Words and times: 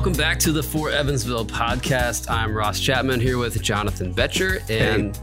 Welcome 0.00 0.14
back 0.14 0.38
to 0.38 0.52
the 0.52 0.62
For 0.62 0.88
Evansville 0.88 1.44
podcast. 1.44 2.30
I'm 2.30 2.56
Ross 2.56 2.80
Chapman 2.80 3.20
here 3.20 3.36
with 3.36 3.60
Jonathan 3.60 4.14
Betcher. 4.14 4.62
And 4.70 5.14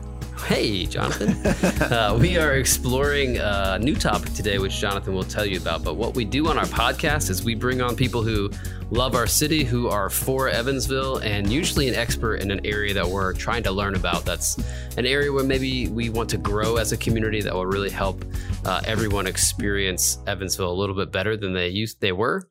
hey, 0.45 0.81
hey 0.81 0.85
Jonathan. 0.85 1.31
uh, 1.91 2.15
we 2.21 2.37
are 2.37 2.57
exploring 2.57 3.39
a 3.39 3.79
new 3.79 3.95
topic 3.95 4.35
today, 4.35 4.59
which 4.59 4.79
Jonathan 4.79 5.15
will 5.15 5.23
tell 5.23 5.47
you 5.47 5.57
about. 5.57 5.83
But 5.83 5.95
what 5.95 6.13
we 6.13 6.25
do 6.25 6.47
on 6.47 6.59
our 6.59 6.65
podcast 6.65 7.31
is 7.31 7.43
we 7.43 7.55
bring 7.55 7.81
on 7.81 7.95
people 7.95 8.21
who 8.21 8.51
love 8.91 9.15
our 9.15 9.25
city, 9.25 9.63
who 9.63 9.87
are 9.87 10.11
for 10.11 10.47
Evansville, 10.47 11.17
and 11.17 11.51
usually 11.51 11.87
an 11.87 11.95
expert 11.95 12.35
in 12.35 12.51
an 12.51 12.63
area 12.63 12.93
that 12.93 13.07
we're 13.07 13.33
trying 13.33 13.63
to 13.63 13.71
learn 13.71 13.95
about. 13.95 14.25
That's 14.25 14.59
an 14.95 15.07
area 15.07 15.31
where 15.31 15.43
maybe 15.43 15.87
we 15.87 16.11
want 16.11 16.29
to 16.29 16.37
grow 16.37 16.75
as 16.75 16.91
a 16.91 16.97
community 16.97 17.41
that 17.41 17.51
will 17.51 17.65
really 17.65 17.89
help 17.89 18.23
uh, 18.63 18.81
everyone 18.85 19.25
experience 19.25 20.19
Evansville 20.27 20.71
a 20.71 20.77
little 20.79 20.95
bit 20.95 21.11
better 21.11 21.35
than 21.35 21.51
they 21.51 21.69
used 21.69 21.99
they 21.99 22.11
were. 22.11 22.47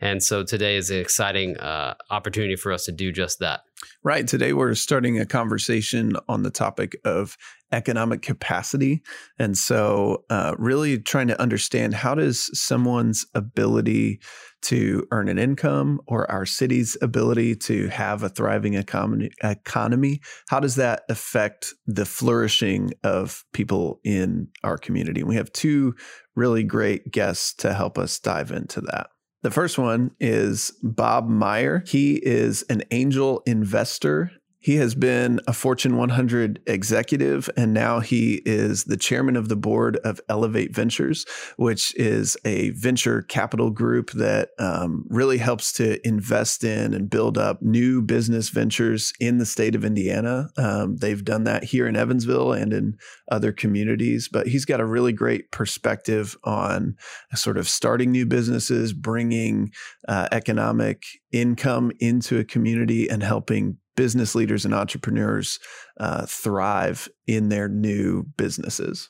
And 0.00 0.22
so 0.22 0.44
today 0.44 0.76
is 0.76 0.90
an 0.90 0.98
exciting 0.98 1.56
uh, 1.56 1.94
opportunity 2.10 2.56
for 2.56 2.72
us 2.72 2.84
to 2.84 2.92
do 2.92 3.12
just 3.12 3.38
that. 3.38 3.60
Right. 4.02 4.26
Today 4.26 4.52
we're 4.52 4.74
starting 4.74 5.18
a 5.18 5.26
conversation 5.26 6.16
on 6.28 6.42
the 6.42 6.50
topic 6.50 6.96
of 7.04 7.36
economic 7.72 8.22
capacity. 8.22 9.02
And 9.38 9.56
so, 9.56 10.24
uh, 10.30 10.54
really 10.58 10.98
trying 10.98 11.28
to 11.28 11.40
understand 11.40 11.94
how 11.94 12.14
does 12.14 12.48
someone's 12.58 13.26
ability 13.34 14.20
to 14.62 15.06
earn 15.10 15.28
an 15.28 15.38
income 15.38 16.00
or 16.06 16.30
our 16.30 16.46
city's 16.46 16.96
ability 17.02 17.54
to 17.54 17.88
have 17.88 18.22
a 18.22 18.28
thriving 18.28 18.74
economy, 18.74 19.30
economy 19.42 20.20
how 20.48 20.60
does 20.60 20.76
that 20.76 21.02
affect 21.08 21.74
the 21.86 22.06
flourishing 22.06 22.92
of 23.02 23.44
people 23.52 24.00
in 24.04 24.48
our 24.62 24.78
community? 24.78 25.20
And 25.20 25.28
we 25.28 25.36
have 25.36 25.52
two 25.52 25.94
really 26.34 26.62
great 26.62 27.10
guests 27.10 27.54
to 27.54 27.74
help 27.74 27.98
us 27.98 28.18
dive 28.18 28.50
into 28.50 28.80
that. 28.82 29.08
The 29.46 29.52
first 29.52 29.78
one 29.78 30.10
is 30.18 30.72
Bob 30.82 31.28
Meyer. 31.28 31.84
He 31.86 32.16
is 32.16 32.64
an 32.68 32.82
angel 32.90 33.44
investor 33.46 34.32
he 34.58 34.76
has 34.76 34.94
been 34.94 35.40
a 35.46 35.52
Fortune 35.52 35.96
100 35.96 36.60
executive, 36.66 37.48
and 37.56 37.72
now 37.72 38.00
he 38.00 38.42
is 38.44 38.84
the 38.84 38.96
chairman 38.96 39.36
of 39.36 39.48
the 39.48 39.56
board 39.56 39.96
of 39.98 40.20
Elevate 40.28 40.74
Ventures, 40.74 41.24
which 41.56 41.94
is 41.96 42.36
a 42.44 42.70
venture 42.70 43.22
capital 43.22 43.70
group 43.70 44.10
that 44.12 44.50
um, 44.58 45.04
really 45.08 45.38
helps 45.38 45.72
to 45.74 46.04
invest 46.06 46.64
in 46.64 46.94
and 46.94 47.10
build 47.10 47.38
up 47.38 47.62
new 47.62 48.02
business 48.02 48.48
ventures 48.48 49.12
in 49.20 49.38
the 49.38 49.46
state 49.46 49.74
of 49.74 49.84
Indiana. 49.84 50.48
Um, 50.56 50.96
they've 50.96 51.24
done 51.24 51.44
that 51.44 51.64
here 51.64 51.86
in 51.86 51.94
Evansville 51.94 52.52
and 52.52 52.72
in 52.72 52.96
other 53.30 53.52
communities, 53.52 54.28
but 54.30 54.48
he's 54.48 54.64
got 54.64 54.80
a 54.80 54.86
really 54.86 55.12
great 55.12 55.50
perspective 55.52 56.36
on 56.44 56.96
sort 57.34 57.58
of 57.58 57.68
starting 57.68 58.10
new 58.10 58.26
businesses, 58.26 58.92
bringing 58.92 59.70
uh, 60.08 60.28
economic 60.32 61.02
income 61.30 61.92
into 62.00 62.38
a 62.38 62.44
community, 62.44 63.08
and 63.08 63.22
helping 63.22 63.76
business 63.96 64.34
leaders 64.34 64.64
and 64.64 64.74
entrepreneurs 64.74 65.58
uh, 65.98 66.26
thrive 66.26 67.08
in 67.26 67.48
their 67.48 67.68
new 67.68 68.24
businesses. 68.36 69.08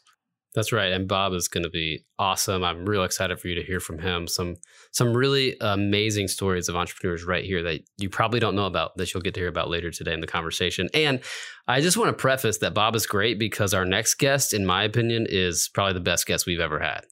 That's 0.57 0.73
right, 0.73 0.91
and 0.91 1.07
Bob 1.07 1.35
is 1.35 1.49
going 1.49 1.65
to 1.65 1.71
be 1.71 2.07
awesome. 2.19 2.65
I'm 2.65 2.87
real 2.87 3.05
excited 3.05 3.39
for 3.39 3.47
you 3.47 3.55
to 3.57 3.63
hear 3.63 3.79
from 3.79 3.99
him. 3.99 4.27
Some 4.27 4.57
some 4.91 5.15
really 5.15 5.55
amazing 5.61 6.29
stories 6.29 6.71
of 6.71 6.77
entrepreneurs 6.77 7.25
right 7.25 7.45
here 7.45 7.63
that 7.65 7.83
you 7.99 8.09
probably 8.09 8.41
don't 8.41 8.57
know 8.57 8.65
about 8.65 8.97
that 8.97 9.13
you'll 9.13 9.21
get 9.21 9.35
to 9.35 9.41
hear 9.41 9.51
about 9.51 9.69
later 9.69 9.91
today 9.91 10.15
in 10.15 10.23
the 10.23 10.27
conversation. 10.27 10.89
And 10.95 11.21
I 11.69 11.83
just 11.83 11.99
want 11.99 12.09
to 12.09 12.15
preface 12.15 12.57
that 12.59 12.73
Bob 12.73 12.97
is 12.97 13.07
great 13.07 13.39
because 13.39 13.75
our 13.75 13.85
next 13.85 14.15
guest, 14.15 14.55
in 14.55 14.65
my 14.65 14.85
opinion, 14.85 15.27
is 15.29 15.69
probably 15.75 15.93
the 15.93 16.01
best 16.01 16.27
guest 16.27 16.47
we've 16.47 16.59
ever 16.59 16.81
had. 16.81 17.05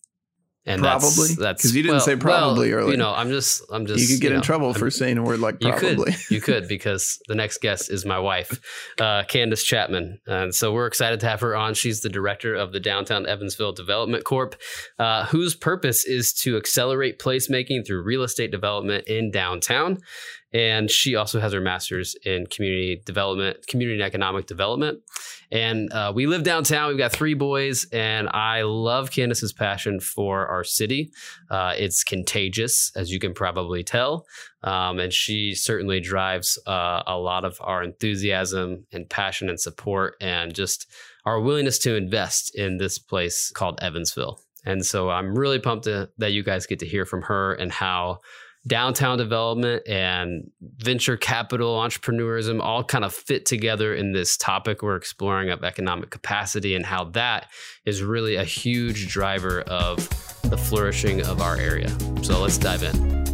And 0.67 0.81
probably 0.81 1.35
that's 1.35 1.63
because 1.63 1.77
you 1.77 1.83
didn't 1.83 1.97
well, 1.97 2.05
say 2.05 2.17
probably 2.17 2.71
well, 2.71 2.81
earlier. 2.81 2.93
You 2.93 2.97
know, 2.97 3.13
I'm 3.13 3.29
just, 3.29 3.63
I'm 3.71 3.85
just. 3.85 4.01
You 4.01 4.09
could 4.09 4.23
get 4.23 4.29
you 4.29 4.35
in 4.35 4.39
know, 4.39 4.43
trouble 4.43 4.73
for 4.73 4.91
saying 4.91 5.19
a 5.19 5.23
word 5.23 5.41
like 5.41 5.61
probably. 5.61 5.91
You 5.91 5.97
could, 6.05 6.31
you 6.31 6.41
could, 6.41 6.69
because 6.69 7.19
the 7.29 7.35
next 7.35 7.61
guest 7.61 7.91
is 7.91 8.07
my 8.07 8.19
wife, 8.19 8.61
uh, 9.01 9.25
Candace 9.25 9.63
Chapman, 9.63 10.21
and 10.27 10.55
so 10.55 10.73
we're 10.73 10.87
excited 10.87 11.21
to 11.21 11.29
have 11.29 11.41
her 11.41 11.55
on. 11.55 11.75
She's 11.75 12.01
the 12.01 12.09
director 12.09 12.55
of 12.55 12.73
the 12.73 12.81
Downtown 12.81 13.27
Evansville 13.27 13.73
Development 13.73 14.25
Corp, 14.25 14.57
uh, 14.99 15.27
whose 15.27 15.55
purpose 15.55 16.07
is 16.07 16.33
to 16.45 16.57
accelerate 16.57 17.19
placemaking 17.19 17.87
through 17.87 18.03
real 18.03 18.23
estate 18.23 18.51
development 18.51 19.07
in 19.07 19.31
downtown. 19.31 19.99
And 20.55 20.89
she 20.89 21.17
also 21.17 21.41
has 21.41 21.53
her 21.53 21.61
master's 21.61 22.15
in 22.25 22.47
community 22.47 23.03
development, 23.05 23.67
community 23.67 24.01
and 24.01 24.07
economic 24.07 24.47
development. 24.47 25.01
And 25.51 25.93
uh, 25.93 26.13
we 26.15 26.27
live 26.27 26.45
downtown. 26.45 26.89
We've 26.89 26.97
got 26.97 27.13
three 27.13 27.35
boys, 27.35 27.87
and 27.93 28.29
I 28.29 28.63
love 28.63 29.11
Candace's 29.11 29.53
passion 29.53 29.99
for 29.99 30.47
our 30.47 30.63
city. 30.63 31.11
Uh, 31.51 31.75
it's 31.77 32.05
contagious, 32.05 32.93
as 32.97 33.11
you 33.11 33.19
can 33.19 33.35
probably 33.35 33.83
tell. 33.83 34.27
Um, 34.63 35.01
and 35.01 35.13
she 35.13 35.55
certainly 35.55 36.01
drives 36.01 36.57
uh, 36.67 37.03
a 37.07 37.19
lot 37.19 37.45
of 37.45 37.59
our 37.61 37.83
enthusiasm 37.83 38.87
and 38.93 39.11
passion 39.11 39.49
and 39.49 39.61
support, 39.61 40.15
and 40.21 40.55
just 40.55 40.87
our 41.27 41.41
willingness 41.41 41.79
to 41.81 41.97
invest 41.97 42.55
in 42.55 42.79
this 42.79 42.99
place 42.99 43.51
called 43.51 43.79
Evansville. 43.83 44.41
And 44.65 44.87
so 44.87 45.11
I'm 45.11 45.37
really 45.37 45.59
pumped 45.59 45.85
to, 45.85 46.11
that 46.19 46.33
you 46.33 46.43
guys 46.43 46.67
get 46.67 46.79
to 46.79 46.87
hear 46.87 47.05
from 47.05 47.23
her 47.23 47.55
and 47.55 47.71
how 47.71 48.21
downtown 48.67 49.19
development 49.19 49.87
and 49.87 50.51
venture 50.79 51.17
capital 51.17 51.77
entrepreneurism 51.77 52.61
all 52.63 52.83
kind 52.83 53.05
of 53.05 53.13
fit 53.13 53.45
together 53.45 53.95
in 53.95 54.13
this 54.13 54.37
topic 54.37 54.83
we're 54.83 54.97
exploring 54.97 55.51
of 55.51 55.63
economic 55.63 56.11
capacity 56.11 56.75
and 56.75 56.87
how 56.87 57.05
that 57.05 57.51
is 57.85 58.03
really 58.03 58.37
a 58.37 58.45
huge 58.45 59.09
driver 59.09 59.61
of 59.63 60.09
the 60.49 60.57
flourishing 60.57 61.21
of 61.27 61.43
our 61.43 61.57
area. 61.57 61.91
So 62.23 62.41
let's 62.41 62.59
dive 62.59 62.83
in. 62.83 63.25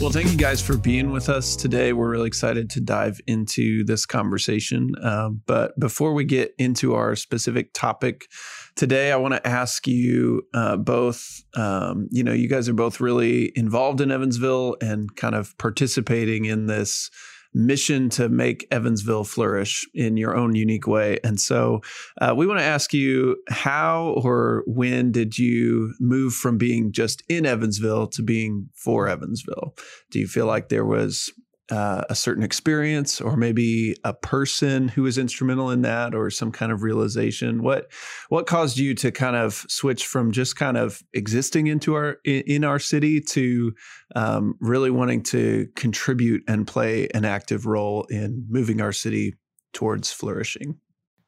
Well, 0.00 0.10
thank 0.10 0.30
you 0.30 0.36
guys 0.36 0.62
for 0.62 0.76
being 0.76 1.10
with 1.10 1.28
us 1.28 1.56
today. 1.56 1.92
We're 1.92 2.08
really 2.08 2.28
excited 2.28 2.70
to 2.70 2.80
dive 2.80 3.20
into 3.26 3.82
this 3.84 4.06
conversation. 4.06 4.92
Uh, 5.02 5.30
but 5.44 5.78
before 5.80 6.14
we 6.14 6.22
get 6.24 6.54
into 6.56 6.94
our 6.94 7.16
specific 7.16 7.72
topic 7.74 8.28
today, 8.78 9.10
I 9.10 9.16
want 9.16 9.34
to 9.34 9.46
ask 9.46 9.86
you 9.86 10.42
uh, 10.54 10.76
both. 10.76 11.42
Um, 11.54 12.08
you 12.10 12.22
know, 12.22 12.32
you 12.32 12.48
guys 12.48 12.68
are 12.68 12.74
both 12.74 13.00
really 13.00 13.52
involved 13.56 14.00
in 14.00 14.10
Evansville 14.10 14.76
and 14.80 15.14
kind 15.16 15.34
of 15.34 15.58
participating 15.58 16.46
in 16.46 16.66
this 16.66 17.10
mission 17.54 18.08
to 18.10 18.28
make 18.28 18.68
Evansville 18.70 19.24
flourish 19.24 19.84
in 19.94 20.16
your 20.16 20.36
own 20.36 20.54
unique 20.54 20.86
way. 20.86 21.18
And 21.24 21.40
so 21.40 21.80
uh, 22.20 22.34
we 22.36 22.46
want 22.46 22.60
to 22.60 22.64
ask 22.64 22.94
you 22.94 23.36
how 23.48 24.14
or 24.22 24.62
when 24.66 25.10
did 25.10 25.38
you 25.38 25.94
move 25.98 26.34
from 26.34 26.56
being 26.56 26.92
just 26.92 27.22
in 27.28 27.46
Evansville 27.46 28.06
to 28.08 28.22
being 28.22 28.68
for 28.74 29.08
Evansville? 29.08 29.74
Do 30.10 30.20
you 30.20 30.28
feel 30.28 30.46
like 30.46 30.68
there 30.68 30.84
was 30.84 31.32
uh, 31.70 32.02
a 32.08 32.14
certain 32.14 32.42
experience 32.42 33.20
or 33.20 33.36
maybe 33.36 33.96
a 34.04 34.14
person 34.14 34.88
who 34.88 35.02
was 35.02 35.18
instrumental 35.18 35.70
in 35.70 35.82
that 35.82 36.14
or 36.14 36.30
some 36.30 36.50
kind 36.50 36.72
of 36.72 36.82
realization 36.82 37.62
what 37.62 37.90
what 38.30 38.46
caused 38.46 38.78
you 38.78 38.94
to 38.94 39.10
kind 39.10 39.36
of 39.36 39.66
switch 39.68 40.06
from 40.06 40.32
just 40.32 40.56
kind 40.56 40.76
of 40.76 41.02
existing 41.12 41.66
into 41.66 41.94
our 41.94 42.16
in 42.24 42.64
our 42.64 42.78
city 42.78 43.20
to 43.20 43.72
um, 44.16 44.54
really 44.60 44.90
wanting 44.90 45.22
to 45.22 45.68
contribute 45.76 46.42
and 46.48 46.66
play 46.66 47.06
an 47.14 47.24
active 47.24 47.66
role 47.66 48.04
in 48.04 48.46
moving 48.48 48.80
our 48.80 48.92
city 48.92 49.34
towards 49.72 50.10
flourishing 50.10 50.78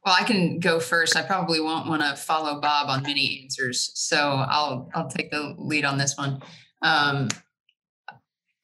well, 0.04 0.16
I 0.18 0.24
can 0.24 0.60
go 0.60 0.80
first. 0.80 1.14
I 1.14 1.20
probably 1.20 1.60
won't 1.60 1.86
want 1.86 2.00
to 2.00 2.16
follow 2.16 2.58
Bob 2.58 2.88
on 2.88 3.02
many 3.02 3.42
answers, 3.42 3.90
so 3.94 4.16
I'll 4.16 4.88
I'll 4.94 5.10
take 5.10 5.30
the 5.30 5.54
lead 5.58 5.84
on 5.84 5.98
this 5.98 6.16
one. 6.16 6.40
Um, 6.80 7.28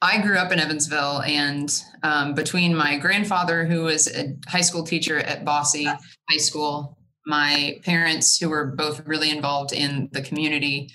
I 0.03 0.21
grew 0.21 0.37
up 0.37 0.53
in 0.53 0.61
Evansville, 0.61 1.23
and 1.23 1.73
um, 2.03 2.35
between 2.35 2.75
my 2.75 2.99
grandfather, 2.99 3.65
who 3.65 3.85
was 3.85 4.09
a 4.15 4.37
high 4.47 4.61
school 4.61 4.85
teacher 4.85 5.19
at 5.19 5.45
Bosse 5.45 5.85
High 5.85 6.37
School, 6.37 6.99
my 7.27 7.81
parents, 7.83 8.39
who 8.39 8.51
were 8.51 8.67
both 8.67 9.07
really 9.07 9.31
involved 9.31 9.73
in 9.73 10.09
the 10.13 10.21
community, 10.21 10.91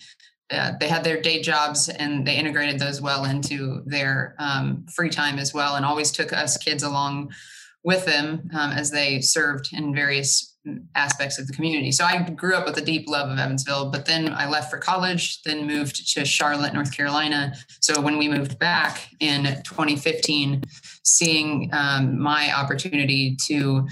uh, 0.52 0.74
they 0.80 0.88
had 0.88 1.04
their 1.04 1.20
day 1.22 1.42
jobs 1.42 1.90
and 1.90 2.28
they 2.28 2.36
integrated 2.36 2.80
those 2.80 3.02
well 3.02 3.26
into 3.26 3.82
their 3.86 4.36
um, 4.38 4.86
free 4.94 5.10
time 5.10 5.40
as 5.40 5.54
well, 5.54 5.76
and 5.76 5.86
always 5.86 6.12
took 6.12 6.32
us 6.32 6.58
kids 6.58 6.84
along 6.84 7.32
with 7.84 8.06
them 8.06 8.50
um, 8.54 8.72
as 8.72 8.92
they 8.92 9.20
served 9.20 9.70
in 9.74 9.96
various 9.96 10.51
aspects 10.96 11.40
of 11.40 11.48
the 11.48 11.54
community. 11.54 11.92
So 11.92 12.06
I 12.06 12.22
grew 12.30 12.56
up 12.56 12.66
with 12.66 12.78
a 12.78 12.82
deep 12.82 13.10
love 13.10 13.30
of 13.30 13.40
Evansville, 13.40 13.90
but 13.90 14.06
then 14.06 14.32
I 14.34 14.48
left 14.48 14.70
for 14.70 14.78
college, 14.78 15.42
then 15.44 15.66
moved 15.66 16.14
to 16.14 16.26
Charlotte, 16.26 16.74
North 16.74 16.96
Carolina. 16.96 17.54
So 17.80 18.00
when 18.00 18.18
we 18.18 18.28
moved 18.28 18.60
back 18.60 19.10
in 19.20 19.44
2015, 19.64 20.62
seeing 21.04 21.70
um, 21.74 22.20
my 22.20 22.54
opportunity 22.54 23.36
to 23.48 23.88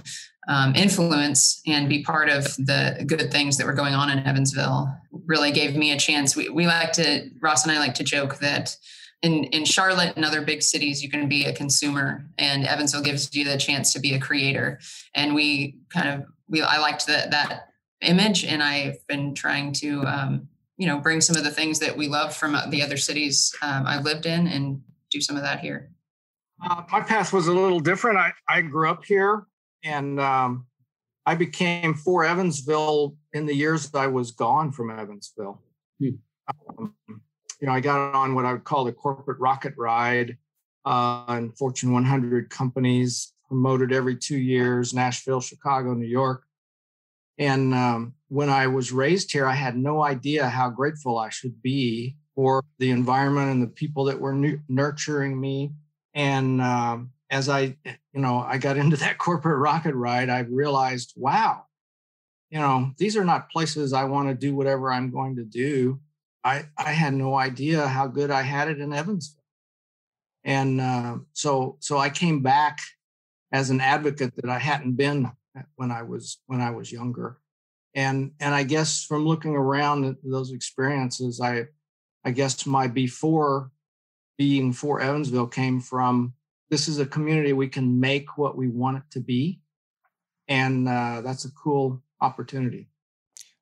um, 0.48 0.76
influence 0.76 1.62
and 1.68 1.90
be 1.90 2.04
part 2.04 2.30
of 2.30 2.46
the 2.58 3.04
good 3.06 3.32
things 3.32 3.58
that 3.58 3.66
were 3.66 3.74
going 3.74 3.94
on 3.94 4.10
in 4.10 4.20
Evansville 4.20 4.96
really 5.26 5.52
gave 5.52 5.76
me 5.76 5.92
a 5.92 5.98
chance. 5.98 6.36
We, 6.36 6.50
we 6.50 6.68
like 6.68 6.92
to, 6.94 7.30
Ross 7.40 7.64
and 7.64 7.72
I 7.72 7.80
like 7.80 7.96
to 7.96 8.04
joke 8.04 8.38
that 8.40 8.76
in, 9.22 9.46
in 9.46 9.66
Charlotte 9.66 10.14
and 10.16 10.24
other 10.24 10.42
big 10.42 10.62
cities, 10.62 11.04
you 11.04 11.10
can 11.10 11.28
be 11.28 11.46
a 11.46 11.54
consumer, 11.54 12.26
and 12.38 12.66
Evansville 12.66 13.02
gives 13.02 13.36
you 13.36 13.44
the 13.44 13.58
chance 13.58 13.92
to 13.94 14.00
be 14.00 14.14
a 14.14 14.20
creator. 14.20 14.80
And 15.14 15.36
we 15.36 15.76
kind 15.90 16.08
of 16.08 16.26
we 16.50 16.62
I 16.62 16.80
liked 16.80 17.08
that 17.08 17.32
that 17.32 17.70
image, 18.02 18.44
and 18.44 18.62
I've 18.62 19.06
been 19.08 19.34
trying 19.36 19.74
to 19.74 20.02
um, 20.04 20.50
you 20.80 20.88
know, 20.88 20.98
bring 20.98 21.20
some 21.20 21.36
of 21.36 21.44
the 21.44 21.52
things 21.52 21.78
that 21.80 21.96
we 21.96 22.08
love 22.08 22.36
from 22.36 22.56
uh, 22.56 22.66
the 22.68 22.82
other 22.82 22.96
cities 22.96 23.54
um, 23.62 23.86
I've 23.86 24.06
lived 24.06 24.26
in 24.26 24.48
and 24.48 24.82
do 25.12 25.20
some 25.20 25.36
of 25.36 25.44
that 25.44 25.60
here. 25.60 25.92
Uh, 26.64 26.84
my 26.90 27.02
path 27.02 27.34
was 27.34 27.48
a 27.48 27.54
little 27.54 27.82
different. 27.82 28.18
I, 28.18 28.32
I 28.48 28.62
grew 28.62 28.90
up 28.90 29.04
here 29.04 29.46
and 29.84 30.22
um, 30.22 30.66
I 31.26 31.36
became 31.36 31.94
for 31.94 32.24
Evansville 32.24 33.16
in 33.34 33.46
the 33.46 33.54
years 33.54 33.90
that 33.90 34.00
I 34.00 34.08
was 34.08 34.32
gone 34.32 34.72
from 34.72 34.90
Evansville. 34.90 35.62
Hmm. 36.00 36.10
Um, 36.80 36.96
you 37.60 37.68
know, 37.68 37.74
I 37.74 37.82
got 37.82 38.16
on 38.16 38.34
what 38.34 38.46
I 38.46 38.54
would 38.54 38.64
call 38.64 38.86
the 38.86 38.94
corporate 38.94 39.40
rocket 39.40 39.74
ride 39.78 40.38
uh, 40.86 41.26
and 41.28 41.58
Fortune 41.58 41.92
100 41.92 42.50
companies 42.50 43.34
promoted 43.50 43.92
every 43.92 44.16
two 44.16 44.38
years 44.38 44.94
Nashville, 44.94 45.42
Chicago, 45.42 45.94
New 45.94 46.08
York. 46.08 46.44
And 47.38 47.74
um, 47.74 48.14
when 48.28 48.50
I 48.50 48.68
was 48.68 48.92
raised 48.92 49.32
here, 49.32 49.46
I 49.46 49.56
had 49.56 49.78
no 49.78 50.04
idea 50.04 50.48
how 50.48 50.70
grateful 50.70 51.18
I 51.18 51.30
should 51.30 51.62
be 51.62 52.16
for 52.36 52.64
the 52.78 52.92
environment 52.92 53.52
and 53.52 53.62
the 53.62 53.68
people 53.68 54.06
that 54.06 54.20
were 54.20 54.34
nu- 54.34 54.60
nurturing 54.70 55.40
me. 55.40 55.72
And 56.14 56.62
um, 56.62 57.12
as 57.30 57.50
I, 57.50 57.78
you 57.86 58.22
know, 58.22 58.40
I 58.40 58.58
got 58.58 58.78
into 58.78 58.98
that 58.98 59.18
corporate 59.18 59.60
rocket 59.60 59.96
ride, 59.96 60.30
I 60.30 60.40
realized, 60.40 61.14
wow, 61.16 61.66
you 62.50 62.60
know, 62.60 62.92
these 62.98 63.16
are 63.16 63.26
not 63.26 63.50
places 63.50 63.94
I 63.94 64.04
want 64.04 64.30
to 64.30 64.36
do 64.36 64.56
whatever 64.56 64.92
I'm 64.92 65.12
going 65.12 65.36
to 65.38 65.44
do. 65.44 66.00
I, 66.44 66.66
I 66.78 66.92
had 66.92 67.14
no 67.14 67.36
idea 67.36 67.88
how 67.88 68.08
good 68.08 68.32
I 68.32 68.42
had 68.42 68.70
it 68.70 68.80
in 68.80 68.94
Evansville. 68.94 69.44
And 70.44 70.80
uh, 70.80 71.18
so, 71.34 71.78
so 71.80 71.98
I 71.98 72.10
came 72.10 72.42
back 72.42 72.80
as 73.52 73.70
an 73.70 73.82
advocate 73.82 74.36
that 74.36 74.50
I 74.50 74.60
hadn't 74.60 74.96
been 74.96 75.32
when 75.76 75.92
I 75.92 76.04
was 76.04 76.40
when 76.48 76.62
I 76.62 76.72
was 76.72 76.92
younger. 76.92 77.38
And 77.96 78.32
and 78.40 78.54
I 78.54 78.64
guess 78.64 79.04
from 79.04 79.26
looking 79.26 79.56
around 79.56 80.16
those 80.24 80.52
experiences, 80.52 81.42
I 81.42 81.66
I 82.24 82.32
guess 82.32 82.66
my 82.66 82.88
before 82.88 83.72
being 84.38 84.74
for 84.74 85.02
Evansville 85.02 85.48
came 85.48 85.82
from 85.82 86.34
this 86.70 86.88
is 86.88 87.00
a 87.00 87.06
community 87.06 87.52
we 87.52 87.68
can 87.68 88.00
make 88.00 88.38
what 88.38 88.56
we 88.56 88.68
want 88.68 88.98
it 88.98 89.04
to 89.12 89.20
be, 89.20 89.60
and 90.48 90.88
uh, 90.88 91.22
that's 91.22 91.46
a 91.46 91.52
cool 91.52 92.04
opportunity. 92.22 92.90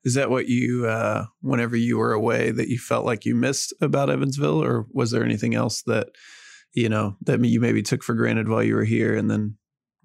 Is 0.03 0.13
that 0.13 0.29
what 0.29 0.47
you, 0.47 0.85
uh, 0.85 1.25
whenever 1.41 1.75
you 1.75 1.97
were 1.97 2.13
away, 2.13 2.51
that 2.51 2.69
you 2.69 2.77
felt 2.77 3.05
like 3.05 3.25
you 3.25 3.35
missed 3.35 3.73
about 3.81 4.09
Evansville, 4.09 4.63
or 4.63 4.85
was 4.91 5.11
there 5.11 5.23
anything 5.23 5.55
else 5.55 5.81
that 5.83 6.09
you 6.73 6.89
know 6.89 7.15
that 7.21 7.43
you 7.43 7.61
maybe 7.61 7.81
took 7.81 8.03
for 8.03 8.13
granted 8.13 8.49
while 8.49 8.63
you 8.63 8.75
were 8.75 8.85
here, 8.85 9.15
and 9.15 9.31
then 9.31 9.57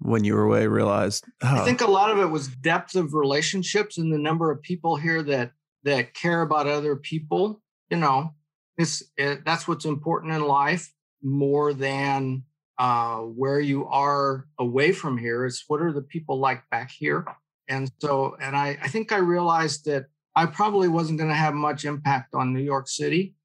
when 0.03 0.23
you 0.23 0.35
were 0.35 0.43
away 0.43 0.67
realized? 0.67 1.25
Oh. 1.41 1.61
I 1.61 1.65
think 1.65 1.81
a 1.81 1.89
lot 1.89 2.11
of 2.11 2.19
it 2.19 2.25
was 2.25 2.47
depth 2.47 2.95
of 2.95 3.13
relationships 3.13 3.97
and 3.97 4.13
the 4.13 4.17
number 4.17 4.51
of 4.51 4.61
people 4.61 4.95
here 4.95 5.23
that 5.23 5.51
that 5.83 6.13
care 6.13 6.41
about 6.41 6.67
other 6.67 6.95
people. 6.95 7.61
You 7.89 7.97
know, 7.97 8.33
it's 8.77 9.03
it, 9.17 9.45
that's 9.45 9.67
what's 9.67 9.85
important 9.85 10.33
in 10.33 10.45
life 10.45 10.91
more 11.21 11.73
than 11.73 12.43
uh, 12.77 13.17
where 13.17 13.59
you 13.59 13.87
are 13.87 14.45
away 14.59 14.91
from 14.91 15.17
here. 15.17 15.45
Is 15.45 15.63
what 15.67 15.81
are 15.81 15.91
the 15.91 16.01
people 16.01 16.39
like 16.39 16.69
back 16.69 16.91
here? 16.91 17.25
And 17.69 17.89
so, 18.01 18.35
and 18.41 18.55
I, 18.57 18.77
I 18.81 18.87
think 18.89 19.11
I 19.11 19.17
realized 19.17 19.85
that 19.85 20.07
I 20.35 20.47
probably 20.47 20.89
wasn't 20.89 21.19
going 21.19 21.29
to 21.29 21.35
have 21.35 21.53
much 21.53 21.85
impact 21.85 22.33
on 22.33 22.53
New 22.53 22.61
York 22.61 22.87
City, 22.87 23.35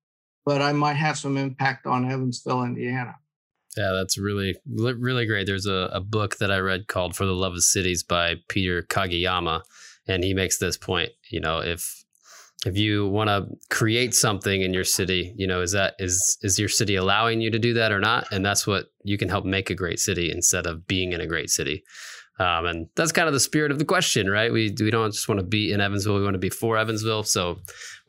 but 0.44 0.60
I 0.60 0.72
might 0.72 0.94
have 0.94 1.18
some 1.18 1.36
impact 1.36 1.86
on 1.86 2.10
Evansville, 2.10 2.64
Indiana. 2.64 3.16
Yeah, 3.78 3.92
that's 3.92 4.18
really, 4.18 4.56
really 4.66 5.24
great. 5.24 5.46
There's 5.46 5.66
a, 5.66 5.88
a 5.92 6.00
book 6.00 6.38
that 6.38 6.50
I 6.50 6.58
read 6.58 6.88
called 6.88 7.14
For 7.14 7.24
the 7.24 7.32
Love 7.32 7.52
of 7.52 7.62
Cities 7.62 8.02
by 8.02 8.34
Peter 8.48 8.82
Kageyama. 8.82 9.62
And 10.08 10.24
he 10.24 10.34
makes 10.34 10.58
this 10.58 10.76
point, 10.76 11.10
you 11.30 11.38
know, 11.40 11.60
if 11.60 12.04
if 12.66 12.76
you 12.76 13.06
want 13.06 13.28
to 13.28 13.46
create 13.70 14.14
something 14.14 14.62
in 14.62 14.74
your 14.74 14.82
city, 14.82 15.32
you 15.36 15.46
know, 15.46 15.60
is 15.60 15.70
that 15.72 15.94
is 16.00 16.38
is 16.42 16.58
your 16.58 16.68
city 16.68 16.96
allowing 16.96 17.40
you 17.40 17.52
to 17.52 17.58
do 17.58 17.74
that 17.74 17.92
or 17.92 18.00
not? 18.00 18.26
And 18.32 18.44
that's 18.44 18.66
what 18.66 18.86
you 19.04 19.16
can 19.16 19.28
help 19.28 19.44
make 19.44 19.70
a 19.70 19.76
great 19.76 20.00
city 20.00 20.32
instead 20.32 20.66
of 20.66 20.84
being 20.88 21.12
in 21.12 21.20
a 21.20 21.26
great 21.26 21.50
city. 21.50 21.84
Um, 22.40 22.66
and 22.66 22.88
that's 22.96 23.12
kind 23.12 23.28
of 23.28 23.34
the 23.34 23.40
spirit 23.40 23.70
of 23.70 23.78
the 23.78 23.84
question, 23.84 24.28
right? 24.28 24.52
We 24.52 24.74
we 24.80 24.90
don't 24.90 25.12
just 25.12 25.28
want 25.28 25.40
to 25.40 25.46
be 25.46 25.72
in 25.72 25.80
Evansville; 25.80 26.16
we 26.16 26.24
want 26.24 26.34
to 26.34 26.38
be 26.38 26.50
for 26.50 26.76
Evansville. 26.76 27.22
So 27.22 27.58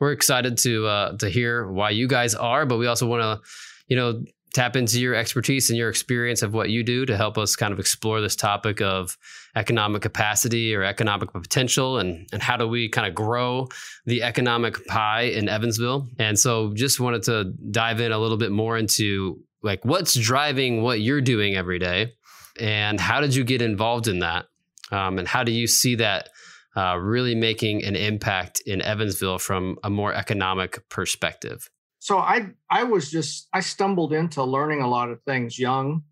we're 0.00 0.12
excited 0.12 0.58
to 0.58 0.86
uh, 0.86 1.16
to 1.18 1.28
hear 1.28 1.70
why 1.70 1.90
you 1.90 2.08
guys 2.08 2.34
are, 2.34 2.66
but 2.66 2.78
we 2.78 2.88
also 2.88 3.06
want 3.06 3.22
to, 3.22 3.40
you 3.86 3.96
know, 3.96 4.24
tap 4.52 4.76
into 4.76 5.00
your 5.00 5.14
expertise 5.14 5.70
and 5.70 5.78
your 5.78 5.88
experience 5.88 6.42
of 6.42 6.52
what 6.52 6.70
you 6.70 6.82
do 6.82 7.06
to 7.06 7.16
help 7.16 7.38
us 7.38 7.56
kind 7.56 7.72
of 7.72 7.78
explore 7.78 8.20
this 8.20 8.34
topic 8.34 8.80
of 8.80 9.16
economic 9.54 10.02
capacity 10.02 10.74
or 10.74 10.82
economic 10.82 11.32
potential 11.32 11.98
and, 11.98 12.28
and 12.32 12.42
how 12.42 12.56
do 12.56 12.66
we 12.66 12.88
kind 12.88 13.06
of 13.06 13.14
grow 13.14 13.68
the 14.06 14.22
economic 14.22 14.86
pie 14.86 15.22
in 15.22 15.48
Evansville. 15.48 16.08
And 16.18 16.38
so 16.38 16.72
just 16.74 17.00
wanted 17.00 17.22
to 17.24 17.52
dive 17.70 18.00
in 18.00 18.12
a 18.12 18.18
little 18.18 18.36
bit 18.36 18.50
more 18.50 18.76
into 18.76 19.40
like 19.62 19.84
what's 19.84 20.14
driving 20.14 20.82
what 20.82 21.00
you're 21.00 21.20
doing 21.20 21.54
every 21.54 21.78
day 21.78 22.12
and 22.58 23.00
how 23.00 23.20
did 23.20 23.34
you 23.34 23.44
get 23.44 23.62
involved 23.62 24.08
in 24.08 24.20
that? 24.20 24.46
Um, 24.90 25.18
and 25.18 25.28
how 25.28 25.44
do 25.44 25.52
you 25.52 25.66
see 25.66 25.94
that 25.96 26.30
uh, 26.76 26.96
really 26.96 27.34
making 27.34 27.84
an 27.84 27.96
impact 27.96 28.60
in 28.66 28.82
Evansville 28.82 29.38
from 29.38 29.76
a 29.84 29.90
more 29.90 30.12
economic 30.12 30.88
perspective? 30.88 31.70
So 32.00 32.18
I 32.18 32.48
I 32.68 32.84
was 32.84 33.10
just 33.10 33.48
I 33.52 33.60
stumbled 33.60 34.12
into 34.14 34.42
learning 34.42 34.80
a 34.80 34.88
lot 34.88 35.10
of 35.10 35.22
things 35.22 35.58
young 35.58 36.02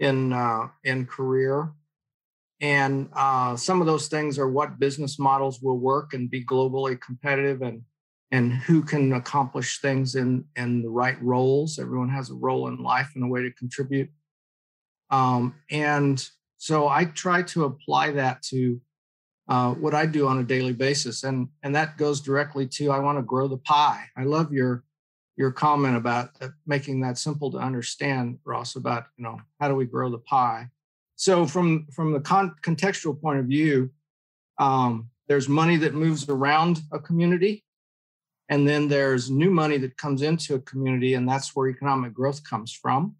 in 0.00 0.32
uh, 0.32 0.68
in 0.82 1.06
career, 1.06 1.72
and 2.60 3.10
uh, 3.12 3.54
some 3.54 3.80
of 3.82 3.86
those 3.86 4.08
things 4.08 4.38
are 4.38 4.50
what 4.50 4.78
business 4.78 5.18
models 5.18 5.60
will 5.60 5.78
work 5.78 6.14
and 6.14 6.30
be 6.30 6.42
globally 6.42 6.98
competitive, 6.98 7.60
and 7.60 7.82
and 8.30 8.54
who 8.54 8.82
can 8.82 9.12
accomplish 9.12 9.80
things 9.80 10.14
in 10.14 10.46
in 10.56 10.82
the 10.82 10.88
right 10.88 11.22
roles. 11.22 11.78
Everyone 11.78 12.08
has 12.08 12.30
a 12.30 12.34
role 12.34 12.68
in 12.68 12.78
life 12.78 13.10
and 13.14 13.22
a 13.22 13.28
way 13.28 13.42
to 13.42 13.52
contribute, 13.52 14.08
um, 15.10 15.54
and 15.70 16.26
so 16.56 16.88
I 16.88 17.04
try 17.04 17.42
to 17.42 17.64
apply 17.64 18.12
that 18.12 18.42
to 18.44 18.80
uh, 19.48 19.74
what 19.74 19.94
I 19.94 20.06
do 20.06 20.28
on 20.28 20.38
a 20.38 20.44
daily 20.44 20.72
basis, 20.72 21.24
and 21.24 21.48
and 21.62 21.74
that 21.74 21.98
goes 21.98 22.22
directly 22.22 22.66
to 22.68 22.90
I 22.90 23.00
want 23.00 23.18
to 23.18 23.22
grow 23.22 23.48
the 23.48 23.58
pie. 23.58 24.06
I 24.16 24.24
love 24.24 24.50
your 24.50 24.82
your 25.36 25.52
comment 25.52 25.96
about 25.96 26.30
making 26.66 27.00
that 27.00 27.18
simple 27.18 27.50
to 27.50 27.58
understand, 27.58 28.38
Ross, 28.44 28.76
about 28.76 29.06
you 29.16 29.24
know 29.24 29.40
how 29.60 29.68
do 29.68 29.74
we 29.74 29.84
grow 29.84 30.10
the 30.10 30.18
pie. 30.18 30.68
So 31.16 31.46
from 31.46 31.86
from 31.92 32.12
the 32.12 32.20
con- 32.20 32.54
contextual 32.62 33.20
point 33.20 33.40
of 33.40 33.46
view, 33.46 33.90
um, 34.58 35.10
there's 35.28 35.48
money 35.48 35.76
that 35.78 35.94
moves 35.94 36.28
around 36.28 36.80
a 36.92 36.98
community, 36.98 37.64
and 38.48 38.66
then 38.66 38.88
there's 38.88 39.30
new 39.30 39.50
money 39.50 39.76
that 39.78 39.96
comes 39.96 40.22
into 40.22 40.54
a 40.54 40.60
community, 40.60 41.14
and 41.14 41.28
that's 41.28 41.54
where 41.54 41.68
economic 41.68 42.14
growth 42.14 42.42
comes 42.48 42.72
from. 42.72 43.16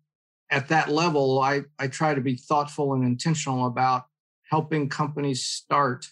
At 0.51 0.69
that 0.69 0.89
level, 0.89 1.41
I 1.41 1.63
I 1.79 1.89
try 1.89 2.15
to 2.15 2.21
be 2.21 2.37
thoughtful 2.37 2.95
and 2.95 3.05
intentional 3.05 3.67
about 3.67 4.07
helping 4.51 4.89
companies 4.89 5.43
start 5.43 6.09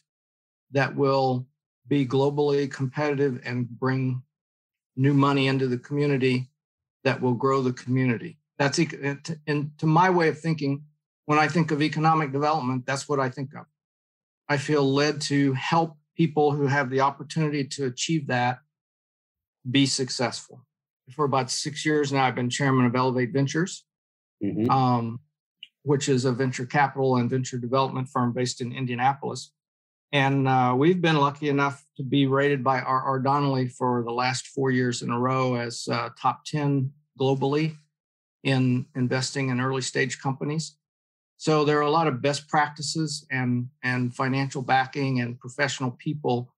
that 0.73 0.95
will 0.95 1.47
be 1.87 2.07
globally 2.07 2.71
competitive 2.71 3.41
and 3.45 3.69
bring 3.69 4.23
new 4.97 5.15
money 5.15 5.49
into 5.49 5.67
the 5.67 5.79
community 5.79 6.49
that 7.05 7.21
will 7.21 7.35
grow 7.35 7.63
the 7.63 7.73
community. 7.73 8.39
That's 8.59 8.79
and 9.47 9.71
to 9.79 9.87
my 9.87 10.11
way 10.11 10.29
of 10.29 10.39
thinking, 10.39 10.85
when 11.27 11.39
I 11.39 11.49
think 11.49 11.71
of 11.71 11.83
economic 11.83 12.33
development, 12.33 12.87
that's 12.87 13.09
what 13.09 13.21
I 13.21 13.29
think 13.29 13.55
of. 13.55 13.67
I 14.49 14.59
feel 14.59 14.85
led 14.85 15.21
to 15.23 15.53
help 15.55 15.97
people 16.17 16.53
who 16.53 16.67
have 16.67 16.91
the 16.91 17.01
opportunity 17.01 17.65
to 17.65 17.87
achieve 17.87 18.27
that 18.29 18.59
be 19.69 19.87
successful. 19.87 20.65
For 21.11 21.25
about 21.25 21.51
six 21.51 21.85
years 21.85 22.13
now, 22.13 22.25
I've 22.25 22.35
been 22.35 22.51
chairman 22.51 22.87
of 22.87 22.95
Elevate 22.95 23.33
Ventures, 23.33 23.85
mm-hmm. 24.43 24.71
um, 24.71 25.21
which 25.83 26.09
is 26.09 26.25
a 26.25 26.33
venture 26.33 26.67
capital 26.67 27.17
and 27.17 27.29
venture 27.29 27.59
development 27.59 28.09
firm 28.09 28.33
based 28.33 28.61
in 28.61 28.73
Indianapolis. 28.73 29.53
And 30.13 30.47
uh, 30.47 30.75
we've 30.77 31.01
been 31.01 31.17
lucky 31.17 31.49
enough 31.49 31.85
to 31.97 32.05
be 32.05 32.27
rated 32.27 32.63
by 32.63 32.81
R.R. 32.81 33.19
Donnelly 33.19 33.69
for 33.69 34.05
the 34.05 34.13
last 34.13 34.47
four 34.49 34.71
years 34.71 35.03
in 35.03 35.11
a 35.11 35.19
row 35.19 35.57
as 35.57 35.89
uh, 35.91 36.11
top 36.21 36.45
10 36.45 36.93
globally 37.19 37.77
in 38.45 38.87
investing 38.95 39.49
in 39.49 39.61
early 39.61 39.83
stage 39.83 40.21
companies. 40.21 40.77
So 41.37 41.65
there 41.65 41.79
are 41.79 41.83
a 41.83 41.91
lot 41.91 42.07
of 42.07 42.23
best 42.23 42.49
practices 42.49 43.27
and, 43.31 43.69
and 43.83 44.15
financial 44.15 44.63
backing 44.63 45.21
and 45.21 45.39
professional 45.39 45.91
people 45.91 46.55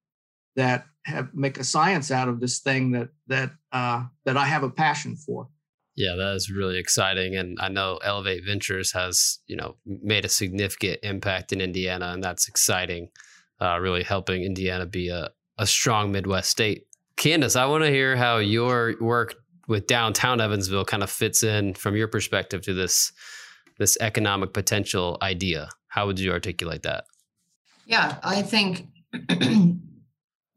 that 0.56 0.86
have 1.04 1.32
make 1.34 1.58
a 1.58 1.64
science 1.64 2.10
out 2.10 2.28
of 2.28 2.40
this 2.40 2.58
thing 2.58 2.90
that 2.92 3.08
that 3.28 3.52
uh, 3.72 4.04
that 4.24 4.36
I 4.36 4.46
have 4.46 4.64
a 4.64 4.70
passion 4.70 5.16
for. 5.16 5.48
Yeah, 5.94 6.14
that 6.16 6.34
is 6.34 6.50
really 6.50 6.78
exciting, 6.78 7.36
and 7.36 7.58
I 7.60 7.68
know 7.68 7.98
Elevate 8.02 8.44
Ventures 8.44 8.92
has 8.92 9.38
you 9.46 9.56
know 9.56 9.76
made 9.86 10.24
a 10.24 10.28
significant 10.28 11.00
impact 11.02 11.52
in 11.52 11.60
Indiana, 11.60 12.08
and 12.08 12.24
that's 12.24 12.48
exciting 12.48 13.10
uh, 13.60 13.78
really 13.78 14.02
helping 14.02 14.42
Indiana 14.42 14.86
be 14.86 15.08
a, 15.08 15.30
a 15.58 15.66
strong 15.66 16.12
Midwest 16.12 16.50
state. 16.50 16.86
Candace, 17.16 17.56
I 17.56 17.66
want 17.66 17.84
to 17.84 17.90
hear 17.90 18.16
how 18.16 18.38
your 18.38 18.94
work 19.00 19.34
with 19.68 19.86
downtown 19.86 20.40
Evansville 20.40 20.84
kind 20.84 21.02
of 21.02 21.10
fits 21.10 21.42
in 21.42 21.74
from 21.74 21.96
your 21.96 22.08
perspective 22.08 22.62
to 22.62 22.74
this 22.74 23.12
this 23.78 23.96
economic 24.00 24.54
potential 24.54 25.18
idea. 25.20 25.68
How 25.88 26.06
would 26.06 26.18
you 26.18 26.32
articulate 26.32 26.82
that? 26.84 27.04
Yeah, 27.84 28.18
I 28.22 28.42
think 28.42 28.86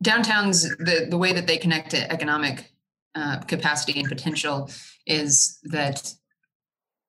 downtowns 0.04 0.64
the 0.78 1.08
the 1.10 1.18
way 1.18 1.34
that 1.34 1.48
they 1.48 1.58
connect 1.58 1.92
to 1.92 2.12
economic 2.12 2.72
uh, 3.16 3.40
capacity 3.40 4.00
and 4.00 4.08
potential 4.08 4.70
is 5.06 5.60
that 5.64 6.14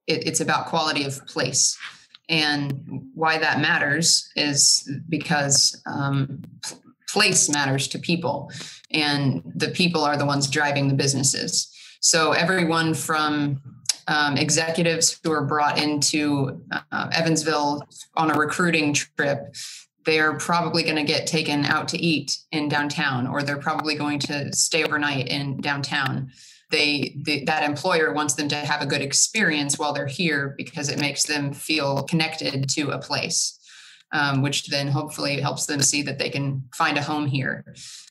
it, 0.07 0.27
it's 0.27 0.41
about 0.41 0.67
quality 0.67 1.05
of 1.05 1.25
place 1.27 1.77
and 2.31 3.03
why 3.13 3.37
that 3.39 3.61
matters 3.61 4.31
is 4.37 4.89
because 5.09 5.83
um, 5.85 6.43
place 7.09 7.51
matters 7.51 7.89
to 7.89 7.99
people. 7.99 8.51
And 8.93 9.43
the 9.57 9.69
people 9.69 10.03
are 10.05 10.17
the 10.17 10.25
ones 10.25 10.49
driving 10.49 10.89
the 10.89 10.95
businesses. 10.95 11.71
So 12.01 12.33
everyone 12.33 12.95
from 12.95 13.61
um, 14.07 14.37
executives 14.37 15.19
who 15.23 15.33
are 15.33 15.45
brought 15.45 15.83
into 15.83 16.63
uh, 16.93 17.11
evansville 17.13 17.83
on 18.17 18.31
a 18.31 18.39
recruiting 18.39 18.95
trip 18.95 19.55
they're 20.07 20.39
probably 20.39 20.83
going 20.83 20.97
to 20.97 21.05
get 21.05 21.27
taken 21.27 21.65
out 21.67 21.87
to 21.89 21.99
eat 21.99 22.39
in 22.53 22.69
downtown 22.71 23.27
or 23.27 23.43
they're 23.43 23.59
probably 23.59 23.95
going 23.95 24.19
to 24.19 24.51
stay 24.53 24.83
overnight 24.83 25.29
in 25.29 25.61
downtown 25.61 26.31
they, 26.71 27.17
they, 27.25 27.45
that 27.45 27.63
employer 27.63 28.13
wants 28.13 28.35
them 28.35 28.49
to 28.49 28.57
have 28.57 28.83
a 28.83 28.87
good 28.87 29.03
experience 29.03 29.79
while 29.79 29.93
they're 29.93 30.07
here 30.07 30.55
because 30.57 30.89
it 30.89 31.01
makes 31.01 31.25
them 31.25 31.53
feel 31.53 32.03
connected 32.05 32.69
to 32.71 32.91
a 32.91 32.99
place 32.99 33.59
um, 34.13 34.43
which 34.43 34.69
then 34.69 34.89
hopefully 34.89 35.41
helps 35.41 35.67
them 35.67 35.81
see 35.81 36.03
that 36.03 36.19
they 36.19 36.31
can 36.31 36.65
find 36.75 36.99
a 36.99 37.03
home 37.03 37.27
here. 37.27 37.65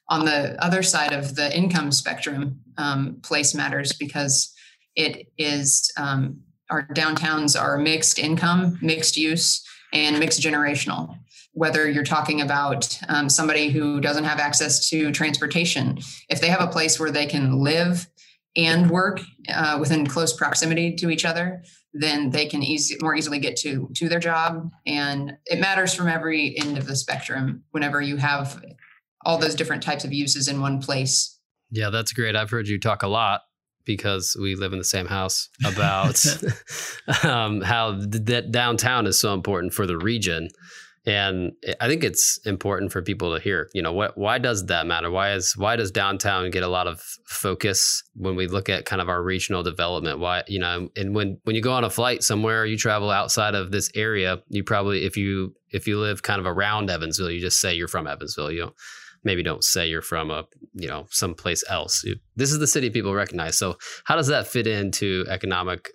On 0.08 0.25
the 0.25 0.62
other 0.63 0.82
side 0.82 1.13
of 1.13 1.36
the 1.36 1.56
income 1.56 1.92
spectrum 1.92 2.62
um, 2.78 3.20
place 3.22 3.54
matters 3.54 3.94
because 3.94 4.54
it 4.96 5.28
is 5.38 5.92
um, 5.98 6.42
our 6.70 6.88
downtowns 6.88 7.60
are 7.60 7.78
mixed 7.78 8.20
income 8.20 8.78
mixed 8.82 9.18
use 9.18 9.66
and 9.94 10.20
mixed 10.20 10.42
generational. 10.42 11.18
Whether 11.54 11.89
you're 11.89 12.04
talking 12.04 12.42
about 12.42 13.00
um, 13.08 13.28
somebody 13.28 13.70
who 13.70 14.00
doesn't 14.00 14.24
have 14.24 14.39
access 14.39 14.88
to 14.89 15.12
transportation, 15.12 16.00
if 16.30 16.39
they 16.39 16.48
have 16.48 16.62
a 16.62 16.68
place 16.68 17.00
where 17.00 17.12
they 17.12 17.25
can 17.25 17.60
live 17.60 18.08
and 18.56 18.89
work 18.89 19.22
uh, 19.53 19.77
within 19.79 20.06
close 20.06 20.34
proximity 20.34 20.96
to 20.96 21.10
each 21.10 21.25
other, 21.25 21.63
then 21.94 22.32
they 22.32 22.46
can 22.46 22.63
easy, 22.63 22.96
more 23.01 23.15
easily 23.15 23.39
get 23.39 23.56
to 23.58 23.89
to 23.96 24.10
their 24.10 24.20
job. 24.20 24.70
And 24.86 25.34
it 25.46 25.60
matters 25.60 25.94
from 25.94 26.08
every 26.08 26.58
end 26.58 26.77
of 26.77 26.88
the 26.88 26.96
spectrum. 26.96 27.63
Whenever 27.72 28.01
you 28.01 28.18
have 28.18 28.62
all 29.25 29.38
those 29.38 29.56
different 29.56 29.84
types 29.84 30.03
of 30.03 30.13
uses 30.13 30.48
in 30.48 30.62
one 30.62 30.82
place. 30.82 31.38
Yeah, 31.72 31.89
that's 31.89 32.13
great. 32.13 32.36
I've 32.36 32.50
heard 32.50 32.68
you 32.68 32.79
talk 32.79 33.03
a 33.03 33.08
lot 33.08 33.41
because 33.86 34.38
we 34.39 34.56
live 34.56 34.72
in 34.72 34.79
the 34.79 34.86
same 34.86 35.08
house 35.08 35.50
about 35.65 36.24
um, 37.24 37.62
how 37.62 37.91
that 38.00 38.51
downtown 38.51 39.08
is 39.08 39.20
so 39.20 39.34
important 39.34 39.74
for 39.74 39.86
the 39.86 39.98
region 39.98 40.50
and 41.10 41.54
I 41.82 41.88
think 41.88 42.04
it's 42.04 42.39
important 42.46 42.92
for 42.92 43.01
people 43.01 43.34
to 43.34 43.42
hear, 43.42 43.68
you 43.74 43.82
know, 43.82 43.92
what 43.92 44.16
why 44.16 44.38
does 44.38 44.68
that 44.68 44.86
matter? 44.86 45.10
Why 45.10 45.34
is 45.34 45.58
why 45.58 45.75
does 45.75 45.89
downtown 45.89 46.51
get 46.51 46.62
a 46.62 46.68
lot 46.68 46.86
of 46.86 47.01
focus 47.25 48.04
when 48.13 48.36
we 48.36 48.46
look 48.46 48.70
at 48.70 48.86
kind 48.86 49.01
of 49.01 49.10
our 49.10 49.24
regional 49.24 49.63
development? 49.63 50.20
Why, 50.20 50.44
you 50.48 50.60
know, 50.60 50.89
and 50.96 51.16
when 51.16 51.39
when 51.46 51.56
you 51.56 51.63
go 51.63 51.74
on 51.74 51.84
a 51.84 51.89
flight 51.89 52.22
somewhere, 52.22 52.63
you 52.63 52.78
travel 52.78 53.10
outside 53.10 53.56
of 53.56 53.72
this 53.72 53.89
area, 53.96 54.44
you 54.50 54.63
probably 54.63 55.04
if 55.04 55.18
you 55.18 55.56
if 55.72 55.88
you 55.88 55.98
live 55.98 56.22
kind 56.22 56.39
of 56.39 56.46
around 56.46 56.92
Evansville, 56.92 57.32
you 57.32 57.39
just 57.39 57.60
say 57.60 57.74
you're 57.74 57.88
from 57.88 58.06
Evansville. 58.06 58.51
You 58.51 58.66
know, 58.66 58.74
maybe 59.24 59.42
don't 59.42 59.63
say 59.63 59.89
you're 59.89 60.04
from 60.04 60.30
a 60.30 60.46
you 60.75 60.88
know 60.88 61.08
someplace 61.10 61.63
else. 61.68 62.06
This 62.36 62.51
is 62.51 62.60
the 62.60 62.68
city 62.68 62.92
people 62.92 63.16
recognize. 63.16 63.58
So 63.58 63.80
how 64.04 64.16
does 64.16 64.28
that 64.28 64.46
fit 64.46 64.68
into 64.68 65.25
economic 65.28 65.89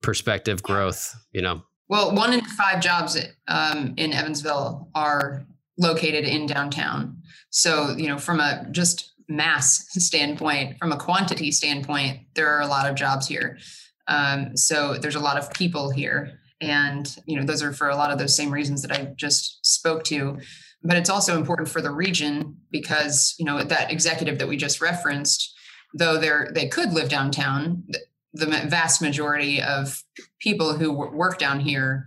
perspective 0.00 0.62
growth? 0.62 1.12
You 1.32 1.42
know, 1.42 1.62
well, 1.88 2.14
one 2.14 2.32
in 2.32 2.44
five 2.44 2.80
jobs 2.80 3.18
um, 3.48 3.94
in 3.96 4.12
Evansville 4.12 4.88
are 4.94 5.44
located 5.78 6.24
in 6.24 6.46
downtown. 6.46 7.22
So, 7.50 7.94
you 7.96 8.08
know, 8.08 8.18
from 8.18 8.40
a 8.40 8.66
just 8.70 9.12
mass 9.28 9.86
standpoint, 9.90 10.78
from 10.78 10.92
a 10.92 10.98
quantity 10.98 11.50
standpoint, 11.50 12.20
there 12.34 12.48
are 12.48 12.60
a 12.60 12.66
lot 12.66 12.88
of 12.88 12.94
jobs 12.96 13.26
here. 13.26 13.58
Um, 14.06 14.56
so 14.56 14.94
there's 14.94 15.14
a 15.14 15.20
lot 15.20 15.38
of 15.38 15.52
people 15.52 15.90
here. 15.90 16.38
And, 16.60 17.14
you 17.26 17.38
know, 17.38 17.44
those 17.44 17.62
are 17.62 17.72
for 17.72 17.88
a 17.88 17.96
lot 17.96 18.10
of 18.10 18.18
those 18.18 18.34
same 18.34 18.50
reasons 18.50 18.82
that 18.82 18.92
I 18.92 19.12
just 19.16 19.64
spoke 19.64 20.02
to. 20.04 20.38
But 20.82 20.96
it's 20.96 21.10
also 21.10 21.36
important 21.36 21.68
for 21.68 21.80
the 21.80 21.90
region 21.90 22.56
because, 22.70 23.34
you 23.38 23.44
know, 23.44 23.62
that 23.62 23.92
executive 23.92 24.38
that 24.38 24.48
we 24.48 24.56
just 24.56 24.80
referenced, 24.80 25.54
though 25.94 26.18
they're 26.18 26.50
they 26.52 26.68
could 26.68 26.92
live 26.92 27.08
downtown, 27.08 27.84
the 28.32 28.46
vast 28.46 29.00
majority 29.00 29.62
of 29.62 30.02
people 30.40 30.74
who 30.74 30.92
work 30.92 31.38
down 31.38 31.60
here 31.60 32.06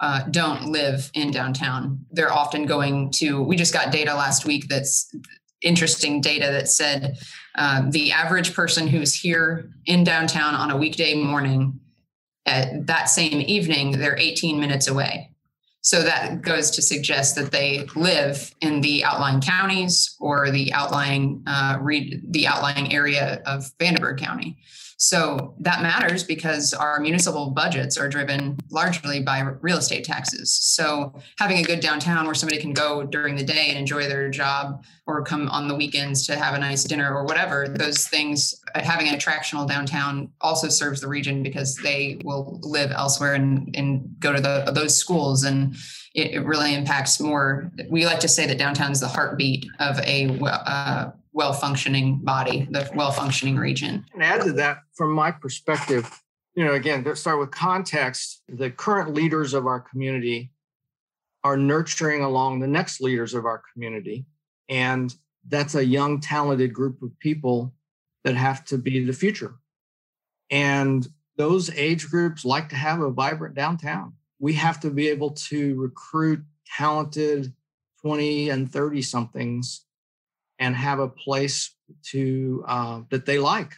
uh, 0.00 0.24
don't 0.30 0.66
live 0.66 1.10
in 1.14 1.30
downtown. 1.30 2.04
They're 2.10 2.32
often 2.32 2.66
going 2.66 3.10
to, 3.12 3.42
we 3.42 3.56
just 3.56 3.72
got 3.72 3.92
data 3.92 4.14
last 4.14 4.44
week 4.44 4.68
that's 4.68 5.14
interesting 5.62 6.20
data 6.20 6.46
that 6.50 6.68
said 6.68 7.18
um, 7.54 7.90
the 7.90 8.12
average 8.12 8.54
person 8.54 8.88
who's 8.88 9.14
here 9.14 9.70
in 9.86 10.04
downtown 10.04 10.54
on 10.54 10.70
a 10.70 10.76
weekday 10.76 11.14
morning, 11.14 11.78
at 12.46 12.88
that 12.88 13.08
same 13.08 13.40
evening, 13.46 13.92
they're 13.92 14.18
18 14.18 14.58
minutes 14.58 14.88
away. 14.88 15.30
So 15.82 16.02
that 16.02 16.42
goes 16.42 16.70
to 16.72 16.82
suggest 16.82 17.34
that 17.36 17.50
they 17.50 17.86
live 17.96 18.54
in 18.60 18.80
the 18.80 19.04
outlying 19.04 19.40
counties 19.40 20.16
or 20.20 20.50
the 20.50 20.72
outlying 20.72 21.42
uh, 21.46 21.78
re- 21.80 22.20
the 22.28 22.46
outlying 22.46 22.92
area 22.92 23.42
of 23.46 23.70
Vanderburgh 23.80 24.18
County. 24.18 24.58
So 25.02 25.56
that 25.58 25.82
matters 25.82 26.22
because 26.22 26.72
our 26.72 27.00
municipal 27.00 27.50
budgets 27.50 27.98
are 27.98 28.08
driven 28.08 28.56
largely 28.70 29.20
by 29.20 29.40
real 29.40 29.78
estate 29.78 30.04
taxes. 30.04 30.52
So 30.52 31.20
having 31.40 31.58
a 31.58 31.64
good 31.64 31.80
downtown 31.80 32.24
where 32.24 32.36
somebody 32.36 32.60
can 32.60 32.72
go 32.72 33.02
during 33.02 33.34
the 33.34 33.42
day 33.42 33.66
and 33.68 33.76
enjoy 33.76 34.06
their 34.06 34.30
job 34.30 34.84
or 35.08 35.24
come 35.24 35.48
on 35.48 35.66
the 35.66 35.74
weekends 35.74 36.24
to 36.28 36.36
have 36.36 36.54
a 36.54 36.58
nice 36.58 36.84
dinner 36.84 37.12
or 37.12 37.24
whatever, 37.24 37.66
those 37.66 38.06
things, 38.06 38.54
having 38.76 39.08
an 39.08 39.16
attractional 39.16 39.68
downtown 39.68 40.30
also 40.40 40.68
serves 40.68 41.00
the 41.00 41.08
region 41.08 41.42
because 41.42 41.74
they 41.78 42.20
will 42.22 42.60
live 42.62 42.92
elsewhere 42.92 43.34
and, 43.34 43.74
and 43.74 44.08
go 44.20 44.32
to 44.32 44.40
the, 44.40 44.70
those 44.72 44.96
schools. 44.96 45.42
And 45.42 45.74
it, 46.14 46.34
it 46.34 46.46
really 46.46 46.76
impacts 46.76 47.18
more. 47.18 47.72
We 47.90 48.06
like 48.06 48.20
to 48.20 48.28
say 48.28 48.46
that 48.46 48.56
downtown 48.56 48.92
is 48.92 49.00
the 49.00 49.08
heartbeat 49.08 49.66
of 49.80 49.98
a 49.98 50.38
uh, 50.44 51.10
well 51.32 51.52
functioning 51.52 52.18
body, 52.18 52.68
the 52.70 52.90
well 52.94 53.12
functioning 53.12 53.56
region. 53.56 54.04
And 54.12 54.22
add 54.22 54.42
to 54.42 54.52
that, 54.54 54.78
from 54.94 55.12
my 55.12 55.30
perspective, 55.30 56.08
you 56.54 56.64
know, 56.64 56.72
again, 56.72 57.04
start 57.16 57.40
with 57.40 57.50
context, 57.50 58.42
the 58.48 58.70
current 58.70 59.14
leaders 59.14 59.54
of 59.54 59.66
our 59.66 59.80
community 59.80 60.50
are 61.44 61.56
nurturing 61.56 62.22
along 62.22 62.60
the 62.60 62.66
next 62.66 63.00
leaders 63.00 63.34
of 63.34 63.46
our 63.46 63.62
community. 63.72 64.26
And 64.68 65.14
that's 65.48 65.74
a 65.74 65.84
young, 65.84 66.20
talented 66.20 66.72
group 66.72 67.02
of 67.02 67.18
people 67.18 67.74
that 68.24 68.36
have 68.36 68.64
to 68.66 68.78
be 68.78 69.04
the 69.04 69.12
future. 69.12 69.54
And 70.50 71.06
those 71.36 71.70
age 71.70 72.08
groups 72.08 72.44
like 72.44 72.68
to 72.68 72.76
have 72.76 73.00
a 73.00 73.10
vibrant 73.10 73.54
downtown. 73.54 74.12
We 74.38 74.52
have 74.54 74.80
to 74.80 74.90
be 74.90 75.08
able 75.08 75.30
to 75.30 75.80
recruit 75.80 76.40
talented 76.76 77.52
20 78.02 78.50
and 78.50 78.70
30 78.70 79.02
somethings 79.02 79.86
and 80.62 80.76
have 80.76 81.00
a 81.00 81.08
place 81.08 81.74
to 82.04 82.64
uh, 82.68 83.00
that 83.10 83.26
they 83.26 83.38
like. 83.38 83.72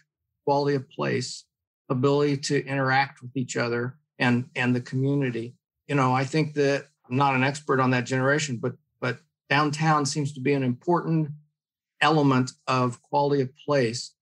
Quality 0.45 0.77
of 0.77 0.89
place 0.91 1.45
ability 1.89 2.37
to 2.37 2.65
interact 2.67 3.23
with 3.23 3.35
each 3.35 3.57
other 3.57 3.97
and 4.19 4.45
and 4.55 4.77
the 4.77 4.81
community. 4.81 5.55
You 5.89 5.95
know 5.95 6.13
i 6.13 6.25
think 6.25 6.55
that 6.55 6.87
i'm 7.09 7.17
not 7.17 7.35
an 7.35 7.45
expert 7.45 7.79
on 7.81 7.91
that 7.91 8.07
generation 8.07 8.57
but 8.57 8.75
but 9.01 9.19
downtown 9.51 10.07
seems 10.07 10.33
to 10.35 10.41
be 10.41 10.55
an 10.55 10.63
important 10.63 11.31
element 12.01 12.51
of 12.67 13.03
quality 13.03 13.43
of 13.43 13.51
place. 13.67 14.15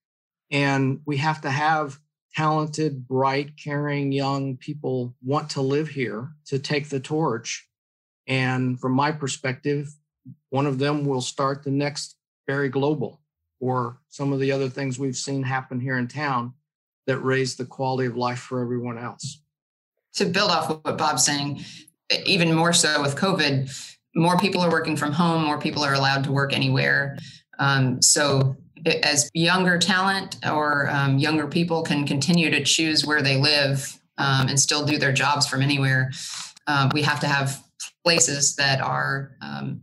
And 0.51 1.01
we 1.07 1.17
have 1.19 1.41
to 1.43 1.51
have 1.51 1.99
talented 2.35 3.07
bright 3.09 3.51
caring 3.63 4.13
young 4.13 4.57
people 4.57 5.15
want 5.23 5.51
to 5.51 5.61
live 5.61 5.89
here 5.89 6.33
to 6.47 6.59
take 6.59 6.89
the 6.89 7.01
torch. 7.01 7.69
And 8.27 8.81
from 8.81 8.93
my 8.93 9.11
perspective 9.13 9.95
one 10.51 10.67
of 10.67 10.79
them 10.79 11.05
will 11.05 11.21
start 11.21 11.63
the 11.63 11.71
next 11.71 12.17
Berry 12.47 12.69
Global 12.69 13.21
or 13.61 13.99
some 14.09 14.33
of 14.33 14.41
the 14.41 14.51
other 14.51 14.69
things 14.69 14.99
we've 14.99 15.17
seen 15.17 15.43
happen 15.43 15.81
here 15.81 15.97
in 15.97 16.09
town 16.09 16.53
that 17.07 17.19
raise 17.19 17.57
the 17.57 17.65
quality 17.65 18.07
of 18.07 18.17
life 18.17 18.41
for 18.41 18.61
everyone 18.61 18.99
else. 18.99 19.41
To 20.15 20.25
build 20.27 20.51
off 20.51 20.69
of 20.69 20.81
what 20.83 20.99
Bob's 20.99 21.25
saying, 21.25 21.65
even 22.27 22.53
more 22.53 22.73
so 22.73 23.01
with 23.01 23.17
COVID, 23.17 23.73
more 24.15 24.37
people 24.37 24.61
are 24.61 24.71
working 24.71 24.97
from 24.97 25.13
home, 25.13 25.45
more 25.45 25.59
people 25.59 25.85
are 25.85 25.95
allowed 25.95 26.25
to 26.25 26.33
work 26.33 26.53
anywhere. 26.53 27.17
Um, 27.59 28.03
so, 28.03 28.57
as 29.05 29.31
younger 29.33 29.79
talent 29.79 30.37
or 30.45 30.91
um, 30.91 31.19
younger 31.19 31.47
people 31.47 31.83
can 31.83 32.05
continue 32.05 32.51
to 32.51 32.65
choose 32.65 33.07
where 33.07 33.23
they 33.23 33.37
live 33.37 33.99
um, 34.19 34.49
and 34.49 34.59
still 34.59 34.85
do 34.85 34.99
their 34.99 35.13
jobs 35.13 35.47
from 35.47 35.63
anywhere, 35.63 36.11
um, 36.67 36.91
we 36.93 37.03
have 37.03 37.21
to 37.21 37.29
have 37.29 37.63
places 38.05 38.57
that 38.57 38.81
are 38.81 39.37
um, 39.41 39.83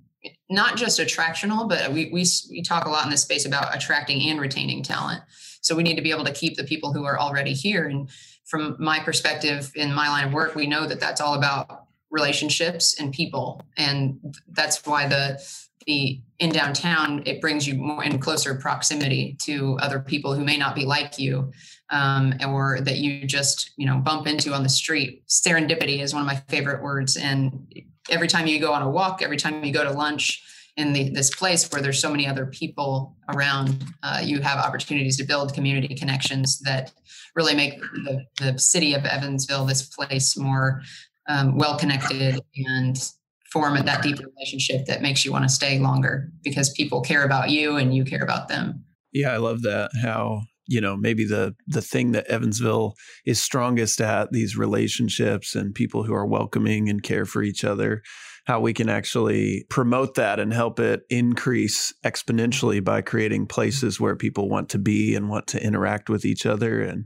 not 0.49 0.77
just 0.77 0.99
attractional, 0.99 1.69
but 1.69 1.91
we, 1.91 2.09
we, 2.11 2.25
we 2.49 2.61
talk 2.61 2.85
a 2.85 2.89
lot 2.89 3.05
in 3.05 3.11
this 3.11 3.21
space 3.21 3.45
about 3.45 3.75
attracting 3.75 4.29
and 4.29 4.39
retaining 4.39 4.81
talent. 4.81 5.21
So 5.61 5.75
we 5.75 5.83
need 5.83 5.95
to 5.95 6.01
be 6.01 6.11
able 6.11 6.25
to 6.25 6.31
keep 6.31 6.57
the 6.57 6.63
people 6.63 6.93
who 6.93 7.05
are 7.05 7.19
already 7.19 7.53
here. 7.53 7.85
And 7.87 8.09
from 8.45 8.75
my 8.79 8.99
perspective 8.99 9.71
in 9.75 9.93
my 9.93 10.09
line 10.09 10.27
of 10.27 10.33
work, 10.33 10.55
we 10.55 10.65
know 10.65 10.87
that 10.87 10.99
that's 10.99 11.21
all 11.21 11.35
about 11.35 11.85
relationships 12.09 12.99
and 12.99 13.13
people. 13.13 13.61
And 13.77 14.35
that's 14.51 14.83
why 14.85 15.07
the, 15.07 15.39
the 15.85 16.21
in 16.39 16.51
downtown, 16.51 17.21
it 17.25 17.41
brings 17.41 17.67
you 17.67 17.75
more 17.75 18.03
in 18.03 18.17
closer 18.17 18.55
proximity 18.55 19.35
to 19.41 19.77
other 19.81 19.99
people 19.99 20.33
who 20.33 20.43
may 20.43 20.57
not 20.57 20.73
be 20.73 20.85
like 20.85 21.19
you, 21.19 21.51
um, 21.89 22.33
or 22.47 22.79
that 22.81 22.97
you 22.97 23.25
just 23.25 23.71
you 23.77 23.85
know 23.85 23.97
bump 23.97 24.27
into 24.27 24.53
on 24.53 24.63
the 24.63 24.69
street. 24.69 25.23
Serendipity 25.27 26.01
is 26.01 26.13
one 26.13 26.21
of 26.21 26.27
my 26.27 26.35
favorite 26.47 26.81
words, 26.81 27.17
and 27.17 27.67
every 28.09 28.27
time 28.27 28.47
you 28.47 28.59
go 28.59 28.73
on 28.73 28.81
a 28.81 28.89
walk, 28.89 29.21
every 29.21 29.37
time 29.37 29.63
you 29.63 29.71
go 29.71 29.83
to 29.83 29.91
lunch 29.91 30.43
in 30.77 30.93
the, 30.93 31.09
this 31.09 31.33
place 31.33 31.69
where 31.71 31.81
there's 31.81 32.01
so 32.01 32.09
many 32.09 32.27
other 32.27 32.45
people 32.45 33.15
around, 33.33 33.83
uh, 34.03 34.21
you 34.23 34.41
have 34.41 34.57
opportunities 34.59 35.17
to 35.17 35.23
build 35.23 35.53
community 35.53 35.93
connections 35.93 36.59
that 36.59 36.91
really 37.35 37.55
make 37.55 37.79
the, 37.79 38.25
the 38.39 38.57
city 38.57 38.93
of 38.93 39.05
Evansville, 39.05 39.65
this 39.65 39.83
place, 39.83 40.37
more 40.37 40.81
um, 41.27 41.57
well 41.57 41.77
connected 41.77 42.39
and 42.65 43.11
form 43.51 43.75
that 43.83 44.03
deep 44.03 44.19
relationship 44.19 44.85
that 44.85 45.01
makes 45.01 45.25
you 45.25 45.31
want 45.31 45.43
to 45.43 45.49
stay 45.49 45.79
longer 45.79 46.31
because 46.43 46.69
people 46.71 47.01
care 47.01 47.23
about 47.23 47.49
you 47.49 47.77
and 47.77 47.95
you 47.95 48.05
care 48.05 48.23
about 48.23 48.47
them. 48.47 48.83
Yeah, 49.11 49.33
I 49.33 49.37
love 49.37 49.63
that. 49.63 49.89
How 50.01 50.43
you 50.69 50.79
know 50.79 50.95
maybe 50.95 51.25
the 51.25 51.55
the 51.67 51.81
thing 51.81 52.11
that 52.13 52.27
Evansville 52.27 52.95
is 53.25 53.41
strongest 53.41 53.99
at 53.99 54.31
these 54.31 54.55
relationships 54.55 55.55
and 55.55 55.75
people 55.75 56.03
who 56.03 56.13
are 56.13 56.25
welcoming 56.25 56.87
and 56.89 57.03
care 57.03 57.25
for 57.25 57.43
each 57.43 57.63
other 57.63 58.01
how 58.45 58.59
we 58.59 58.73
can 58.73 58.89
actually 58.89 59.65
promote 59.69 60.15
that 60.15 60.39
and 60.39 60.53
help 60.53 60.79
it 60.79 61.01
increase 61.09 61.93
exponentially 62.03 62.83
by 62.83 63.01
creating 63.01 63.45
places 63.45 63.99
where 63.99 64.15
people 64.15 64.49
want 64.49 64.69
to 64.69 64.79
be 64.79 65.13
and 65.13 65.29
want 65.29 65.45
to 65.45 65.63
interact 65.63 66.09
with 66.09 66.25
each 66.25 66.45
other 66.45 66.81
and 66.81 67.05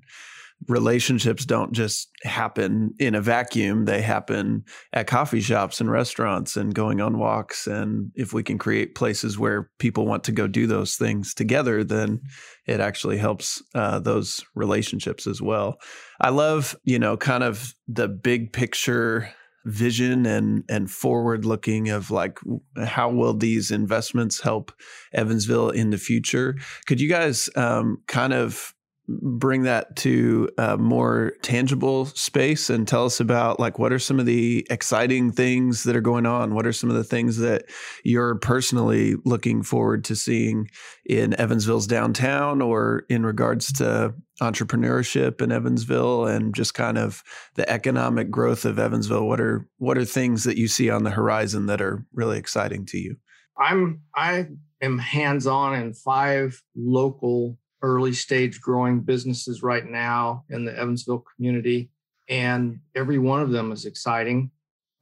relationships 0.68 1.46
don't 1.46 1.72
just 1.72 2.10
happen 2.24 2.94
in 3.00 3.16
a 3.16 3.22
vacuum. 3.22 3.86
They 3.86 4.02
happen 4.02 4.64
at 4.92 5.08
coffee 5.08 5.42
shops 5.42 5.82
and 5.82 5.92
restaurants 5.92 6.56
and 6.56 6.74
going 6.74 7.02
on 7.02 7.18
walks. 7.18 7.68
And 7.68 8.12
if 8.16 8.34
we 8.34 8.44
can 8.44 8.58
create 8.58 8.96
places 8.96 9.38
where 9.38 9.70
people 9.80 10.06
want 10.06 10.24
to 10.26 10.32
go 10.32 10.48
do 10.48 10.68
those 10.68 10.96
things 10.96 11.34
together 11.34 11.84
then 11.84 12.22
it 12.66 12.80
actually 12.80 13.18
helps 13.18 13.62
uh, 13.76 14.00
those 14.00 14.44
relationships 14.56 15.28
as 15.28 15.42
well. 15.42 15.78
I 16.22 16.30
love 16.30 16.76
you 16.84 17.00
know 17.00 17.18
kind 17.18 17.44
of 17.44 17.74
the 17.88 18.08
big 18.08 18.54
picture 18.54 19.30
vision 19.66 20.26
and 20.26 20.64
and 20.68 20.92
forward 20.92 21.46
looking 21.46 21.90
of 21.90 22.12
like 22.12 22.38
how 22.84 23.10
will 23.10 23.34
these 23.34 23.72
investments 23.72 24.42
help 24.42 24.72
Evansville 25.14 25.70
in 25.70 25.90
the 25.90 25.98
future? 25.98 26.56
Could 26.86 27.00
you 27.00 27.10
guys 27.10 27.50
um, 27.56 27.98
kind 28.08 28.34
of 28.34 28.74
bring 29.08 29.64
that 29.64 29.96
to 29.98 30.50
a 30.58 30.78
more 30.78 31.34
tangible 31.42 32.06
space 32.06 32.70
and 32.70 32.88
tell 32.88 33.06
us 33.06 33.20
about 33.20 33.60
like 33.60 33.78
what 33.78 33.92
are 33.92 34.00
some 34.00 34.20
of 34.20 34.26
the 34.26 34.66
exciting 34.70 35.32
things 35.32 35.84
that 35.84 35.96
are 35.96 36.02
going 36.02 36.26
on? 36.26 36.56
What 36.56 36.66
are 36.66 36.72
some 36.72 36.90
of 36.90 36.96
the 36.96 37.04
things 37.04 37.38
that 37.38 37.66
you're 38.04 38.36
personally 38.36 39.16
looking 39.26 39.62
forward 39.62 40.06
to 40.06 40.16
seeing 40.16 40.70
in 41.06 41.34
evansville's 41.40 41.88
downtown 41.88 42.62
or 42.62 43.06
in 43.10 43.26
regards 43.26 43.74
to 43.74 44.14
entrepreneurship 44.42 45.42
in 45.42 45.52
evansville 45.52 46.26
and 46.26 46.56
just 46.56 46.74
kind 46.74 46.98
of 46.98 47.24
the 47.56 47.70
economic 47.70 48.32
growth 48.32 48.64
of 48.64 48.80
evansville? 48.80 49.28
What 49.28 49.42
are 49.42 49.68
what 49.78 49.98
are 49.98 50.06
things 50.06 50.46
that 50.46 50.58
you 50.58 50.70
see 50.70 50.90
on 50.90 51.04
the 51.04 51.12
horizon 51.12 51.66
that 51.66 51.82
are 51.82 52.06
really 52.14 52.38
exciting 52.38 52.86
to 52.88 52.98
you? 52.98 53.18
I'm 53.58 54.02
i 54.16 54.48
am 54.82 54.98
hands 54.98 55.46
on 55.46 55.76
in 55.76 55.94
five 55.94 56.62
local 56.76 57.58
early 57.84 58.14
stage 58.14 58.62
growing 58.62 59.02
businesses 59.02 59.62
right 59.62 59.86
now 59.86 60.46
in 60.50 60.66
the 60.66 60.76
Evansville 60.76 61.26
community, 61.36 61.92
and 62.30 62.80
every 62.96 63.20
one 63.20 63.42
of 63.42 63.52
them 63.52 63.72
is 63.72 63.86
exciting. 63.86 64.50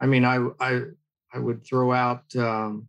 I 0.01 0.07
mean, 0.07 0.25
I 0.25 0.45
I 0.59 0.81
I 1.33 1.39
would 1.39 1.65
throw 1.65 1.93
out 1.93 2.23
um, 2.35 2.87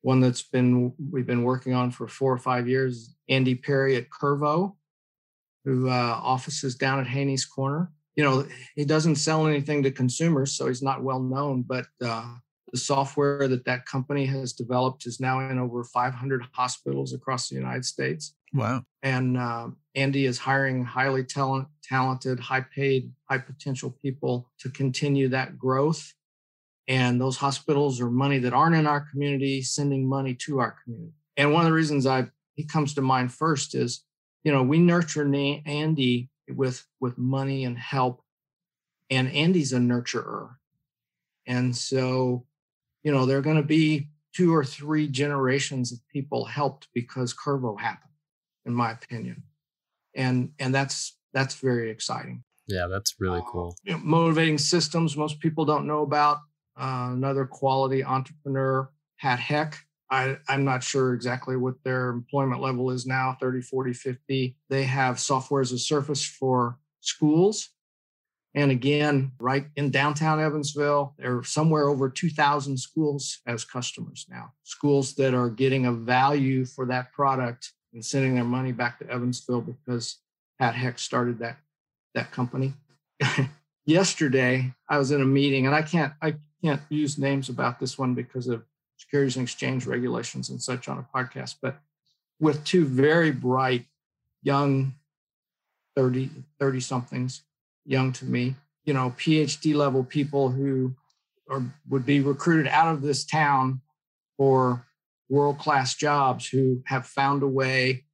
one 0.00 0.20
that's 0.20 0.42
been 0.42 0.92
we've 1.10 1.26
been 1.26 1.42
working 1.42 1.74
on 1.74 1.90
for 1.90 2.08
four 2.08 2.32
or 2.32 2.38
five 2.38 2.68
years. 2.68 3.14
Andy 3.28 3.54
Perry 3.54 3.96
at 3.96 4.10
Curvo, 4.10 4.76
who 5.64 5.88
uh, 5.88 6.20
offices 6.22 6.76
down 6.76 7.00
at 7.00 7.06
Haynie's 7.06 7.44
Corner. 7.44 7.90
You 8.16 8.24
know, 8.24 8.46
he 8.76 8.84
doesn't 8.84 9.16
sell 9.16 9.46
anything 9.46 9.82
to 9.82 9.90
consumers, 9.90 10.52
so 10.52 10.68
he's 10.68 10.82
not 10.82 11.02
well 11.02 11.20
known. 11.20 11.62
But 11.62 11.86
uh, 12.04 12.34
the 12.72 12.78
software 12.78 13.48
that 13.48 13.64
that 13.64 13.86
company 13.86 14.26
has 14.26 14.52
developed 14.52 15.06
is 15.06 15.20
now 15.20 15.40
in 15.48 15.58
over 15.58 15.82
500 15.84 16.42
hospitals 16.52 17.12
across 17.12 17.48
the 17.48 17.54
United 17.54 17.84
States. 17.84 18.34
Wow. 18.52 18.84
And 19.02 19.36
uh, 19.36 19.68
Andy 19.94 20.26
is 20.26 20.38
hiring 20.38 20.84
highly 20.84 21.24
talent, 21.24 21.68
talented, 21.82 22.38
high 22.38 22.60
paid, 22.60 23.12
high 23.28 23.38
potential 23.38 23.96
people 24.02 24.50
to 24.60 24.70
continue 24.70 25.28
that 25.28 25.58
growth. 25.58 26.12
And 26.88 27.20
those 27.20 27.36
hospitals 27.36 28.00
are 28.00 28.10
money 28.10 28.38
that 28.40 28.52
aren't 28.52 28.76
in 28.76 28.86
our 28.86 29.00
community, 29.00 29.62
sending 29.62 30.08
money 30.08 30.34
to 30.46 30.58
our 30.58 30.76
community. 30.82 31.14
And 31.36 31.52
one 31.52 31.62
of 31.62 31.68
the 31.68 31.74
reasons 31.74 32.06
I 32.06 32.28
he 32.54 32.64
comes 32.64 32.94
to 32.94 33.02
mind 33.02 33.32
first 33.32 33.74
is, 33.74 34.04
you 34.44 34.52
know, 34.52 34.62
we 34.62 34.78
nurture 34.78 35.24
Andy 35.64 36.28
with 36.48 36.84
with 37.00 37.16
money 37.16 37.64
and 37.64 37.78
help, 37.78 38.22
and 39.10 39.32
Andy's 39.32 39.72
a 39.72 39.78
nurturer, 39.78 40.56
and 41.46 41.74
so, 41.74 42.44
you 43.02 43.12
know, 43.12 43.24
there 43.24 43.38
are 43.38 43.42
going 43.42 43.56
to 43.56 43.62
be 43.62 44.08
two 44.34 44.54
or 44.54 44.64
three 44.64 45.08
generations 45.08 45.92
of 45.92 46.06
people 46.12 46.44
helped 46.44 46.88
because 46.94 47.34
Curvo 47.34 47.80
happened 47.80 48.11
in 48.66 48.74
my 48.74 48.92
opinion. 48.92 49.42
And 50.14 50.52
and 50.58 50.74
that's 50.74 51.16
that's 51.32 51.54
very 51.56 51.90
exciting. 51.90 52.44
Yeah, 52.66 52.86
that's 52.86 53.16
really 53.18 53.40
uh, 53.40 53.44
cool. 53.50 53.68
Uh, 53.68 53.80
you 53.84 53.92
know, 53.92 54.00
motivating 54.02 54.58
systems, 54.58 55.16
most 55.16 55.40
people 55.40 55.64
don't 55.64 55.86
know 55.86 56.02
about. 56.02 56.38
Uh, 56.78 57.10
another 57.12 57.44
quality 57.44 58.02
entrepreneur, 58.02 58.90
Pat 59.20 59.38
Heck. 59.38 59.78
I, 60.10 60.36
I'm 60.48 60.64
not 60.64 60.82
sure 60.82 61.14
exactly 61.14 61.56
what 61.56 61.74
their 61.84 62.10
employment 62.10 62.60
level 62.60 62.90
is 62.90 63.06
now 63.06 63.36
30, 63.40 63.62
40, 63.62 63.92
50. 63.94 64.56
They 64.68 64.84
have 64.84 65.18
software 65.18 65.62
as 65.62 65.72
a 65.72 65.78
service 65.78 66.24
for 66.24 66.78
schools. 67.00 67.70
And 68.54 68.70
again, 68.70 69.32
right 69.38 69.66
in 69.76 69.90
downtown 69.90 70.38
Evansville, 70.38 71.14
there 71.18 71.38
are 71.38 71.44
somewhere 71.44 71.88
over 71.88 72.10
2,000 72.10 72.78
schools 72.78 73.40
as 73.46 73.64
customers 73.64 74.26
now. 74.28 74.52
Schools 74.64 75.14
that 75.14 75.32
are 75.32 75.48
getting 75.48 75.86
a 75.86 75.92
value 75.92 76.66
for 76.66 76.84
that 76.86 77.12
product 77.12 77.72
and 77.92 78.04
sending 78.04 78.34
their 78.34 78.44
money 78.44 78.72
back 78.72 78.98
to 78.98 79.10
Evansville 79.10 79.60
because 79.60 80.18
Pat 80.58 80.74
Heck 80.74 80.98
started 80.98 81.38
that 81.38 81.58
that 82.14 82.30
company. 82.30 82.74
Yesterday, 83.86 84.72
I 84.88 84.98
was 84.98 85.10
in 85.10 85.20
a 85.20 85.26
meeting, 85.26 85.66
and 85.66 85.74
I 85.74 85.82
can't 85.82 86.12
I 86.22 86.36
can't 86.62 86.80
use 86.88 87.18
names 87.18 87.48
about 87.48 87.80
this 87.80 87.98
one 87.98 88.14
because 88.14 88.46
of 88.46 88.62
securities 88.96 89.36
and 89.36 89.44
exchange 89.44 89.86
regulations 89.86 90.50
and 90.50 90.62
such 90.62 90.88
on 90.88 90.98
a 90.98 91.16
podcast, 91.16 91.56
but 91.60 91.80
with 92.42 92.64
two 92.64 92.84
very 92.84 93.30
bright 93.30 93.86
young 94.42 94.94
30 95.96 96.30
30 96.58 96.80
somethings 96.80 97.42
young 97.84 98.12
to 98.12 98.24
me 98.24 98.54
you 98.84 98.92
know 98.92 99.14
phd 99.16 99.74
level 99.74 100.04
people 100.04 100.50
who 100.50 100.94
are 101.48 101.62
would 101.88 102.04
be 102.04 102.20
recruited 102.20 102.66
out 102.68 102.92
of 102.92 103.02
this 103.02 103.24
town 103.24 103.80
for 104.36 104.84
world 105.32 105.58
class 105.58 105.94
jobs 105.94 106.46
who 106.46 106.82
have 106.84 107.06
found 107.06 107.42
a 107.42 107.48
way 107.48 108.04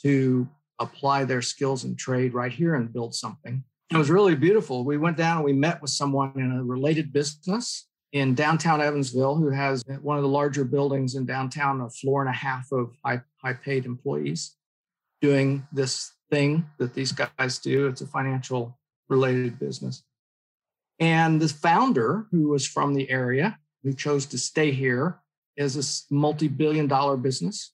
to 0.00 0.48
apply 0.78 1.22
their 1.24 1.42
skills 1.42 1.84
and 1.84 1.98
trade 1.98 2.32
right 2.32 2.50
here 2.50 2.74
and 2.74 2.92
build 2.92 3.14
something. 3.14 3.62
It 3.90 3.98
was 3.98 4.10
really 4.10 4.34
beautiful. 4.34 4.82
We 4.82 4.96
went 4.96 5.18
down 5.18 5.36
and 5.36 5.44
we 5.44 5.52
met 5.52 5.82
with 5.82 5.90
someone 5.90 6.32
in 6.36 6.50
a 6.50 6.64
related 6.64 7.12
business 7.12 7.88
in 8.12 8.34
downtown 8.34 8.80
Evansville 8.80 9.36
who 9.36 9.50
has 9.50 9.84
one 10.00 10.16
of 10.16 10.22
the 10.22 10.28
larger 10.28 10.64
buildings 10.64 11.14
in 11.14 11.26
downtown, 11.26 11.82
a 11.82 11.90
floor 11.90 12.22
and 12.22 12.30
a 12.30 12.32
half 12.36 12.72
of 12.72 12.90
high, 13.04 13.20
high 13.42 13.52
paid 13.52 13.84
employees 13.84 14.56
doing 15.20 15.66
this 15.72 16.12
thing 16.30 16.64
that 16.78 16.94
these 16.94 17.12
guys 17.12 17.58
do. 17.58 17.86
It's 17.86 18.00
a 18.00 18.06
financial 18.06 18.78
related 19.10 19.58
business. 19.58 20.02
And 20.98 21.38
the 21.38 21.48
founder, 21.48 22.26
who 22.30 22.48
was 22.48 22.66
from 22.66 22.94
the 22.94 23.10
area, 23.10 23.58
who 23.82 23.92
chose 23.92 24.24
to 24.26 24.38
stay 24.38 24.70
here, 24.70 25.21
is 25.56 25.76
a 25.76 26.14
multi-billion 26.14 26.86
dollar 26.86 27.16
business. 27.16 27.72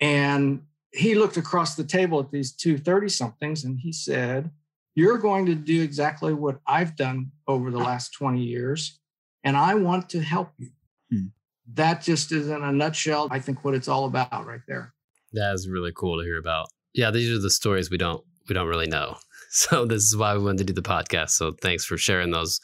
And 0.00 0.62
he 0.92 1.14
looked 1.14 1.36
across 1.36 1.74
the 1.74 1.84
table 1.84 2.20
at 2.20 2.30
these 2.30 2.52
two 2.52 2.78
30 2.78 3.08
somethings 3.08 3.64
and 3.64 3.78
he 3.78 3.92
said, 3.92 4.50
You're 4.94 5.18
going 5.18 5.46
to 5.46 5.54
do 5.54 5.82
exactly 5.82 6.34
what 6.34 6.60
I've 6.66 6.96
done 6.96 7.32
over 7.46 7.70
the 7.70 7.78
last 7.78 8.12
20 8.14 8.42
years, 8.42 8.98
and 9.44 9.56
I 9.56 9.74
want 9.74 10.10
to 10.10 10.20
help 10.20 10.50
you. 10.58 10.70
Hmm. 11.10 11.26
That 11.74 12.02
just 12.02 12.32
is 12.32 12.48
in 12.48 12.62
a 12.62 12.72
nutshell, 12.72 13.28
I 13.30 13.38
think, 13.38 13.64
what 13.64 13.74
it's 13.74 13.88
all 13.88 14.04
about 14.04 14.46
right 14.46 14.60
there. 14.66 14.92
That 15.32 15.54
is 15.54 15.68
really 15.68 15.92
cool 15.96 16.18
to 16.18 16.24
hear 16.24 16.38
about. 16.38 16.68
Yeah, 16.92 17.10
these 17.10 17.30
are 17.30 17.40
the 17.40 17.50
stories 17.50 17.90
we 17.90 17.96
don't 17.96 18.22
we 18.48 18.54
don't 18.54 18.68
really 18.68 18.88
know. 18.88 19.16
So 19.54 19.84
this 19.84 20.04
is 20.04 20.16
why 20.16 20.34
we 20.34 20.42
wanted 20.42 20.66
to 20.66 20.72
do 20.72 20.72
the 20.72 20.80
podcast. 20.80 21.32
So 21.32 21.52
thanks 21.52 21.84
for 21.84 21.98
sharing 21.98 22.30
those 22.30 22.58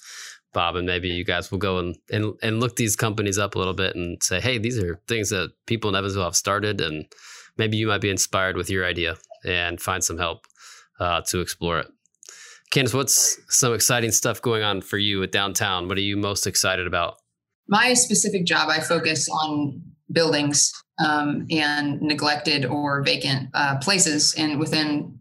Bob, 0.53 0.77
and 0.77 0.87
maybe 0.87 1.09
you 1.09 1.25
guys 1.25 1.51
will 1.51 1.59
go 1.59 1.79
and, 1.79 1.97
and, 2.11 2.35
and 2.43 2.61
look 2.61 2.77
these 2.77 2.97
companies 2.97 3.39
up 3.39 3.55
a 3.55 3.59
little 3.59 3.75
bit 3.75 3.95
and 3.95 4.23
say, 4.23 4.41
hey, 4.41 4.59
these 4.59 4.79
are 4.79 5.01
things 5.07 5.31
that 5.31 5.53
people 5.67 5.91
in 5.91 5.97
Evansville 5.97 6.25
have 6.25 6.37
started, 6.37 6.81
and 6.81 7.05
maybe 7.57 7.77
you 7.77 7.87
might 7.87 8.01
be 8.01 8.11
inspired 8.11 8.57
with 8.57 8.71
your 8.71 8.85
idea 8.85 9.17
and 9.45 9.81
find 9.81 10.03
some 10.03 10.19
help 10.19 10.47
uh, 11.01 11.21
to 11.29 11.41
explore 11.41 11.79
it. 11.79 11.87
Candace, 12.71 12.95
what's 12.95 13.39
some 13.49 13.73
exciting 13.73 14.11
stuff 14.11 14.43
going 14.43 14.63
on 14.63 14.81
for 14.81 14.99
you 14.99 15.23
at 15.23 15.33
downtown? 15.33 15.89
What 15.89 15.97
are 15.97 16.03
you 16.03 16.17
most 16.17 16.47
excited 16.47 16.87
about? 16.87 17.17
My 17.69 17.95
specific 17.95 18.45
job, 18.45 18.69
I 18.69 18.81
focus 18.81 19.29
on 19.29 19.83
buildings 20.11 20.73
um, 21.05 21.47
and 21.51 22.01
neglected 22.01 22.65
or 22.65 23.03
vacant 23.03 23.51
uh, 23.55 23.79
places 23.79 24.35
in 24.35 24.59
within 24.59 25.19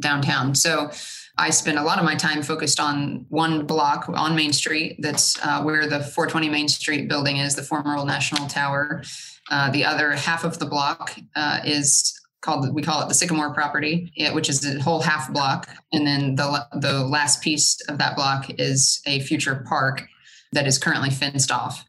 downtown. 0.00 0.54
So 0.54 0.90
I 1.36 1.50
spend 1.50 1.78
a 1.78 1.82
lot 1.82 1.98
of 1.98 2.04
my 2.04 2.14
time 2.14 2.42
focused 2.42 2.78
on 2.78 3.26
one 3.28 3.66
block 3.66 4.08
on 4.08 4.36
Main 4.36 4.52
Street. 4.52 4.96
That's 5.00 5.38
uh, 5.44 5.62
where 5.62 5.88
the 5.88 6.00
420 6.00 6.48
Main 6.48 6.68
Street 6.68 7.08
building 7.08 7.38
is, 7.38 7.56
the 7.56 7.62
former 7.62 7.96
Old 7.96 8.06
National 8.06 8.46
Tower. 8.46 9.02
Uh, 9.50 9.70
the 9.70 9.84
other 9.84 10.12
half 10.12 10.44
of 10.44 10.58
the 10.58 10.66
block 10.66 11.16
uh, 11.34 11.60
is 11.64 12.18
called 12.40 12.72
we 12.74 12.82
call 12.82 13.02
it 13.02 13.08
the 13.08 13.14
Sycamore 13.14 13.52
property, 13.52 14.12
which 14.32 14.48
is 14.48 14.64
a 14.64 14.80
whole 14.80 15.00
half 15.00 15.32
block, 15.32 15.68
and 15.92 16.06
then 16.06 16.36
the 16.36 16.66
the 16.74 17.04
last 17.04 17.42
piece 17.42 17.80
of 17.88 17.98
that 17.98 18.14
block 18.14 18.46
is 18.58 19.00
a 19.06 19.20
future 19.20 19.64
park 19.66 20.06
that 20.52 20.66
is 20.66 20.78
currently 20.78 21.10
fenced 21.10 21.50
off. 21.50 21.84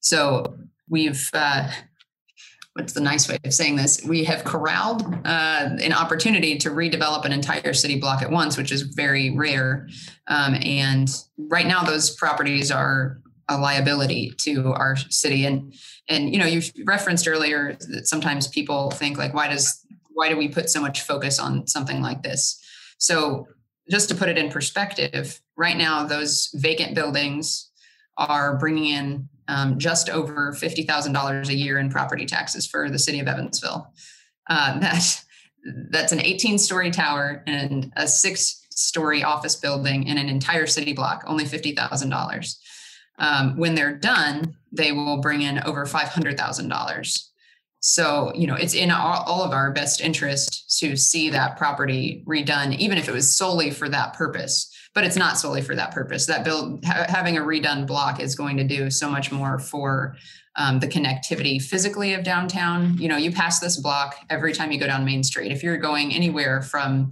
So 0.00 0.58
we've 0.88 1.30
uh, 1.32 1.70
what's 2.74 2.94
the 2.94 3.00
nice 3.00 3.28
way 3.28 3.38
of 3.44 3.52
saying 3.52 3.76
this? 3.76 4.02
We 4.02 4.24
have 4.24 4.44
corralled 4.44 5.02
uh, 5.24 5.76
an 5.82 5.92
opportunity 5.92 6.56
to 6.58 6.70
redevelop 6.70 7.24
an 7.24 7.32
entire 7.32 7.74
city 7.74 8.00
block 8.00 8.22
at 8.22 8.30
once, 8.30 8.56
which 8.56 8.72
is 8.72 8.82
very 8.82 9.30
rare. 9.36 9.88
Um, 10.28 10.54
and 10.54 11.08
right 11.36 11.66
now, 11.66 11.84
those 11.84 12.14
properties 12.14 12.70
are 12.70 13.20
a 13.48 13.58
liability 13.58 14.32
to 14.38 14.72
our 14.72 14.96
city. 14.96 15.44
And 15.44 15.74
and 16.08 16.32
you 16.32 16.38
know, 16.38 16.46
you 16.46 16.62
referenced 16.84 17.28
earlier 17.28 17.76
that 17.90 18.06
sometimes 18.06 18.48
people 18.48 18.90
think 18.90 19.18
like, 19.18 19.34
why 19.34 19.48
does 19.48 19.84
why 20.14 20.28
do 20.28 20.36
we 20.36 20.48
put 20.48 20.70
so 20.70 20.80
much 20.80 21.02
focus 21.02 21.38
on 21.38 21.66
something 21.66 22.00
like 22.00 22.22
this? 22.22 22.58
So 22.98 23.48
just 23.90 24.08
to 24.08 24.14
put 24.14 24.28
it 24.28 24.38
in 24.38 24.50
perspective, 24.50 25.40
right 25.56 25.76
now 25.76 26.04
those 26.04 26.50
vacant 26.54 26.94
buildings 26.94 27.70
are 28.16 28.56
bringing 28.58 28.86
in 28.86 29.28
um, 29.48 29.78
just 29.78 30.10
over 30.10 30.52
$50,000 30.52 31.48
a 31.48 31.54
year 31.54 31.78
in 31.78 31.90
property 31.90 32.26
taxes 32.26 32.66
for 32.66 32.90
the 32.90 32.98
city 32.98 33.20
of 33.20 33.28
Evansville. 33.28 33.92
Uh, 34.48 34.78
that, 34.80 35.24
that's 35.90 36.12
an 36.12 36.20
18 36.20 36.58
story 36.58 36.90
tower 36.90 37.42
and 37.46 37.92
a 37.96 38.06
six 38.06 38.66
story 38.70 39.22
office 39.22 39.56
building 39.56 40.06
in 40.06 40.18
an 40.18 40.28
entire 40.28 40.66
city 40.66 40.92
block, 40.92 41.24
only 41.26 41.44
$50,000. 41.44 42.56
Um, 43.18 43.56
when 43.56 43.74
they're 43.74 43.96
done, 43.96 44.56
they 44.72 44.92
will 44.92 45.18
bring 45.18 45.42
in 45.42 45.62
over 45.64 45.84
$500,000. 45.84 47.24
So, 47.80 48.32
you 48.34 48.46
know, 48.46 48.54
it's 48.54 48.74
in 48.74 48.90
all, 48.90 49.22
all 49.26 49.42
of 49.42 49.52
our 49.52 49.72
best 49.72 50.00
interest 50.00 50.78
to 50.78 50.96
see 50.96 51.30
that 51.30 51.56
property 51.56 52.22
redone, 52.26 52.76
even 52.78 52.96
if 52.96 53.08
it 53.08 53.12
was 53.12 53.36
solely 53.36 53.70
for 53.70 53.88
that 53.88 54.14
purpose 54.14 54.71
but 54.94 55.04
it's 55.04 55.16
not 55.16 55.38
solely 55.38 55.62
for 55.62 55.74
that 55.74 55.92
purpose. 55.92 56.26
That 56.26 56.44
build 56.44 56.84
ha- 56.84 57.06
having 57.08 57.36
a 57.36 57.40
redone 57.40 57.86
block 57.86 58.20
is 58.20 58.34
going 58.34 58.56
to 58.58 58.64
do 58.64 58.90
so 58.90 59.08
much 59.08 59.32
more 59.32 59.58
for 59.58 60.16
um, 60.56 60.80
the 60.80 60.86
connectivity 60.86 61.60
physically 61.62 62.12
of 62.14 62.24
downtown. 62.24 62.98
You 62.98 63.08
know, 63.08 63.16
you 63.16 63.32
pass 63.32 63.60
this 63.60 63.78
block 63.78 64.16
every 64.28 64.52
time 64.52 64.70
you 64.70 64.78
go 64.78 64.86
down 64.86 65.04
Main 65.04 65.22
Street. 65.22 65.50
If 65.50 65.62
you're 65.62 65.78
going 65.78 66.12
anywhere 66.12 66.60
from 66.60 67.10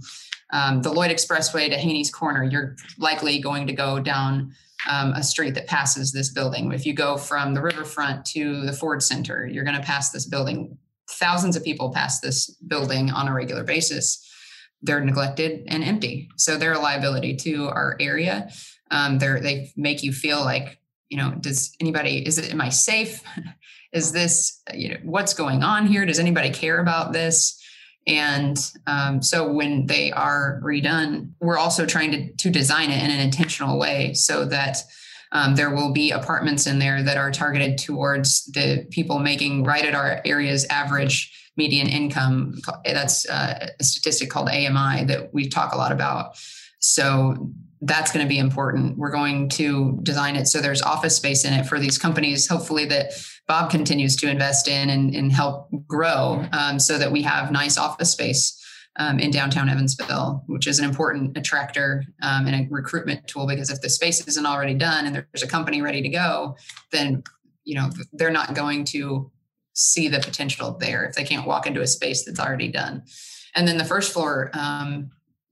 um, 0.53 0.81
the 0.81 0.91
Lloyd 0.91 1.11
Expressway 1.11 1.69
to 1.69 1.77
Haynie's 1.77 2.11
Corner, 2.11 2.43
you're 2.43 2.75
likely 2.97 3.39
going 3.39 3.65
to 3.67 3.73
go 3.73 3.99
down 3.99 4.53
um, 4.89 5.13
a 5.13 5.23
street 5.23 5.55
that 5.55 5.67
passes 5.67 6.11
this 6.11 6.29
building. 6.31 6.71
If 6.71 6.85
you 6.85 6.93
go 6.93 7.17
from 7.17 7.53
the 7.53 7.61
riverfront 7.61 8.25
to 8.27 8.61
the 8.61 8.73
Ford 8.73 9.01
Center, 9.01 9.47
you're 9.47 9.63
going 9.63 9.77
to 9.77 9.83
pass 9.83 10.11
this 10.11 10.25
building. 10.25 10.77
Thousands 11.09 11.55
of 11.55 11.63
people 11.63 11.91
pass 11.91 12.19
this 12.19 12.49
building 12.67 13.09
on 13.11 13.27
a 13.27 13.33
regular 13.33 13.63
basis 13.63 14.27
they're 14.81 15.03
neglected 15.03 15.63
and 15.67 15.83
empty. 15.83 16.29
So 16.37 16.57
they're 16.57 16.73
a 16.73 16.79
liability 16.79 17.35
to 17.37 17.67
our 17.69 17.95
area. 17.99 18.49
Um, 18.89 19.19
they 19.19 19.71
make 19.77 20.03
you 20.03 20.11
feel 20.11 20.41
like, 20.41 20.79
you 21.09 21.17
know, 21.17 21.31
does 21.39 21.75
anybody, 21.79 22.25
is 22.25 22.37
it, 22.37 22.51
am 22.51 22.61
I 22.61 22.69
safe? 22.69 23.23
is 23.93 24.11
this, 24.11 24.61
you 24.73 24.89
know, 24.89 24.97
what's 25.03 25.33
going 25.33 25.63
on 25.63 25.87
here? 25.87 26.05
Does 26.05 26.19
anybody 26.19 26.49
care 26.49 26.79
about 26.79 27.13
this? 27.13 27.57
And 28.07 28.57
um, 28.87 29.21
so 29.21 29.51
when 29.51 29.85
they 29.85 30.11
are 30.11 30.59
redone, 30.63 31.31
we're 31.39 31.57
also 31.57 31.85
trying 31.85 32.11
to, 32.11 32.33
to 32.33 32.49
design 32.49 32.89
it 32.89 33.03
in 33.03 33.11
an 33.11 33.19
intentional 33.19 33.77
way 33.77 34.13
so 34.13 34.45
that 34.45 34.77
um, 35.31 35.55
there 35.55 35.73
will 35.73 35.93
be 35.93 36.11
apartments 36.11 36.67
in 36.67 36.79
there 36.79 37.03
that 37.03 37.17
are 37.17 37.31
targeted 37.31 37.77
towards 37.77 38.45
the 38.45 38.87
people 38.89 39.19
making 39.19 39.63
right 39.63 39.85
at 39.85 39.95
our 39.95 40.21
area's 40.25 40.65
average 40.65 41.31
median 41.57 41.87
income. 41.87 42.55
That's 42.85 43.27
uh, 43.27 43.67
a 43.79 43.83
statistic 43.83 44.29
called 44.29 44.49
AMI 44.49 45.05
that 45.05 45.29
we 45.33 45.49
talk 45.49 45.73
a 45.73 45.77
lot 45.77 45.91
about. 45.91 46.37
So 46.79 47.51
that's 47.81 48.11
going 48.11 48.25
to 48.25 48.29
be 48.29 48.37
important. 48.37 48.97
We're 48.97 49.11
going 49.11 49.49
to 49.49 49.99
design 50.03 50.35
it 50.35 50.47
so 50.47 50.61
there's 50.61 50.81
office 50.81 51.15
space 51.15 51.45
in 51.45 51.53
it 51.53 51.65
for 51.65 51.79
these 51.79 51.97
companies, 51.97 52.47
hopefully, 52.47 52.85
that 52.85 53.13
Bob 53.47 53.71
continues 53.71 54.15
to 54.17 54.29
invest 54.29 54.67
in 54.67 54.89
and, 54.89 55.15
and 55.15 55.31
help 55.31 55.69
grow 55.87 56.45
um, 56.53 56.79
so 56.79 56.97
that 56.97 57.11
we 57.11 57.23
have 57.23 57.51
nice 57.51 57.77
office 57.77 58.11
space. 58.11 58.57
Um, 58.97 59.19
in 59.19 59.31
downtown 59.31 59.69
Evansville, 59.69 60.43
which 60.47 60.67
is 60.67 60.77
an 60.77 60.83
important 60.83 61.37
attractor 61.37 62.03
um, 62.21 62.45
and 62.45 62.53
a 62.53 62.67
recruitment 62.69 63.25
tool. 63.25 63.47
Because 63.47 63.69
if 63.69 63.79
the 63.79 63.89
space 63.89 64.27
isn't 64.27 64.45
already 64.45 64.73
done 64.73 65.05
and 65.05 65.15
there's 65.15 65.41
a 65.41 65.47
company 65.47 65.81
ready 65.81 66.01
to 66.01 66.09
go, 66.09 66.57
then 66.91 67.23
you 67.63 67.75
know 67.75 67.89
they're 68.11 68.31
not 68.31 68.53
going 68.53 68.83
to 68.83 69.31
see 69.73 70.07
the 70.07 70.19
potential 70.19 70.77
there 70.79 71.05
if 71.05 71.15
they 71.15 71.23
can't 71.23 71.47
walk 71.47 71.65
into 71.65 71.81
a 71.81 71.87
space 71.87 72.25
that's 72.25 72.39
already 72.39 72.67
done. 72.67 73.03
And 73.55 73.67
then 73.67 73.77
the 73.77 73.85
first 73.85 74.13
floor 74.13 74.51
um, 74.53 75.11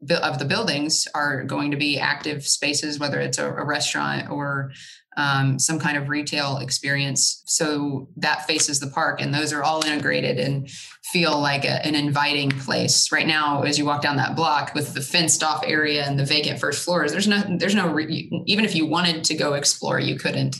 of 0.09 0.39
the 0.39 0.45
buildings 0.45 1.07
are 1.13 1.43
going 1.43 1.71
to 1.71 1.77
be 1.77 1.99
active 1.99 2.47
spaces, 2.47 2.99
whether 2.99 3.19
it's 3.19 3.37
a, 3.37 3.47
a 3.47 3.65
restaurant 3.65 4.29
or 4.29 4.71
um, 5.17 5.59
some 5.59 5.79
kind 5.79 5.97
of 5.97 6.07
retail 6.07 6.57
experience. 6.59 7.43
So 7.45 8.07
that 8.15 8.47
faces 8.47 8.79
the 8.79 8.87
park, 8.87 9.21
and 9.21 9.33
those 9.33 9.51
are 9.51 9.63
all 9.63 9.83
integrated 9.83 10.39
and 10.39 10.69
feel 11.03 11.37
like 11.39 11.65
a, 11.65 11.85
an 11.85 11.95
inviting 11.95 12.51
place. 12.51 13.11
Right 13.11 13.27
now, 13.27 13.63
as 13.63 13.77
you 13.77 13.85
walk 13.85 14.01
down 14.01 14.15
that 14.17 14.35
block 14.35 14.73
with 14.73 14.93
the 14.93 15.01
fenced 15.01 15.43
off 15.43 15.63
area 15.65 16.05
and 16.05 16.17
the 16.17 16.25
vacant 16.25 16.59
first 16.59 16.85
floors, 16.85 17.11
there's 17.11 17.27
no, 17.27 17.43
there's 17.57 17.75
no, 17.75 17.91
re- 17.91 18.29
even 18.45 18.63
if 18.63 18.75
you 18.75 18.85
wanted 18.85 19.25
to 19.25 19.35
go 19.35 19.55
explore, 19.55 19.99
you 19.99 20.17
couldn't 20.17 20.57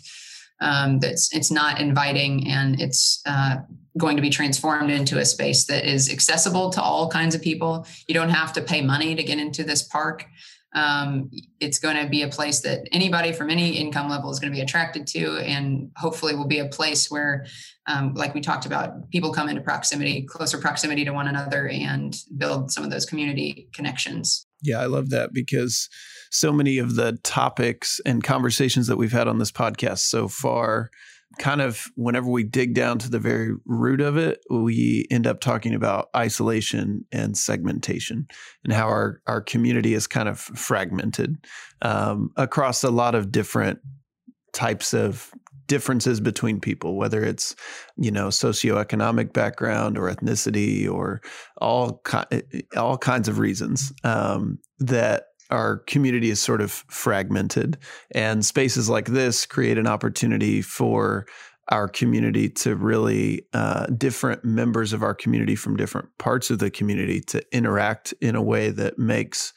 um, 0.62 1.00
that's 1.00 1.34
it's 1.34 1.52
not 1.52 1.80
inviting 1.80 2.48
and 2.48 2.80
it's 2.82 3.22
uh, 3.26 3.58
going 3.98 4.16
to 4.16 4.22
be 4.22 4.30
transformed 4.30 4.92
into 4.92 5.20
a 5.20 5.26
space 5.26 5.66
that 5.66 5.86
is 5.86 6.12
accessible 6.12 6.70
to 6.72 6.82
all 6.82 7.10
kinds 7.10 7.36
of 7.36 7.42
people. 7.42 7.86
You 8.08 8.14
don't 8.14 8.30
have 8.30 8.54
to 8.54 8.62
pay 8.62 8.82
money 8.82 9.16
to 9.16 9.24
get 9.24 9.40
into 9.40 9.64
this 9.64 9.84
park. 9.84 10.26
Um, 10.74 11.32
it's 11.60 11.80
going 11.80 11.98
to 11.98 12.08
be 12.08 12.22
a 12.22 12.28
place 12.28 12.60
that 12.62 12.88
anybody 12.92 13.32
from 13.32 13.50
any 13.50 13.78
income 13.78 14.08
level 14.08 14.30
is 14.30 14.40
going 14.40 14.52
to 14.52 14.56
be 14.56 14.62
attracted 14.62 15.08
to, 15.08 15.38
and 15.40 15.90
hopefully 15.98 16.36
will 16.36 16.48
be 16.48 16.60
a 16.60 16.68
place 16.68 17.10
where, 17.10 17.48
um, 17.88 18.14
like 18.14 18.36
we 18.36 18.42
talked 18.42 18.68
about, 18.68 19.10
people 19.10 19.34
come 19.34 19.50
into 19.50 19.62
proximity, 19.62 20.22
closer 20.22 20.60
proximity 20.60 21.04
to 21.06 21.12
one 21.12 21.28
another, 21.28 21.68
and 21.70 22.16
build 22.38 22.72
some 22.72 22.84
of 22.84 22.92
those 22.92 23.06
community 23.06 23.68
connections. 23.74 24.46
Yeah, 24.62 24.80
I 24.80 24.86
love 24.86 25.10
that 25.10 25.34
because 25.34 25.90
so 26.30 26.52
many 26.52 26.78
of 26.78 26.96
the 26.96 27.18
topics 27.24 28.00
and 28.06 28.24
conversations 28.24 28.88
that 28.88 28.98
we've 28.98 29.12
had 29.12 29.28
on 29.28 29.40
this 29.40 29.52
podcast 29.52 30.00
so 30.00 30.28
far. 30.28 30.90
Kind 31.38 31.62
of 31.62 31.86
whenever 31.96 32.30
we 32.30 32.44
dig 32.44 32.74
down 32.74 32.98
to 33.00 33.10
the 33.10 33.20
very 33.20 33.54
root 33.66 34.02
of 34.02 34.18
it, 34.18 34.40
we 34.50 35.06
end 35.12 35.28
up 35.28 35.40
talking 35.40 35.76
about 35.76 36.10
isolation 36.16 37.06
and 37.12 37.38
segmentation 37.38 38.28
and 38.64 38.74
how 38.74 38.88
our, 38.88 39.22
our 39.28 39.40
community 39.40 39.94
is 39.94 40.08
kind 40.08 40.28
of 40.28 40.40
fragmented 40.40 41.36
um, 41.84 42.32
across 42.36 42.84
a 42.84 42.90
lot 42.90 43.14
of 43.14 43.32
different 43.32 43.80
types 44.54 44.94
of 44.94 45.32
differences 45.68 46.20
between 46.20 46.60
people, 46.60 46.98
whether 46.98 47.24
it's, 47.24 47.56
you 47.96 48.12
know, 48.12 48.28
socioeconomic 48.28 49.32
background 49.32 49.98
or 49.98 50.12
ethnicity 50.12 50.90
or 50.90 51.22
all, 51.62 52.02
all 52.76 52.98
kinds 52.98 53.30
of 53.30 53.38
reasons 53.38 53.94
um, 54.04 54.58
that 54.80 55.26
our 55.50 55.78
community 55.88 56.30
is 56.30 56.40
sort 56.40 56.62
of 56.62 56.72
fragmented 56.72 57.78
and 58.12 58.46
spaces 58.46 58.90
like 58.90 59.06
this 59.06 59.46
create 59.46 59.78
an 59.78 59.88
opportunity 59.88 60.62
for 60.62 61.26
our 61.70 61.88
community 61.88 62.50
to 62.50 62.76
really 62.76 63.44
uh, 63.54 63.86
different 63.88 64.44
members 64.44 64.92
of 64.92 65.04
our 65.04 65.14
community 65.14 65.56
from 65.56 65.78
different 65.78 66.10
parts 66.18 66.50
of 66.50 66.60
the 66.60 66.72
community 66.72 67.22
to 67.22 67.44
interact 67.56 68.14
in 68.22 68.36
a 68.36 68.42
way 68.42 68.70
that 68.70 68.98
makes 68.98 69.54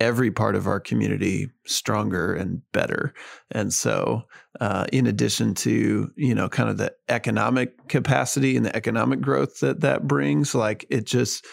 every 0.00 0.30
part 0.30 0.56
of 0.56 0.66
our 0.66 0.80
community 0.80 1.50
stronger 1.66 2.34
and 2.34 2.62
better. 2.72 3.12
And 3.50 3.72
so 3.72 4.22
uh, 4.60 4.86
in 4.92 5.06
addition 5.06 5.54
to 5.54 6.10
you 6.16 6.34
know 6.34 6.48
kind 6.48 6.70
of 6.70 6.78
the 6.78 6.92
economic 7.08 7.88
capacity 7.88 8.56
and 8.56 8.64
the 8.64 8.74
economic 8.74 9.20
growth 9.20 9.60
that 9.60 9.80
that 9.80 10.06
brings 10.06 10.54
like 10.54 10.86
it 10.90 11.04
just 11.04 11.44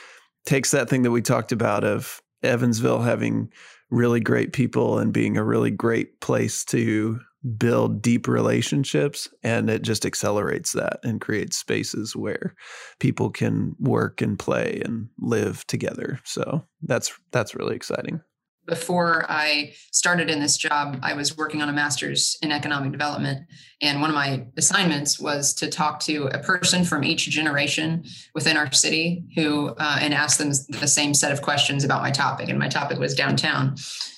takes 0.46 0.72
that 0.72 0.90
thing 0.90 1.04
that 1.04 1.12
we 1.12 1.22
talked 1.22 1.52
about 1.52 1.84
of 1.84 2.22
evansville 2.42 3.02
having 3.02 3.50
really 3.90 4.20
great 4.20 4.54
people 4.54 5.00
and 5.00 5.14
being 5.14 5.38
a 5.38 5.44
really 5.44 5.72
great 5.72 6.20
place 6.20 6.66
to 6.66 7.20
build 7.58 8.02
deep 8.02 8.28
relationships. 8.28 9.30
And 9.44 9.70
it 9.70 9.82
just 9.82 10.06
accelerates 10.06 10.74
that 10.74 11.00
and 11.04 11.22
creates 11.22 11.58
spaces 11.58 12.16
where 12.16 12.56
people 13.00 13.30
can 13.30 13.76
work 13.80 14.22
and 14.22 14.38
play 14.38 14.82
and 14.84 15.10
live 15.20 15.66
together. 15.68 16.20
So 16.24 16.66
that's 16.82 17.18
that's 17.32 17.56
really 17.56 17.76
exciting 17.76 18.22
before 18.68 19.26
I 19.30 19.74
started 19.92 20.30
in 20.30 20.40
this 20.40 20.58
job, 20.58 21.00
I 21.02 21.14
was 21.14 21.38
working 21.38 21.62
on 21.62 21.70
a 21.70 21.74
master's 21.74 22.38
in 22.42 22.52
economic 22.52 22.92
development. 22.92 23.48
And 23.82 24.02
one 24.02 24.10
of 24.10 24.16
my 24.16 24.46
assignments 24.58 25.20
was 25.20 25.54
to 25.56 25.70
talk 25.70 26.02
to 26.02 26.26
a 26.34 26.40
person 26.40 26.84
from 26.84 27.04
each 27.04 27.30
generation 27.30 28.04
within 28.36 28.58
our 28.58 28.72
city 28.72 29.24
who, 29.36 29.70
uh, 29.70 30.00
and 30.02 30.14
ask 30.14 30.38
them 30.38 30.50
the 30.80 30.88
same 30.88 31.14
set 31.14 31.32
of 31.32 31.42
questions 31.42 31.84
about 31.84 32.02
my 32.02 32.12
topic. 32.12 32.50
And 32.50 32.60
my 32.60 32.68
topic 32.68 33.00
was 33.00 33.16
downtown. 33.16 33.76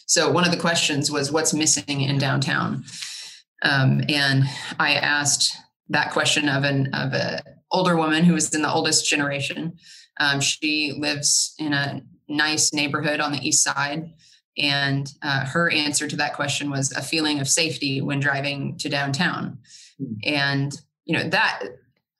So 0.07 0.31
one 0.31 0.45
of 0.45 0.51
the 0.51 0.57
questions 0.57 1.11
was, 1.11 1.31
What's 1.31 1.53
missing 1.53 2.01
in 2.01 2.17
downtown? 2.17 2.83
Um, 3.61 4.01
and 4.09 4.45
I 4.79 4.95
asked 4.95 5.55
that 5.89 6.11
question 6.11 6.49
of 6.49 6.63
an 6.63 6.93
of 6.93 7.13
a 7.13 7.41
older 7.71 7.95
woman 7.95 8.23
who 8.23 8.33
was 8.33 8.53
in 8.53 8.61
the 8.61 8.71
oldest 8.71 9.07
generation. 9.07 9.77
Um, 10.19 10.39
she 10.41 10.93
lives 10.97 11.53
in 11.59 11.73
a 11.73 12.01
nice 12.27 12.73
neighborhood 12.73 13.19
on 13.19 13.31
the 13.31 13.47
east 13.47 13.63
side. 13.63 14.11
And 14.57 15.11
uh, 15.21 15.45
her 15.45 15.71
answer 15.71 16.07
to 16.07 16.15
that 16.17 16.33
question 16.33 16.69
was 16.69 16.91
a 16.91 17.01
feeling 17.01 17.39
of 17.39 17.47
safety 17.47 18.01
when 18.01 18.19
driving 18.19 18.77
to 18.79 18.89
downtown. 18.89 19.59
Mm. 20.01 20.17
And, 20.23 20.81
you 21.05 21.17
know, 21.17 21.29
that, 21.29 21.63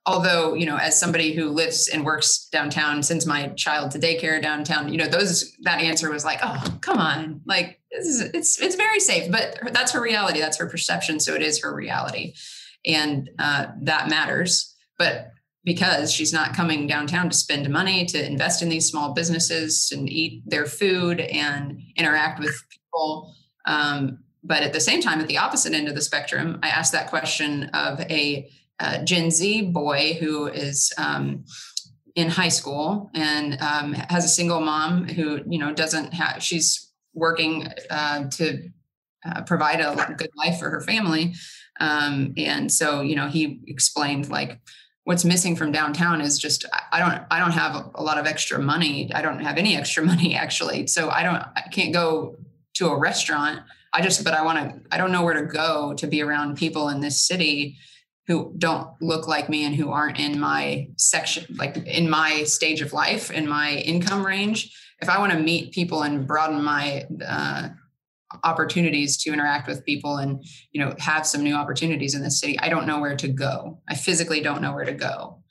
although, 0.06 0.54
you 0.54 0.66
know, 0.66 0.78
as 0.78 1.00
somebody 1.00 1.34
who 1.34 1.50
lives 1.50 1.90
and 1.90 2.06
works 2.06 2.48
downtown, 2.52 3.04
since 3.04 3.26
my 3.26 3.50
child 3.50 3.92
to 3.92 4.00
daycare 4.00 4.42
downtown, 4.42 4.92
you 4.92 4.98
know, 4.98 5.08
those, 5.08 5.56
that 5.64 5.82
answer 5.82 6.10
was 6.10 6.24
like, 6.24 6.40
oh, 6.42 6.78
come 6.82 6.98
on. 6.98 7.42
Like, 7.46 7.82
this 7.92 8.08
is, 8.08 8.22
it's, 8.22 8.62
it's 8.62 8.76
very 8.76 9.00
safe, 9.00 9.32
but 9.32 9.60
that's 9.74 9.92
her 9.92 10.02
reality. 10.02 10.40
That's 10.40 10.58
her 10.58 10.68
perception. 10.68 11.20
So 11.20 11.36
it 11.36 11.42
is 11.42 11.62
her 11.62 11.74
reality. 11.74 12.34
And 12.86 13.30
uh, 13.38 13.68
that 13.82 14.10
matters. 14.10 14.76
But 14.98 15.32
because 15.64 16.12
she's 16.12 16.34
not 16.34 16.56
coming 16.56 16.88
downtown 16.88 17.30
to 17.30 17.36
spend 17.36 17.70
money 17.70 18.06
to 18.06 18.26
invest 18.26 18.62
in 18.62 18.70
these 18.70 18.88
small 18.88 19.14
businesses 19.14 19.92
and 19.94 20.10
eat 20.10 20.42
their 20.46 20.66
food 20.66 21.20
and 21.20 21.80
interact 21.98 22.40
with 22.40 22.64
people. 22.70 23.34
Um, 23.66 24.20
but 24.44 24.64
at 24.64 24.74
the 24.74 24.80
same 24.80 25.02
time, 25.02 25.20
at 25.20 25.28
the 25.28 25.38
opposite 25.38 25.74
end 25.74 25.90
of 25.90 25.96
the 25.96 26.02
spectrum, 26.02 26.60
I 26.64 26.70
asked 26.70 26.94
that 26.94 27.08
question 27.08 27.66
of 27.74 28.00
a, 28.02 28.50
a 28.80 29.04
Gen 29.04 29.32
Z 29.32 29.64
boy 29.64 30.18
who 30.20 30.48
is 30.48 30.94
um, 30.98 31.44
in 32.16 32.30
high 32.30 32.50
school 32.50 33.10
and 33.14 33.58
um, 33.62 33.94
has 33.94 34.26
a 34.26 34.30
single 34.30 34.62
mom 34.62 35.08
who 35.08 35.40
you 35.48 35.60
know 35.60 35.74
doesn't 35.74 36.14
have. 36.14 36.42
She's 36.42 36.92
working 37.14 37.68
uh, 37.90 38.30
to 38.30 38.70
uh, 39.26 39.42
provide 39.44 39.82
a 39.82 40.16
good 40.18 40.30
life 40.36 40.60
for 40.60 40.70
her 40.70 40.82
family, 40.82 41.34
um, 41.80 42.34
and 42.38 42.72
so 42.72 43.02
you 43.02 43.16
know 43.16 43.28
he 43.28 43.62
explained 43.68 44.30
like 44.30 44.60
what's 45.04 45.26
missing 45.26 45.56
from 45.56 45.72
downtown 45.72 46.22
is 46.22 46.38
just 46.38 46.66
i 46.92 47.00
don't 47.00 47.24
i 47.32 47.40
don't 47.40 47.52
have 47.52 47.92
a 47.96 48.04
lot 48.04 48.18
of 48.18 48.26
extra 48.26 48.60
money. 48.60 49.12
I 49.14 49.22
don't 49.22 49.40
have 49.40 49.58
any 49.58 49.76
extra 49.76 50.04
money 50.12 50.36
actually. 50.36 50.88
So 50.88 51.10
i 51.10 51.24
don't 51.24 51.44
i 51.56 51.64
can't 51.72 51.94
go 51.94 52.38
to 52.76 52.90
a 52.90 53.00
restaurant. 53.00 53.62
I 53.92 54.02
just 54.02 54.24
but 54.24 54.34
i 54.34 54.44
want 54.44 54.60
to 54.60 54.82
i 54.92 54.98
don't 54.98 55.12
know 55.12 55.24
where 55.24 55.34
to 55.34 55.46
go 55.46 55.94
to 55.96 56.08
be 56.08 56.22
around 56.22 56.58
people 56.58 56.90
in 56.90 57.00
this 57.00 57.22
city 57.22 57.78
who 58.28 58.54
don't 58.60 58.90
look 59.02 59.28
like 59.28 59.50
me 59.50 59.66
and 59.66 59.76
who 59.76 59.90
aren't 59.90 60.20
in 60.20 60.40
my 60.40 60.88
section 60.98 61.56
like 61.58 61.78
in 61.78 62.10
my 62.10 62.44
stage 62.44 62.82
of 62.82 62.94
life 62.94 63.32
in 63.32 63.48
my 63.48 63.78
income 63.78 64.26
range. 64.26 64.76
If 65.02 65.10
i 65.10 65.18
want 65.18 65.32
to 65.32 65.40
meet 65.40 65.74
people 65.74 66.04
and 66.04 66.28
broaden 66.28 66.64
my 66.64 67.06
uh, 67.26 67.70
opportunities 68.44 69.18
to 69.18 69.34
interact 69.34 69.68
with 69.68 69.86
people 69.86 70.18
and 70.18 70.44
you 70.72 70.84
know 70.84 70.96
have 71.00 71.26
some 71.26 71.44
new 71.44 71.56
opportunities 71.56 72.14
in 72.14 72.22
the 72.22 72.30
city 72.30 72.60
i 72.60 72.70
don't 72.70 72.86
know 72.86 73.00
where 73.00 73.16
to 73.16 73.28
go. 73.28 73.80
I 73.88 73.96
physically 73.96 74.42
don't 74.42 74.62
know 74.62 74.74
where 74.74 74.86
to 74.86 74.94
go. 74.94 75.44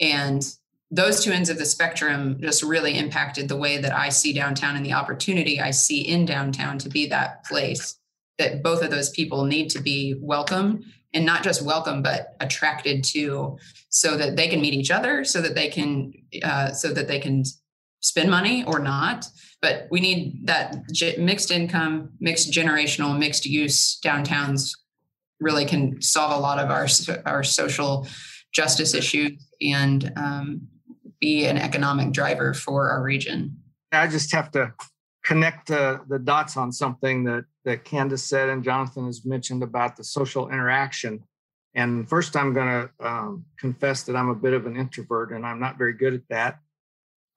And 0.00 0.42
those 0.90 1.24
two 1.24 1.30
ends 1.30 1.48
of 1.48 1.58
the 1.58 1.64
spectrum 1.64 2.38
just 2.40 2.62
really 2.62 2.98
impacted 2.98 3.48
the 3.48 3.56
way 3.56 3.78
that 3.78 3.94
i 3.94 4.10
see 4.10 4.32
downtown 4.32 4.76
and 4.76 4.84
the 4.84 4.92
opportunity 4.92 5.60
i 5.60 5.70
see 5.70 6.00
in 6.00 6.26
downtown 6.26 6.78
to 6.78 6.88
be 6.88 7.06
that 7.06 7.44
place 7.44 7.98
that 8.38 8.62
both 8.62 8.82
of 8.82 8.90
those 8.90 9.10
people 9.10 9.44
need 9.44 9.70
to 9.70 9.80
be 9.80 10.14
welcome 10.20 10.82
and 11.14 11.24
not 11.24 11.42
just 11.42 11.62
welcome 11.62 12.02
but 12.02 12.36
attracted 12.40 13.02
to 13.02 13.56
so 13.88 14.16
that 14.16 14.36
they 14.36 14.48
can 14.48 14.60
meet 14.60 14.74
each 14.74 14.90
other 14.90 15.24
so 15.24 15.40
that 15.40 15.54
they 15.54 15.68
can 15.68 16.12
uh, 16.42 16.70
so 16.72 16.92
that 16.92 17.08
they 17.08 17.18
can 17.18 17.42
spend 18.02 18.30
money 18.30 18.64
or 18.64 18.78
not 18.78 19.26
but 19.60 19.86
we 19.90 20.00
need 20.00 20.46
that 20.46 20.76
mixed 21.18 21.50
income 21.50 22.10
mixed 22.20 22.52
generational 22.52 23.18
mixed 23.18 23.46
use 23.46 23.98
downtowns 24.04 24.72
really 25.40 25.64
can 25.64 26.00
solve 26.00 26.32
a 26.32 26.40
lot 26.40 26.58
of 26.58 26.70
our 26.70 26.86
our 27.26 27.42
social 27.42 28.06
justice 28.52 28.94
issues 28.94 29.48
and 29.60 30.12
um, 30.16 30.68
be 31.20 31.46
an 31.46 31.56
economic 31.56 32.12
driver 32.12 32.52
for 32.52 32.90
our 32.90 33.02
region. 33.02 33.56
I 33.90 34.06
just 34.06 34.32
have 34.32 34.50
to 34.52 34.72
connect 35.24 35.70
uh, 35.70 35.98
the 36.08 36.18
dots 36.18 36.56
on 36.56 36.72
something 36.72 37.24
that 37.24 37.44
that 37.64 37.84
candace 37.84 38.24
said 38.24 38.48
and 38.48 38.64
jonathan 38.64 39.06
has 39.06 39.24
mentioned 39.24 39.62
about 39.62 39.96
the 39.96 40.02
social 40.02 40.48
interaction. 40.48 41.22
And 41.74 42.08
first 42.08 42.36
i'm 42.36 42.52
going 42.52 42.66
to 42.66 43.06
um, 43.06 43.44
confess 43.56 44.02
that 44.02 44.16
i'm 44.16 44.28
a 44.28 44.34
bit 44.34 44.52
of 44.52 44.66
an 44.66 44.76
introvert 44.76 45.30
and 45.30 45.46
i'm 45.46 45.60
not 45.60 45.78
very 45.78 45.92
good 45.92 46.12
at 46.12 46.28
that 46.28 46.58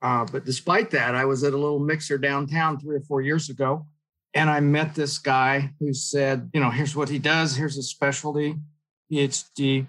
uh, 0.01 0.25
but 0.31 0.45
despite 0.45 0.91
that, 0.91 1.15
I 1.15 1.25
was 1.25 1.43
at 1.43 1.53
a 1.53 1.57
little 1.57 1.79
mixer 1.79 2.17
downtown 2.17 2.79
three 2.79 2.97
or 2.97 3.01
four 3.01 3.21
years 3.21 3.49
ago, 3.49 3.87
and 4.33 4.49
I 4.49 4.59
met 4.59 4.93
this 4.95 5.17
guy 5.17 5.71
who 5.79 5.93
said, 5.93 6.49
you 6.53 6.59
know, 6.59 6.69
here's 6.69 6.95
what 6.95 7.09
he 7.09 7.19
does, 7.19 7.55
here's 7.55 7.75
his 7.75 7.89
specialty, 7.89 8.55
PhD. 9.11 9.87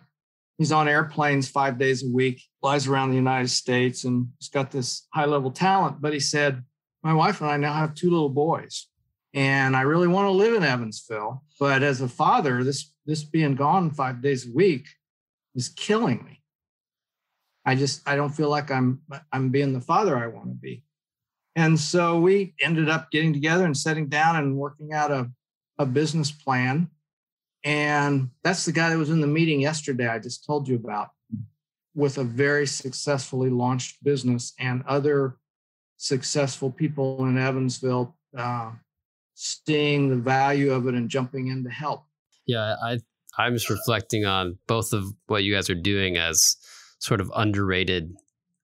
He's 0.59 0.73
on 0.73 0.89
airplanes 0.89 1.49
five 1.49 1.79
days 1.79 2.03
a 2.03 2.09
week, 2.09 2.43
flies 2.61 2.87
around 2.87 3.11
the 3.11 3.17
United 3.17 3.49
States, 3.49 4.05
and 4.05 4.29
he's 4.39 4.49
got 4.49 4.71
this 4.71 5.07
high 5.13 5.27
level 5.27 5.51
talent. 5.51 6.01
But 6.01 6.15
he 6.15 6.21
said, 6.21 6.63
my 7.03 7.13
wife 7.13 7.41
and 7.41 7.51
I 7.51 7.57
now 7.57 7.75
have 7.75 7.95
two 7.95 8.11
little 8.11 8.31
boys, 8.31 8.89
and 9.35 9.77
I 9.77 9.83
really 9.83 10.09
want 10.09 10.27
to 10.27 10.31
live 10.31 10.55
in 10.55 10.65
Evansville. 10.65 11.45
But 11.61 11.83
as 11.83 12.01
a 12.01 12.09
father, 12.09 12.65
this 12.65 12.93
this 13.05 13.23
being 13.23 13.55
gone 13.55 13.91
five 13.91 14.23
days 14.23 14.49
a 14.49 14.53
week 14.53 14.87
is 15.55 15.69
killing 15.69 16.25
me. 16.25 16.43
I 17.67 17.75
just 17.75 18.09
I 18.09 18.15
don't 18.15 18.31
feel 18.31 18.49
like 18.49 18.71
I'm 18.71 19.03
I'm 19.33 19.51
being 19.51 19.73
the 19.73 19.81
father 19.81 20.17
I 20.17 20.29
want 20.29 20.49
to 20.49 20.55
be. 20.55 20.85
And 21.57 21.79
so 21.79 22.21
we 22.21 22.55
ended 22.61 22.89
up 22.89 23.11
getting 23.11 23.33
together 23.33 23.65
and 23.65 23.77
sitting 23.77 24.09
down 24.09 24.37
and 24.37 24.57
working 24.57 24.93
out 24.93 25.11
a, 25.11 25.31
a 25.79 25.87
business 25.87 26.31
plan. 26.31 26.91
And 27.65 28.31
that's 28.45 28.67
the 28.67 28.73
guy 28.73 28.91
that 28.91 28.99
was 28.99 29.11
in 29.11 29.21
the 29.21 29.27
meeting 29.27 29.61
yesterday 29.61 30.07
I 30.07 30.21
just 30.21 30.47
told 30.47 30.69
you 30.69 30.77
about 30.77 31.09
with 31.95 32.19
a 32.19 32.25
very 32.25 32.67
successfully 32.67 33.51
launched 33.51 34.05
business 34.05 34.53
and 34.61 34.85
other 34.87 35.39
successful 35.97 36.71
people 36.71 37.25
in 37.25 37.39
Evansville 37.39 38.15
uh, 38.37 38.71
seeing 39.35 40.11
the 40.11 40.17
value 40.17 40.73
of 40.73 40.87
it 40.87 40.95
and 40.95 41.09
jumping 41.09 41.49
in 41.49 41.65
to 41.65 41.71
help. 41.71 42.05
Yeah, 42.47 42.77
I 42.85 42.99
I'm 43.39 43.55
just 43.55 43.71
reflecting 43.71 44.25
on 44.25 44.59
both 44.67 44.93
of 44.93 45.05
what 45.27 45.43
you 45.43 45.55
guys 45.55 45.69
are 45.69 45.75
doing 45.75 46.17
as 46.17 46.57
sort 46.99 47.21
of 47.21 47.31
underrated, 47.35 48.15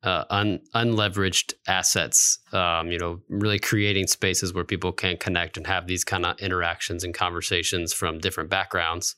uh, 0.03 0.25
un, 0.31 0.61
unleveraged 0.75 1.55
assets. 1.66 2.38
Um, 2.53 2.90
you 2.90 2.99
know, 2.99 3.21
really 3.29 3.59
creating 3.59 4.07
spaces 4.07 4.53
where 4.53 4.64
people 4.64 4.92
can 4.92 5.16
connect 5.16 5.57
and 5.57 5.66
have 5.66 5.87
these 5.87 6.05
kind 6.05 6.27
of 6.27 6.38
interactions 6.40 7.05
and 7.05 7.14
conversations 7.14 7.92
from 7.92 8.18
different 8.18 8.51
backgrounds. 8.51 9.16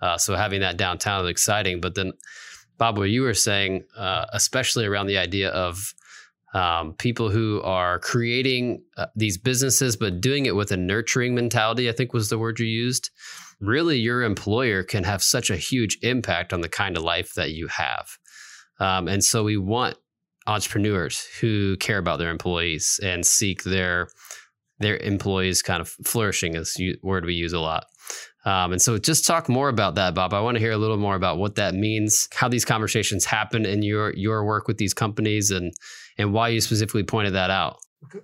Uh, 0.00 0.16
so 0.16 0.34
having 0.36 0.60
that 0.60 0.76
downtown 0.76 1.24
is 1.24 1.30
exciting. 1.30 1.80
But 1.80 1.94
then, 1.94 2.12
Bob, 2.78 2.98
what 2.98 3.10
you 3.10 3.22
were 3.22 3.34
saying, 3.34 3.84
uh, 3.96 4.26
especially 4.32 4.86
around 4.86 5.06
the 5.06 5.18
idea 5.18 5.50
of 5.50 5.92
um, 6.54 6.94
people 6.94 7.30
who 7.30 7.60
are 7.62 7.98
creating 7.98 8.82
uh, 8.96 9.06
these 9.14 9.36
businesses, 9.36 9.96
but 9.96 10.20
doing 10.20 10.46
it 10.46 10.56
with 10.56 10.70
a 10.72 10.76
nurturing 10.76 11.34
mentality, 11.34 11.88
I 11.88 11.92
think 11.92 12.12
was 12.12 12.30
the 12.30 12.38
word 12.38 12.58
you 12.58 12.66
used. 12.66 13.10
Really, 13.60 13.98
your 13.98 14.22
employer 14.22 14.82
can 14.82 15.04
have 15.04 15.22
such 15.22 15.50
a 15.50 15.56
huge 15.56 15.98
impact 16.02 16.52
on 16.52 16.60
the 16.60 16.68
kind 16.68 16.96
of 16.96 17.02
life 17.02 17.34
that 17.34 17.50
you 17.50 17.66
have. 17.68 18.16
Um, 18.80 19.08
and 19.08 19.22
so 19.22 19.44
we 19.44 19.56
want 19.56 19.96
entrepreneurs 20.46 21.26
who 21.40 21.76
care 21.76 21.98
about 21.98 22.18
their 22.18 22.30
employees 22.30 22.98
and 23.02 23.24
seek 23.26 23.64
their 23.64 24.08
their 24.80 24.96
employees 24.98 25.60
kind 25.60 25.80
of 25.80 25.88
flourishing 25.88 26.54
is 26.54 26.76
a 26.80 26.94
word 27.02 27.24
we 27.24 27.34
use 27.34 27.52
a 27.52 27.58
lot. 27.58 27.86
Um, 28.44 28.72
and 28.72 28.80
so 28.80 28.96
just 28.96 29.26
talk 29.26 29.48
more 29.48 29.68
about 29.68 29.96
that, 29.96 30.14
Bob. 30.14 30.32
I 30.32 30.40
want 30.40 30.54
to 30.54 30.60
hear 30.60 30.70
a 30.72 30.78
little 30.78 30.96
more 30.96 31.16
about 31.16 31.38
what 31.38 31.56
that 31.56 31.74
means, 31.74 32.28
how 32.32 32.48
these 32.48 32.64
conversations 32.64 33.24
happen 33.24 33.66
in 33.66 33.82
your 33.82 34.14
your 34.14 34.44
work 34.44 34.68
with 34.68 34.78
these 34.78 34.94
companies 34.94 35.50
and 35.50 35.72
and 36.16 36.32
why 36.32 36.48
you 36.48 36.60
specifically 36.60 37.02
pointed 37.02 37.34
that 37.34 37.50
out. 37.50 37.78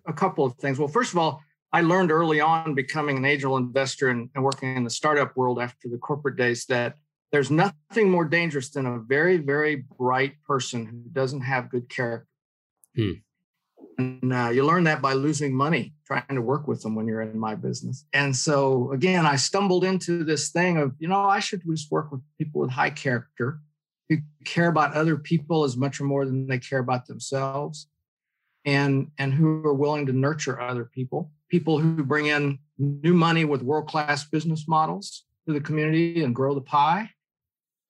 A 0.07 0.13
couple 0.13 0.45
of 0.45 0.55
things. 0.57 0.79
Well, 0.79 0.89
first 0.89 1.13
of 1.13 1.19
all, 1.19 1.43
I 1.73 1.81
learned 1.81 2.13
early 2.13 2.41
on 2.41 2.75
becoming 2.75 3.17
an 3.17 3.25
angel 3.25 3.57
investor 3.57 4.09
and, 4.09 4.31
and 4.35 4.45
working 4.45 4.77
in 4.77 4.85
the 4.85 4.91
startup 4.91 5.37
world 5.37 5.59
after 5.61 5.89
the 5.89 5.99
corporate 5.99 6.37
days 6.37 6.67
that 6.67 6.97
there's 7.35 7.51
nothing 7.51 8.09
more 8.09 8.25
dangerous 8.25 8.71
than 8.71 8.87
a 8.87 9.01
very, 9.01 9.39
very 9.39 9.75
bright 9.99 10.41
person 10.47 10.87
who 10.87 11.03
doesn't 11.11 11.41
have 11.41 11.69
good 11.69 11.89
character. 11.89 12.29
Hmm. 12.95 13.11
And 13.99 14.33
uh, 14.33 14.51
you 14.51 14.65
learn 14.65 14.85
that 14.85 15.03
by 15.03 15.15
losing 15.15 15.53
money 15.53 15.95
trying 16.07 16.23
to 16.29 16.41
work 16.41 16.69
with 16.69 16.83
them 16.83 16.95
when 16.95 17.09
you're 17.09 17.23
in 17.23 17.37
my 17.37 17.57
business. 17.57 18.07
And 18.13 18.37
so, 18.37 18.93
again, 18.93 19.27
I 19.27 19.35
stumbled 19.35 19.83
into 19.83 20.23
this 20.23 20.51
thing 20.51 20.79
of, 20.79 20.93
you 21.01 21.09
know, 21.09 21.23
I 21.23 21.41
should 21.41 21.63
just 21.69 21.91
work 21.91 22.13
with 22.13 22.21
people 22.39 22.61
with 22.61 22.71
high 22.71 22.91
character 22.91 23.59
who 24.09 24.19
care 24.45 24.69
about 24.69 24.95
other 24.95 25.17
people 25.17 25.65
as 25.65 25.77
much 25.77 26.01
or 26.01 26.05
more 26.05 26.25
than 26.27 26.47
they 26.47 26.61
care 26.61 26.79
about 26.79 27.07
themselves. 27.09 27.89
and 28.65 29.11
and 29.19 29.35
who 29.35 29.67
are 29.67 29.75
willing 29.75 30.07
to 30.07 30.13
nurture 30.13 30.61
other 30.61 30.85
people 30.85 31.33
people 31.51 31.79
who 31.81 32.05
bring 32.05 32.27
in 32.27 32.59
new 32.79 33.13
money 33.13 33.45
with 33.45 33.61
world 33.63 33.89
class 33.89 34.25
business 34.25 34.67
models 34.69 35.25
to 35.47 35.53
the 35.53 35.61
community 35.61 36.23
and 36.23 36.33
grow 36.35 36.55
the 36.55 36.61
pie 36.61 37.11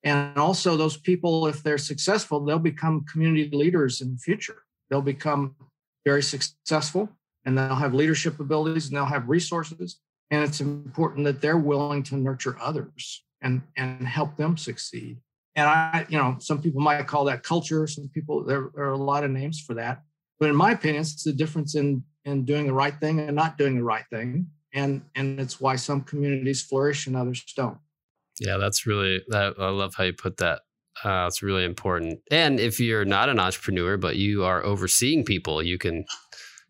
and 0.04 0.36
also 0.36 0.76
those 0.76 0.98
people 0.98 1.46
if 1.46 1.62
they're 1.62 1.78
successful 1.78 2.44
they'll 2.44 2.58
become 2.58 3.04
community 3.10 3.48
leaders 3.56 4.00
in 4.00 4.12
the 4.12 4.18
future. 4.18 4.62
They'll 4.90 5.02
become 5.02 5.56
very 6.04 6.22
successful 6.22 7.08
and 7.44 7.56
they'll 7.56 7.74
have 7.74 7.94
leadership 7.94 8.38
abilities 8.38 8.86
and 8.86 8.96
they'll 8.96 9.06
have 9.06 9.28
resources. 9.28 9.98
And 10.30 10.44
it's 10.44 10.60
important 10.60 11.24
that 11.24 11.40
they're 11.40 11.58
willing 11.58 12.02
to 12.04 12.16
nurture 12.16 12.56
others 12.60 13.24
and 13.40 13.62
and 13.76 14.06
help 14.06 14.36
them 14.36 14.56
succeed. 14.56 15.18
And 15.56 15.68
i 15.68 16.06
you 16.08 16.18
know 16.18 16.36
some 16.38 16.60
people 16.60 16.80
might 16.80 17.06
call 17.06 17.24
that 17.24 17.42
culture. 17.42 17.86
Some 17.86 18.08
people 18.08 18.44
there, 18.44 18.70
there 18.74 18.84
are 18.84 18.92
a 18.92 18.98
lot 18.98 19.24
of 19.24 19.30
names 19.30 19.60
for 19.60 19.74
that. 19.74 20.02
But 20.38 20.50
in 20.50 20.56
my 20.56 20.72
opinion 20.72 21.02
it's 21.02 21.24
the 21.24 21.32
difference 21.32 21.74
in 21.74 22.04
in 22.24 22.44
doing 22.44 22.66
the 22.66 22.72
right 22.74 22.98
thing 23.00 23.20
and 23.20 23.36
not 23.36 23.56
doing 23.56 23.76
the 23.76 23.84
right 23.84 24.04
thing. 24.10 24.48
And 24.74 25.02
and 25.14 25.40
it's 25.40 25.60
why 25.60 25.76
some 25.76 26.02
communities 26.02 26.62
flourish 26.62 27.06
and 27.06 27.16
others 27.16 27.42
don't 27.56 27.78
yeah 28.40 28.56
that's 28.56 28.86
really 28.86 29.20
that 29.28 29.54
i 29.58 29.68
love 29.68 29.94
how 29.94 30.04
you 30.04 30.12
put 30.12 30.36
that 30.38 30.60
uh, 31.02 31.26
it's 31.26 31.42
really 31.42 31.64
important. 31.64 32.20
And 32.30 32.60
if 32.60 32.78
you're 32.78 33.04
not 33.04 33.28
an 33.28 33.40
entrepreneur 33.40 33.96
but 33.96 34.16
you 34.16 34.44
are 34.44 34.64
overseeing 34.64 35.24
people 35.24 35.62
you 35.62 35.78
can 35.78 36.04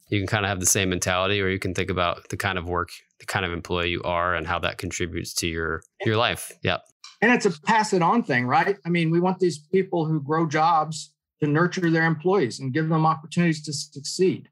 you 0.08 0.20
can 0.20 0.26
kind 0.26 0.44
of 0.44 0.48
have 0.48 0.60
the 0.60 0.66
same 0.66 0.90
mentality 0.90 1.40
or 1.40 1.48
you 1.48 1.58
can 1.58 1.74
think 1.74 1.90
about 1.90 2.28
the 2.28 2.36
kind 2.36 2.58
of 2.58 2.66
work 2.66 2.90
the 3.20 3.26
kind 3.26 3.44
of 3.44 3.52
employee 3.52 3.90
you 3.90 4.02
are 4.02 4.34
and 4.34 4.46
how 4.46 4.58
that 4.58 4.78
contributes 4.78 5.34
to 5.34 5.46
your 5.46 5.82
your 6.04 6.16
life. 6.16 6.52
Yep. 6.62 6.82
And 7.20 7.32
it's 7.32 7.46
a 7.46 7.60
pass 7.62 7.92
it 7.92 8.02
on 8.02 8.22
thing 8.22 8.46
right? 8.46 8.78
I 8.84 8.88
mean 8.88 9.10
we 9.10 9.20
want 9.20 9.38
these 9.40 9.58
people 9.58 10.06
who 10.06 10.20
grow 10.20 10.46
jobs 10.46 11.12
to 11.42 11.48
nurture 11.48 11.90
their 11.90 12.06
employees 12.06 12.60
and 12.60 12.72
give 12.72 12.88
them 12.88 13.04
opportunities 13.04 13.62
to 13.64 13.72
succeed. 13.72 14.48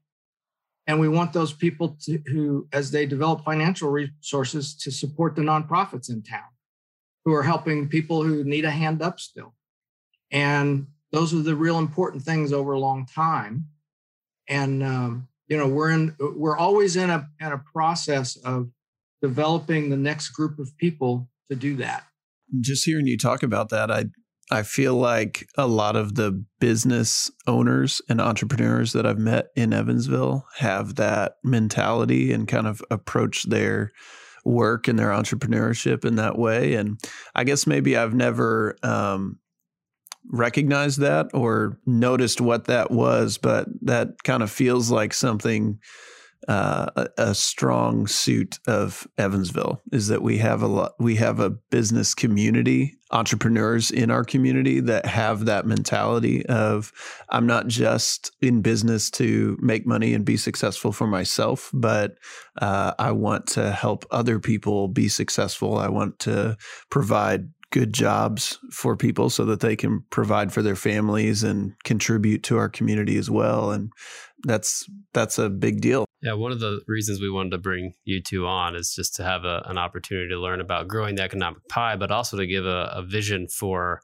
And 0.85 0.99
we 0.99 1.07
want 1.07 1.31
those 1.31 1.53
people 1.53 1.97
to, 2.01 2.19
who 2.27 2.67
as 2.73 2.91
they 2.91 3.05
develop 3.05 3.45
financial 3.45 3.89
resources 3.89 4.75
to 4.75 4.91
support 4.91 5.35
the 5.35 5.41
nonprofits 5.41 6.09
in 6.09 6.23
town 6.23 6.52
who 7.25 7.33
are 7.33 7.43
helping 7.43 7.87
people 7.87 8.23
who 8.23 8.43
need 8.43 8.65
a 8.65 8.71
hand 8.71 9.01
up 9.01 9.19
still. 9.19 9.53
And 10.31 10.87
those 11.11 11.33
are 11.33 11.41
the 11.41 11.55
real 11.55 11.77
important 11.77 12.23
things 12.23 12.51
over 12.51 12.73
a 12.73 12.79
long 12.79 13.05
time. 13.05 13.67
And 14.49 14.83
um, 14.83 15.27
you 15.47 15.57
know 15.57 15.67
we're 15.67 15.91
in 15.91 16.15
we're 16.19 16.57
always 16.57 16.95
in 16.95 17.09
a 17.09 17.29
in 17.39 17.51
a 17.51 17.57
process 17.57 18.35
of 18.37 18.69
developing 19.21 19.89
the 19.89 19.97
next 19.97 20.29
group 20.29 20.59
of 20.59 20.75
people 20.77 21.29
to 21.49 21.55
do 21.55 21.75
that. 21.77 22.03
Just 22.59 22.85
hearing 22.85 23.07
you 23.07 23.17
talk 23.17 23.43
about 23.43 23.69
that 23.69 23.91
i 23.91 24.05
i 24.51 24.63
feel 24.63 24.95
like 24.95 25.47
a 25.57 25.67
lot 25.67 25.95
of 25.95 26.15
the 26.15 26.43
business 26.59 27.31
owners 27.47 28.01
and 28.09 28.19
entrepreneurs 28.19 28.93
that 28.93 29.05
i've 29.05 29.19
met 29.19 29.47
in 29.55 29.73
evansville 29.73 30.45
have 30.57 30.95
that 30.95 31.35
mentality 31.43 32.31
and 32.31 32.47
kind 32.47 32.67
of 32.67 32.81
approach 32.91 33.43
their 33.43 33.91
work 34.43 34.87
and 34.87 34.99
their 34.99 35.09
entrepreneurship 35.09 36.03
in 36.05 36.15
that 36.15 36.37
way 36.37 36.73
and 36.73 36.99
i 37.35 37.43
guess 37.43 37.65
maybe 37.65 37.95
i've 37.95 38.13
never 38.13 38.75
um, 38.83 39.39
recognized 40.29 40.99
that 40.99 41.29
or 41.33 41.77
noticed 41.85 42.41
what 42.41 42.65
that 42.65 42.91
was, 42.91 43.37
but 43.37 43.67
that 43.81 44.23
kind 44.23 44.43
of 44.43 44.51
feels 44.51 44.89
like 44.89 45.13
something 45.13 45.79
uh, 46.47 46.89
a, 46.95 47.07
a, 47.17 47.35
strong 47.35 48.07
suit 48.07 48.59
of 48.67 49.07
Evansville 49.17 49.81
is 49.91 50.07
that 50.07 50.21
we 50.21 50.37
have 50.39 50.61
a 50.61 50.67
lot, 50.67 50.93
we 50.99 51.15
have 51.15 51.39
a 51.39 51.49
business 51.49 52.13
community, 52.13 52.97
entrepreneurs 53.11 53.91
in 53.91 54.11
our 54.11 54.23
community 54.23 54.79
that 54.79 55.05
have 55.05 55.45
that 55.45 55.65
mentality 55.65 56.45
of 56.47 56.91
I'm 57.29 57.47
not 57.47 57.67
just 57.67 58.31
in 58.41 58.61
business 58.61 59.09
to 59.11 59.57
make 59.61 59.85
money 59.85 60.13
and 60.13 60.25
be 60.25 60.37
successful 60.37 60.91
for 60.91 61.07
myself, 61.07 61.69
but 61.73 62.17
uh, 62.61 62.93
I 62.99 63.11
want 63.11 63.47
to 63.47 63.71
help 63.71 64.05
other 64.11 64.39
people 64.39 64.87
be 64.87 65.07
successful. 65.07 65.77
I 65.77 65.89
want 65.89 66.19
to 66.19 66.57
provide 66.89 67.49
good 67.73 67.91
jobs 67.91 68.59
for 68.71 68.95
people 68.95 69.31
so 69.31 69.43
that 69.45 69.59
they 69.59 69.75
can 69.75 70.03
provide 70.11 70.53
for 70.53 70.61
their 70.61 70.75
families 70.75 71.41
and 71.41 71.73
contribute 71.83 72.43
to 72.43 72.55
our 72.55 72.69
community 72.69 73.17
as 73.17 73.31
well 73.31 73.71
and 73.71 73.91
that's 74.43 74.87
that's 75.11 75.39
a 75.39 75.49
big 75.49 75.81
deal. 75.81 76.05
Yeah 76.21 76.33
one 76.33 76.51
of 76.51 76.59
the 76.59 76.81
reasons 76.87 77.19
we 77.19 77.31
wanted 77.31 77.49
to 77.49 77.57
bring 77.57 77.93
you 78.05 78.21
two 78.21 78.45
on 78.45 78.75
is 78.75 78.93
just 78.95 79.15
to 79.15 79.23
have 79.23 79.43
a, 79.43 79.63
an 79.65 79.79
opportunity 79.79 80.29
to 80.29 80.39
learn 80.39 80.61
about 80.61 80.87
growing 80.87 81.15
the 81.15 81.23
economic 81.23 81.67
pie 81.67 81.95
but 81.95 82.11
also 82.11 82.37
to 82.37 82.45
give 82.45 82.63
a, 82.63 82.91
a 82.93 83.01
vision 83.01 83.47
for 83.47 84.01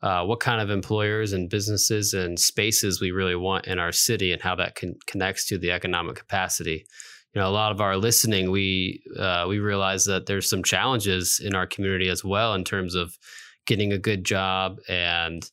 uh, 0.00 0.24
what 0.24 0.38
kind 0.38 0.60
of 0.60 0.70
employers 0.70 1.32
and 1.32 1.50
businesses 1.50 2.14
and 2.14 2.38
spaces 2.38 3.00
we 3.00 3.10
really 3.10 3.34
want 3.34 3.66
in 3.66 3.80
our 3.80 3.90
city 3.90 4.32
and 4.32 4.42
how 4.42 4.54
that 4.54 4.76
can, 4.76 4.94
connects 5.08 5.44
to 5.48 5.58
the 5.58 5.72
economic 5.72 6.14
capacity 6.14 6.86
you 7.34 7.40
know 7.40 7.48
a 7.48 7.50
lot 7.50 7.72
of 7.72 7.80
our 7.80 7.96
listening 7.96 8.50
we 8.50 9.02
uh, 9.18 9.46
we 9.48 9.58
realize 9.58 10.04
that 10.06 10.26
there's 10.26 10.48
some 10.48 10.62
challenges 10.62 11.40
in 11.44 11.54
our 11.54 11.66
community 11.66 12.08
as 12.08 12.24
well 12.24 12.54
in 12.54 12.64
terms 12.64 12.94
of 12.94 13.18
getting 13.66 13.92
a 13.92 13.98
good 13.98 14.24
job 14.24 14.78
and 14.88 15.50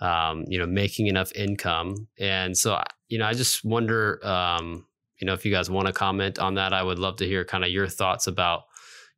um, 0.00 0.44
you 0.48 0.58
know 0.58 0.66
making 0.66 1.08
enough 1.08 1.32
income. 1.34 2.08
And 2.18 2.56
so 2.56 2.80
you 3.08 3.18
know 3.18 3.26
i 3.26 3.34
just 3.34 3.64
wonder 3.64 4.24
um, 4.26 4.86
you 5.20 5.26
know 5.26 5.32
if 5.32 5.44
you 5.44 5.52
guys 5.52 5.70
want 5.70 5.86
to 5.86 5.92
comment 5.92 6.38
on 6.38 6.54
that. 6.54 6.72
I 6.72 6.82
would 6.82 6.98
love 6.98 7.16
to 7.16 7.26
hear 7.26 7.44
kind 7.44 7.64
of 7.64 7.70
your 7.70 7.88
thoughts 7.88 8.26
about 8.26 8.62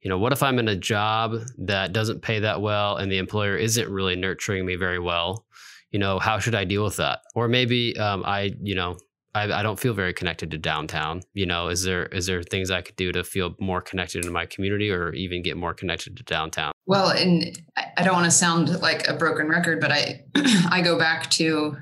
you 0.03 0.09
know 0.09 0.18
what 0.18 0.33
if 0.33 0.42
i'm 0.42 0.59
in 0.59 0.68
a 0.68 0.77
job 0.77 1.35
that 1.59 1.92
doesn't 1.92 2.23
pay 2.23 2.38
that 2.38 2.61
well 2.61 2.97
and 2.97 3.11
the 3.11 3.18
employer 3.18 3.57
isn't 3.57 3.88
really 3.88 4.16
nurturing 4.16 4.64
me 4.66 4.77
very 4.77 4.99
well? 4.99 5.44
You 5.90 5.99
know 5.99 6.18
how 6.18 6.38
should 6.38 6.55
i 6.55 6.64
deal 6.64 6.85
with 6.85 6.97
that? 6.97 7.21
Or 7.35 7.49
maybe 7.49 7.97
um, 7.99 8.23
i 8.25 8.55
you 8.62 8.75
know 8.75 8.97
I, 9.38 9.61
I, 9.61 9.62
don't 9.62 9.79
feel 9.79 9.94
very 9.94 10.12
connected 10.12 10.51
to 10.51 10.59
downtown. 10.59 11.22
You 11.35 11.46
know, 11.46 11.68
is 11.68 11.83
there 11.85 12.07
is 12.07 12.27
there 12.27 12.42
things 12.42 12.70
I 12.70 12.83
could 12.83 12.96
do 12.96 13.12
to 13.12 13.24
feel 13.24 13.55
more 13.61 13.81
connected 13.81 14.24
in 14.24 14.33
my 14.33 14.46
community, 14.46 14.90
or 14.90 15.12
even 15.12 15.42
get 15.42 15.57
more 15.57 15.74
connected 15.74 16.16
to 16.16 16.22
downtown? 16.24 16.72
Well, 16.87 17.11
and 17.11 17.61
I 17.96 18.03
don't 18.03 18.14
want 18.14 18.27
to 18.27 18.31
sound 18.31 18.81
like 18.81 19.07
a 19.09 19.14
broken 19.14 19.48
record, 19.48 19.81
but 19.81 19.92
I 19.92 20.24
I 20.70 20.83
go 20.83 20.98
back 20.98 21.31
to 21.33 21.77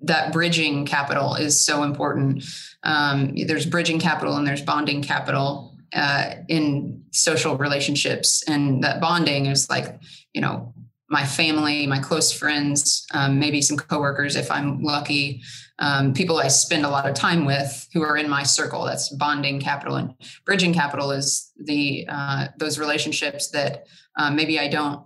that 0.00 0.32
bridging 0.32 0.86
capital 0.86 1.34
is 1.34 1.64
so 1.64 1.82
important. 1.82 2.44
Um, 2.84 3.34
there's 3.46 3.66
bridging 3.66 3.98
capital 3.98 4.36
and 4.36 4.46
there's 4.46 4.62
bonding 4.62 5.02
capital 5.02 5.76
uh, 5.94 6.34
in 6.48 7.02
social 7.12 7.56
relationships, 7.56 8.44
and 8.46 8.84
that 8.84 9.00
bonding 9.00 9.46
is 9.46 9.68
like 9.70 9.98
you 10.34 10.40
know 10.40 10.74
my 11.10 11.24
family, 11.24 11.86
my 11.86 11.98
close 11.98 12.30
friends, 12.32 13.06
um, 13.14 13.38
maybe 13.38 13.62
some 13.62 13.78
coworkers 13.78 14.36
if 14.36 14.50
I'm 14.50 14.82
lucky, 14.82 15.42
um, 15.78 16.12
people 16.12 16.38
I 16.38 16.48
spend 16.48 16.84
a 16.84 16.90
lot 16.90 17.08
of 17.08 17.14
time 17.14 17.44
with 17.44 17.88
who 17.92 18.02
are 18.02 18.16
in 18.16 18.28
my 18.28 18.42
circle. 18.42 18.84
That's 18.84 19.08
bonding 19.10 19.60
capital 19.60 19.96
and 19.96 20.14
bridging 20.44 20.74
capital 20.74 21.10
is 21.10 21.52
the 21.56 22.06
uh, 22.08 22.48
those 22.56 22.78
relationships 22.78 23.50
that 23.50 23.86
um, 24.18 24.36
maybe 24.36 24.58
I 24.58 24.68
don't 24.68 25.04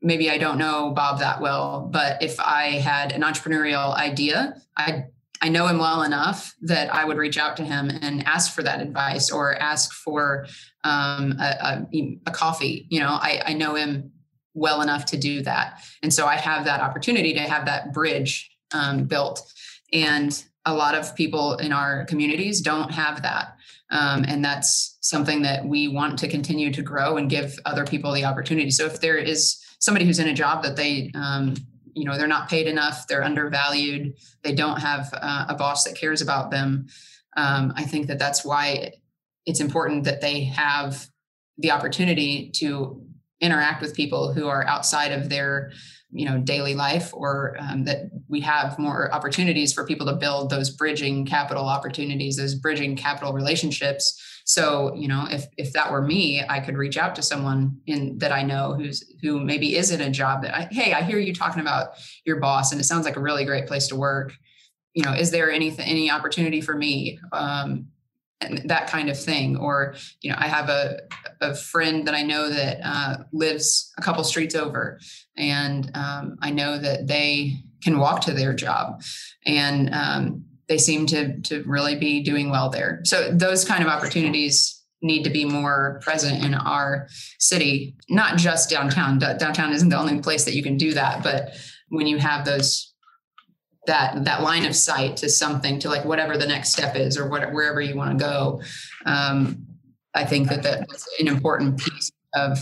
maybe 0.00 0.30
I 0.30 0.38
don't 0.38 0.58
know 0.58 0.90
Bob 0.90 1.18
that 1.18 1.40
well, 1.40 1.88
but 1.92 2.22
if 2.22 2.38
I 2.38 2.78
had 2.78 3.12
an 3.12 3.22
entrepreneurial 3.22 3.94
idea, 3.94 4.60
I 4.76 5.04
I 5.40 5.48
know 5.48 5.66
him 5.66 5.78
well 5.78 6.02
enough 6.02 6.54
that 6.62 6.92
I 6.92 7.04
would 7.04 7.16
reach 7.16 7.38
out 7.38 7.56
to 7.58 7.64
him 7.64 7.90
and 7.90 8.26
ask 8.26 8.52
for 8.52 8.62
that 8.62 8.80
advice 8.80 9.30
or 9.30 9.54
ask 9.54 9.92
for 9.92 10.46
um, 10.84 11.36
a, 11.38 11.86
a, 11.92 12.18
a, 12.26 12.30
coffee. 12.30 12.86
You 12.88 13.00
know, 13.00 13.10
I, 13.10 13.42
I 13.46 13.52
know 13.52 13.74
him 13.74 14.12
well 14.54 14.80
enough 14.80 15.04
to 15.06 15.16
do 15.16 15.42
that. 15.42 15.80
And 16.02 16.12
so 16.12 16.26
I 16.26 16.36
have 16.36 16.64
that 16.64 16.80
opportunity 16.80 17.34
to 17.34 17.40
have 17.40 17.66
that 17.66 17.92
bridge 17.92 18.50
um, 18.72 19.04
built. 19.04 19.40
And 19.92 20.44
a 20.64 20.74
lot 20.74 20.94
of 20.94 21.14
people 21.16 21.56
in 21.56 21.72
our 21.72 22.04
communities 22.04 22.60
don't 22.60 22.90
have 22.90 23.22
that. 23.22 23.56
Um, 23.90 24.24
and 24.28 24.44
that's 24.44 24.98
something 25.00 25.42
that 25.42 25.64
we 25.64 25.88
want 25.88 26.18
to 26.18 26.28
continue 26.28 26.72
to 26.72 26.82
grow 26.82 27.16
and 27.16 27.30
give 27.30 27.58
other 27.64 27.86
people 27.86 28.12
the 28.12 28.24
opportunity. 28.24 28.70
So 28.70 28.84
if 28.84 29.00
there 29.00 29.16
is 29.16 29.64
somebody 29.78 30.04
who's 30.04 30.18
in 30.18 30.28
a 30.28 30.34
job 30.34 30.62
that 30.62 30.76
they, 30.76 31.10
um, 31.14 31.54
you 31.94 32.04
know, 32.04 32.18
they're 32.18 32.26
not 32.26 32.50
paid 32.50 32.66
enough, 32.66 33.06
they're 33.06 33.24
undervalued, 33.24 34.14
they 34.42 34.54
don't 34.54 34.80
have 34.80 35.08
uh, 35.14 35.46
a 35.48 35.54
boss 35.54 35.84
that 35.84 35.96
cares 35.96 36.20
about 36.20 36.50
them. 36.50 36.86
Um, 37.36 37.72
I 37.76 37.84
think 37.84 38.08
that 38.08 38.18
that's 38.18 38.44
why 38.44 38.92
it's 39.46 39.60
important 39.60 40.04
that 40.04 40.20
they 40.20 40.44
have 40.44 41.08
the 41.56 41.70
opportunity 41.70 42.50
to 42.56 43.02
interact 43.40 43.80
with 43.80 43.94
people 43.94 44.32
who 44.32 44.48
are 44.48 44.66
outside 44.66 45.12
of 45.12 45.28
their 45.28 45.70
you 46.10 46.24
know 46.24 46.38
daily 46.38 46.74
life 46.74 47.12
or 47.12 47.56
um, 47.60 47.84
that 47.84 48.10
we 48.28 48.40
have 48.40 48.78
more 48.78 49.12
opportunities 49.12 49.72
for 49.72 49.84
people 49.84 50.06
to 50.06 50.14
build 50.14 50.48
those 50.48 50.70
bridging 50.70 51.26
capital 51.26 51.66
opportunities 51.66 52.36
those 52.36 52.54
bridging 52.54 52.96
capital 52.96 53.32
relationships. 53.32 54.20
So 54.44 54.94
you 54.94 55.08
know 55.08 55.26
if 55.30 55.44
if 55.58 55.72
that 55.74 55.92
were 55.92 56.00
me 56.00 56.42
i 56.48 56.60
could 56.60 56.78
reach 56.78 56.96
out 56.96 57.14
to 57.16 57.22
someone 57.22 57.78
in 57.86 58.16
that 58.18 58.32
i 58.32 58.42
know 58.42 58.72
who's 58.72 59.04
who 59.22 59.40
maybe 59.40 59.76
is 59.76 59.90
in 59.90 60.00
a 60.00 60.10
job 60.10 60.42
that 60.42 60.56
I, 60.56 60.68
hey 60.70 60.94
i 60.94 61.02
hear 61.02 61.18
you 61.18 61.34
talking 61.34 61.60
about 61.60 61.88
your 62.24 62.40
boss 62.40 62.72
and 62.72 62.80
it 62.80 62.84
sounds 62.84 63.04
like 63.04 63.16
a 63.16 63.20
really 63.20 63.44
great 63.44 63.66
place 63.66 63.88
to 63.88 63.96
work. 63.96 64.32
You 64.94 65.02
know 65.02 65.12
is 65.12 65.30
there 65.30 65.50
anything 65.50 65.86
any 65.86 66.10
opportunity 66.10 66.62
for 66.62 66.74
me? 66.74 67.18
Um, 67.32 67.88
and 68.40 68.70
that 68.70 68.86
kind 68.86 69.10
of 69.10 69.20
thing. 69.20 69.56
Or 69.56 69.94
you 70.22 70.30
know 70.30 70.36
i 70.38 70.48
have 70.48 70.68
a, 70.68 71.00
a 71.40 71.54
friend 71.54 72.06
that 72.06 72.14
i 72.14 72.22
know 72.22 72.48
that 72.48 72.78
uh, 72.82 73.18
lives 73.32 73.92
a 73.98 74.02
couple 74.02 74.24
streets 74.24 74.54
over 74.54 74.98
and 75.38 75.90
um, 75.94 76.36
i 76.42 76.50
know 76.50 76.78
that 76.78 77.06
they 77.06 77.54
can 77.82 77.98
walk 77.98 78.20
to 78.20 78.32
their 78.32 78.52
job 78.52 79.00
and 79.46 79.94
um, 79.94 80.44
they 80.68 80.78
seem 80.78 81.06
to 81.06 81.40
to 81.40 81.62
really 81.64 81.96
be 81.96 82.22
doing 82.22 82.50
well 82.50 82.68
there. 82.68 83.00
So 83.04 83.30
those 83.32 83.64
kind 83.64 83.82
of 83.82 83.88
opportunities 83.88 84.74
need 85.00 85.22
to 85.24 85.30
be 85.30 85.44
more 85.44 86.00
present 86.02 86.44
in 86.44 86.54
our 86.54 87.08
city, 87.38 87.96
not 88.08 88.36
just 88.36 88.68
downtown. 88.68 89.18
Downtown 89.18 89.72
isn't 89.72 89.88
the 89.88 89.98
only 89.98 90.20
place 90.20 90.44
that 90.44 90.54
you 90.54 90.62
can 90.62 90.76
do 90.76 90.92
that, 90.94 91.22
but 91.22 91.50
when 91.88 92.06
you 92.06 92.18
have 92.18 92.44
those 92.44 92.92
that 93.86 94.24
that 94.24 94.42
line 94.42 94.66
of 94.66 94.76
sight 94.76 95.16
to 95.18 95.28
something 95.30 95.78
to 95.78 95.88
like 95.88 96.04
whatever 96.04 96.36
the 96.36 96.46
next 96.46 96.72
step 96.72 96.94
is 96.94 97.16
or 97.16 97.28
what 97.28 97.52
wherever 97.52 97.80
you 97.80 97.96
want 97.96 98.18
to 98.18 98.22
go 98.22 98.60
um, 99.06 99.64
i 100.14 100.26
think 100.26 100.46
that 100.50 100.62
that's 100.62 101.08
an 101.18 101.26
important 101.26 101.78
piece 101.78 102.10
of 102.34 102.58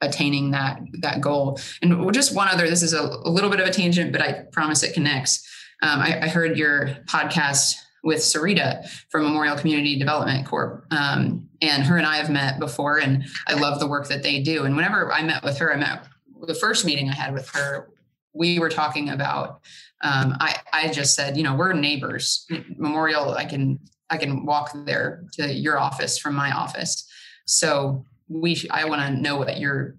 attaining 0.00 0.50
that 0.50 0.78
that 1.00 1.20
goal 1.20 1.58
and 1.80 2.12
just 2.12 2.34
one 2.34 2.48
other 2.48 2.68
this 2.68 2.82
is 2.82 2.92
a, 2.92 3.00
a 3.00 3.30
little 3.30 3.50
bit 3.50 3.60
of 3.60 3.66
a 3.66 3.70
tangent 3.70 4.12
but 4.12 4.20
i 4.20 4.44
promise 4.52 4.82
it 4.82 4.94
connects 4.94 5.46
um, 5.82 6.00
I, 6.00 6.22
I, 6.22 6.28
heard 6.28 6.56
your 6.56 6.88
podcast 7.06 7.74
with 8.02 8.18
sarita 8.18 8.88
from 9.10 9.24
memorial 9.24 9.56
community 9.56 9.98
development 9.98 10.46
corp 10.46 10.86
um, 10.90 11.48
and 11.62 11.82
her 11.84 11.96
and 11.96 12.06
i 12.06 12.16
have 12.16 12.30
met 12.30 12.58
before 12.58 12.98
and 12.98 13.24
i 13.46 13.54
love 13.54 13.80
the 13.80 13.86
work 13.86 14.08
that 14.08 14.22
they 14.22 14.40
do 14.40 14.64
and 14.64 14.76
whenever 14.76 15.10
i 15.12 15.22
met 15.22 15.42
with 15.42 15.58
her 15.58 15.72
i 15.72 15.76
met 15.76 16.06
the 16.46 16.54
first 16.54 16.84
meeting 16.84 17.08
i 17.08 17.14
had 17.14 17.32
with 17.32 17.48
her 17.48 17.88
we 18.34 18.58
were 18.58 18.68
talking 18.68 19.08
about 19.08 19.62
um, 20.02 20.36
I, 20.40 20.56
I 20.72 20.88
just 20.88 21.14
said, 21.14 21.36
you 21.36 21.42
know, 21.42 21.54
we're 21.54 21.72
neighbors. 21.72 22.46
Memorial, 22.76 23.30
I 23.32 23.44
can 23.44 23.78
I 24.10 24.18
can 24.18 24.44
walk 24.44 24.70
there 24.84 25.24
to 25.32 25.52
your 25.52 25.78
office 25.78 26.18
from 26.18 26.34
my 26.34 26.52
office. 26.52 27.08
So 27.46 28.04
we 28.28 28.60
I 28.70 28.84
want 28.86 29.02
to 29.02 29.20
know 29.20 29.36
what 29.36 29.58
your 29.58 29.96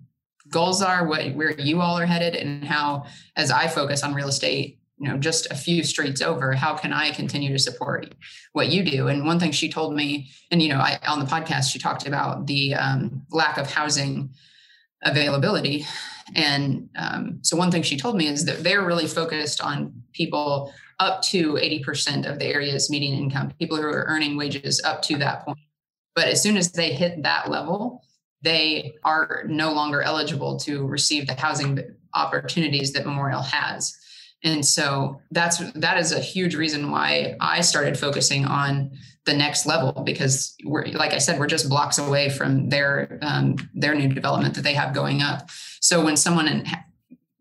goals 0.50 0.82
are, 0.82 1.06
what 1.08 1.34
where 1.36 1.52
you 1.60 1.82
all 1.82 1.98
are 1.98 2.06
headed, 2.06 2.36
and 2.36 2.64
how 2.64 3.06
as 3.36 3.52
I 3.52 3.68
focus 3.68 4.04
on 4.04 4.14
real 4.14 4.28
estate, 4.28 4.80
you 4.98 5.08
know, 5.08 5.18
just 5.18 5.52
a 5.52 5.56
few 5.56 5.84
streets 5.84 6.22
over, 6.22 6.54
how 6.54 6.76
can 6.76 6.94
I 6.94 7.12
continue 7.12 7.52
to 7.52 7.60
support 7.60 8.14
what 8.54 8.70
you 8.70 8.84
do? 8.84 9.08
And 9.08 9.26
one 9.26 9.40
thing 9.40 9.52
she 9.52 9.70
told 9.70 9.96
me, 9.96 10.30
and 10.52 10.62
you 10.62 10.70
know, 10.70 10.80
I 10.80 11.00
on 11.08 11.20
the 11.20 11.26
podcast 11.26 11.72
she 11.72 11.80
talked 11.80 12.08
about 12.08 12.48
the 12.48 12.76
um, 12.76 13.24
lack 13.32 13.58
of 13.58 13.72
housing 13.72 14.32
availability 15.04 15.86
and 16.36 16.90
um, 16.96 17.40
so 17.42 17.56
one 17.56 17.72
thing 17.72 17.84
she 17.84 17.98
told 17.98 18.16
me 18.16 18.28
is 18.28 18.46
that 18.46 18.64
they're 18.64 18.86
really 18.86 19.08
focused 19.08 19.62
on 19.62 19.94
people 20.14 20.74
up 21.00 21.22
to 21.22 21.54
80% 21.54 22.30
of 22.30 22.40
the 22.40 22.46
area's 22.46 22.90
median 22.90 23.18
income, 23.18 23.54
people 23.60 23.78
who 23.78 23.84
are 23.84 24.06
earning 24.08 24.36
wages 24.36 24.82
up 24.84 25.02
to 25.04 25.18
that 25.18 25.46
point. 25.46 25.60
But 26.16 26.28
as 26.28 26.42
soon 26.42 26.58
as 26.58 26.72
they 26.72 26.94
hit 26.94 27.24
that 27.24 27.50
level, 27.50 28.04
they 28.42 28.96
are 29.04 29.44
no 29.48 29.74
longer 29.74 30.02
eligible 30.02 30.58
to 30.60 30.86
receive 30.86 31.28
the 31.28 31.34
housing 31.34 31.80
opportunities 32.14 32.94
that 32.94 33.06
Memorial 33.06 33.42
has. 33.42 33.96
And 34.44 34.66
so 34.66 35.20
that's 35.32 35.58
that 35.74 35.98
is 35.98 36.12
a 36.12 36.20
huge 36.20 36.56
reason 36.56 36.92
why 36.92 37.36
I 37.40 37.62
started 37.62 37.98
focusing 37.98 38.46
on 38.46 38.92
the 39.26 39.34
next 39.34 39.66
level 39.66 40.04
because 40.06 40.56
we're 40.64 40.86
like 40.88 41.14
I 41.14 41.18
said, 41.18 41.40
we're 41.40 41.48
just 41.48 41.70
blocks 41.70 41.98
away 41.98 42.30
from 42.30 42.70
their 42.70 43.20
um, 43.22 43.56
their 43.74 43.96
new 43.96 44.08
development 44.08 44.56
that 44.56 44.62
they 44.64 44.74
have 44.74 44.94
going 44.94 45.22
up. 45.22 45.50
So 45.82 46.04
when 46.04 46.16
someone 46.16 46.66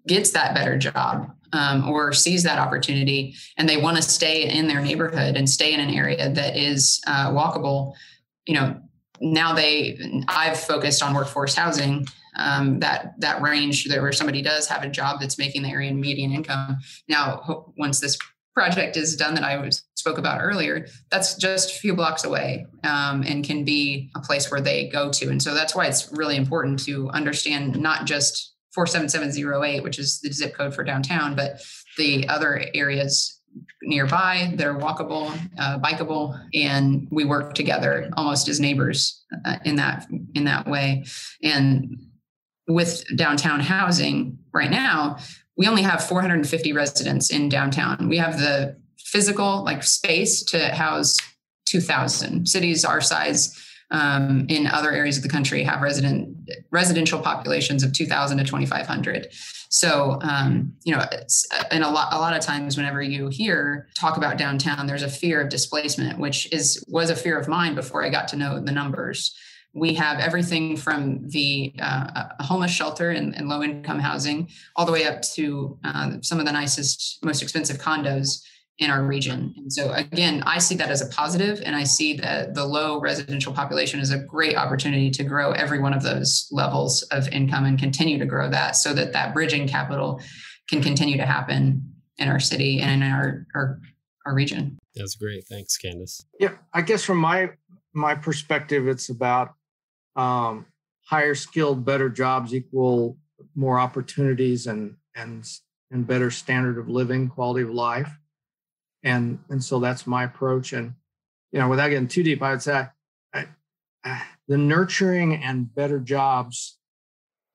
gets 0.07 0.31
that 0.31 0.55
better 0.55 0.79
job 0.79 1.31
um, 1.53 1.89
or 1.89 2.13
sees 2.13 2.43
that 2.45 2.59
opportunity 2.59 3.35
and 3.57 3.69
they 3.69 3.77
want 3.77 3.97
to 3.97 4.03
stay 4.03 4.49
in 4.49 4.67
their 4.67 4.81
neighborhood 4.81 5.37
and 5.37 5.49
stay 5.49 5.73
in 5.73 5.81
an 5.81 5.91
area 5.91 6.31
that 6.31 6.57
is 6.57 7.01
uh, 7.07 7.31
walkable, 7.31 7.95
you 8.47 8.55
know, 8.55 8.81
now 9.21 9.55
they 9.55 9.99
I've 10.29 10.59
focused 10.59 11.03
on 11.03 11.15
workforce 11.15 11.55
housing 11.55 12.07
um, 12.37 12.81
that 12.81 13.15
that 13.19 13.41
range 13.43 13.87
there 13.87 14.03
where 14.03 14.13
somebody 14.13 14.43
does 14.43 14.69
have 14.69 14.83
a 14.83 14.89
job 14.89 15.21
that's 15.21 15.39
making 15.39 15.63
the 15.63 15.71
area 15.71 15.93
median 15.93 16.33
income. 16.33 16.79
Now, 17.09 17.73
once 17.79 18.01
this 18.01 18.19
project 18.55 18.97
is 18.97 19.17
done 19.17 19.35
that 19.35 19.45
I 19.45 19.71
spoke 19.95 20.17
about 20.17 20.41
earlier, 20.41 20.87
that's 21.11 21.35
just 21.35 21.71
a 21.71 21.79
few 21.79 21.95
blocks 21.95 22.25
away 22.25 22.67
um, 22.85 23.23
and 23.23 23.45
can 23.45 23.65
be 23.65 24.11
a 24.17 24.21
place 24.21 24.51
where 24.51 24.63
they 24.63 24.89
go 24.89 25.11
to. 25.13 25.29
And 25.29 25.43
so 25.43 25.55
that's 25.55 25.75
why 25.75 25.87
it's 25.87 26.11
really 26.13 26.37
important 26.37 26.83
to 26.85 27.11
understand 27.11 27.79
not 27.79 28.07
just 28.07 28.55
47708, 28.75 29.83
which 29.83 29.99
is 29.99 30.21
the 30.21 30.33
zip 30.33 30.55
code 30.55 30.75
for 30.75 30.85
downtown, 30.85 31.35
but 31.35 31.61
the 31.99 32.27
other 32.29 32.65
areas 32.75 33.36
nearby 33.83 34.53
that 34.57 34.67
are 34.67 34.75
walkable, 34.75 35.31
uh, 35.59 35.79
bikeable, 35.79 36.39
and 36.55 37.09
we 37.11 37.25
work 37.25 37.55
together 37.55 38.11
almost 38.17 38.49
as 38.49 38.59
neighbors 38.59 39.25
uh, 39.45 39.57
in 39.65 39.77
that 39.77 40.07
in 40.35 40.45
that 40.45 40.67
way. 40.67 41.05
And 41.43 41.99
with 42.69 43.05
downtown 43.17 43.61
housing 43.61 44.39
right 44.53 44.71
now, 44.71 45.19
we 45.57 45.67
only 45.67 45.83
have 45.83 46.05
450 46.05 46.73
residents 46.73 47.31
in 47.31 47.49
downtown. 47.49 48.09
We 48.09 48.19
have 48.19 48.39
the 48.39 48.77
physical 48.99 49.65
like 49.65 49.83
space 49.83 50.43
to 50.45 50.75
house 50.75 51.19
2000 51.67 52.47
cities 52.47 52.85
our 52.85 53.01
size 53.01 53.57
um, 53.91 54.47
in 54.49 54.67
other 54.67 54.91
areas 54.91 55.17
of 55.17 55.23
the 55.23 55.29
country 55.29 55.63
have 55.63 55.81
resident 55.81 56.37
residential 56.71 57.21
populations 57.21 57.83
of 57.83 57.93
2000 57.93 58.39
to 58.39 58.45
2500 58.45 59.29
so 59.77 60.19
um, 60.23 60.73
you 60.85 60.95
know 60.95 61.05
and 61.71 61.85
a 61.85 61.91
lot 61.91 62.13
a 62.13 62.19
lot 62.19 62.35
of 62.35 62.41
times 62.41 62.79
whenever 62.79 63.03
you 63.03 63.29
hear 63.29 63.89
talk 63.95 64.17
about 64.17 64.39
downtown 64.39 64.87
there's 64.87 65.03
a 65.03 65.09
fear 65.09 65.41
of 65.41 65.51
displacement 65.51 66.19
which 66.19 66.51
is 66.51 66.83
was 66.89 67.11
a 67.11 67.17
fear 67.17 67.39
of 67.39 67.47
mine 67.47 67.75
before 67.75 68.03
i 68.03 68.09
got 68.09 68.27
to 68.29 68.37
know 68.37 68.59
the 68.61 68.73
numbers. 68.73 69.35
We 69.75 69.93
have 69.95 70.21
everything 70.21 70.79
from 70.79 71.29
the 71.29 71.75
uh, 71.79 72.29
homeless 72.41 72.71
shelter 72.71 73.11
and, 73.11 73.37
and, 73.37 73.47
low 73.47 73.63
income 73.63 73.99
housing 73.99 74.49
all 74.75 74.87
the 74.87 74.93
way 74.93 75.05
up 75.05 75.21
to 75.35 75.79
uh, 75.85 76.13
some 76.23 76.41
of 76.41 76.47
the 76.47 76.53
nicest, 76.53 77.19
most 77.23 77.43
expensive 77.43 77.77
condos 77.77 78.41
in 78.79 78.91
our 78.91 79.05
region. 79.05 79.55
And 79.57 79.73
so 79.73 79.93
again, 79.93 80.43
I 80.45 80.59
see 80.59 80.75
that 80.77 80.91
as 80.91 81.01
a 81.01 81.07
positive 81.07 81.63
and 81.65 81.75
I 81.75 81.85
see 81.85 82.15
that 82.19 82.55
the 82.55 82.65
low 82.65 83.01
residential 83.01 83.53
population 83.53 84.01
is 84.01 84.11
a 84.11 84.19
great 84.19 84.57
opportunity 84.57 85.11
to 85.13 85.25
grow 85.25 85.53
every 85.53 85.79
one 85.79 85.95
of 85.95 86.03
those 86.03 86.47
levels 86.53 87.03
of 87.05 87.27
income 87.29 87.65
and 87.65 87.79
continue 87.79 88.19
to 88.19 88.27
grow 88.27 88.51
that 88.51 88.77
so 88.77 88.93
that 88.93 89.15
that 89.15 89.33
bridging 89.33 89.67
capital 89.67 90.21
can 90.69 90.83
continue 90.83 91.17
to 91.17 91.25
happen 91.25 91.95
in 92.19 92.29
our 92.29 92.41
city 92.41 92.81
and 92.81 93.03
in 93.03 93.11
our, 93.11 93.47
our, 93.55 93.81
our 94.27 94.35
region. 94.35 94.79
That's 94.95 95.15
great. 95.15 95.45
Thanks, 95.49 95.77
Candace. 95.79 96.27
Yeah, 96.39 96.53
I 96.73 96.83
guess 96.83 97.05
from 97.05 97.19
my 97.19 97.51
my 97.93 98.15
perspective, 98.15 98.89
it's 98.89 99.09
about 99.09 99.55
um, 100.17 100.67
higher 101.05 101.35
skilled, 101.35 101.85
better 101.85 102.11
jobs 102.11 102.55
equal 102.55 103.17
more 103.55 103.79
opportunities 103.79 104.67
and 104.67 104.97
and 105.15 105.47
and 105.91 106.07
better 106.07 106.31
standard 106.31 106.79
of 106.79 106.89
living, 106.89 107.29
quality 107.29 107.63
of 107.63 107.71
life, 107.71 108.11
and 109.07 109.39
and 109.49 109.63
so 109.63 109.79
that's 109.79 110.07
my 110.07 110.25
approach. 110.25 110.73
And 110.73 110.95
you 111.53 111.61
know, 111.61 111.69
without 111.69 111.89
getting 111.89 112.09
too 112.09 112.25
deep, 112.25 112.43
I 112.43 112.51
would 112.51 112.63
say 112.63 112.87
I, 113.33 113.47
I, 114.05 114.23
the 114.49 114.59
nurturing 114.59 115.37
and 115.37 115.73
better 115.75 116.01
jobs 116.01 116.79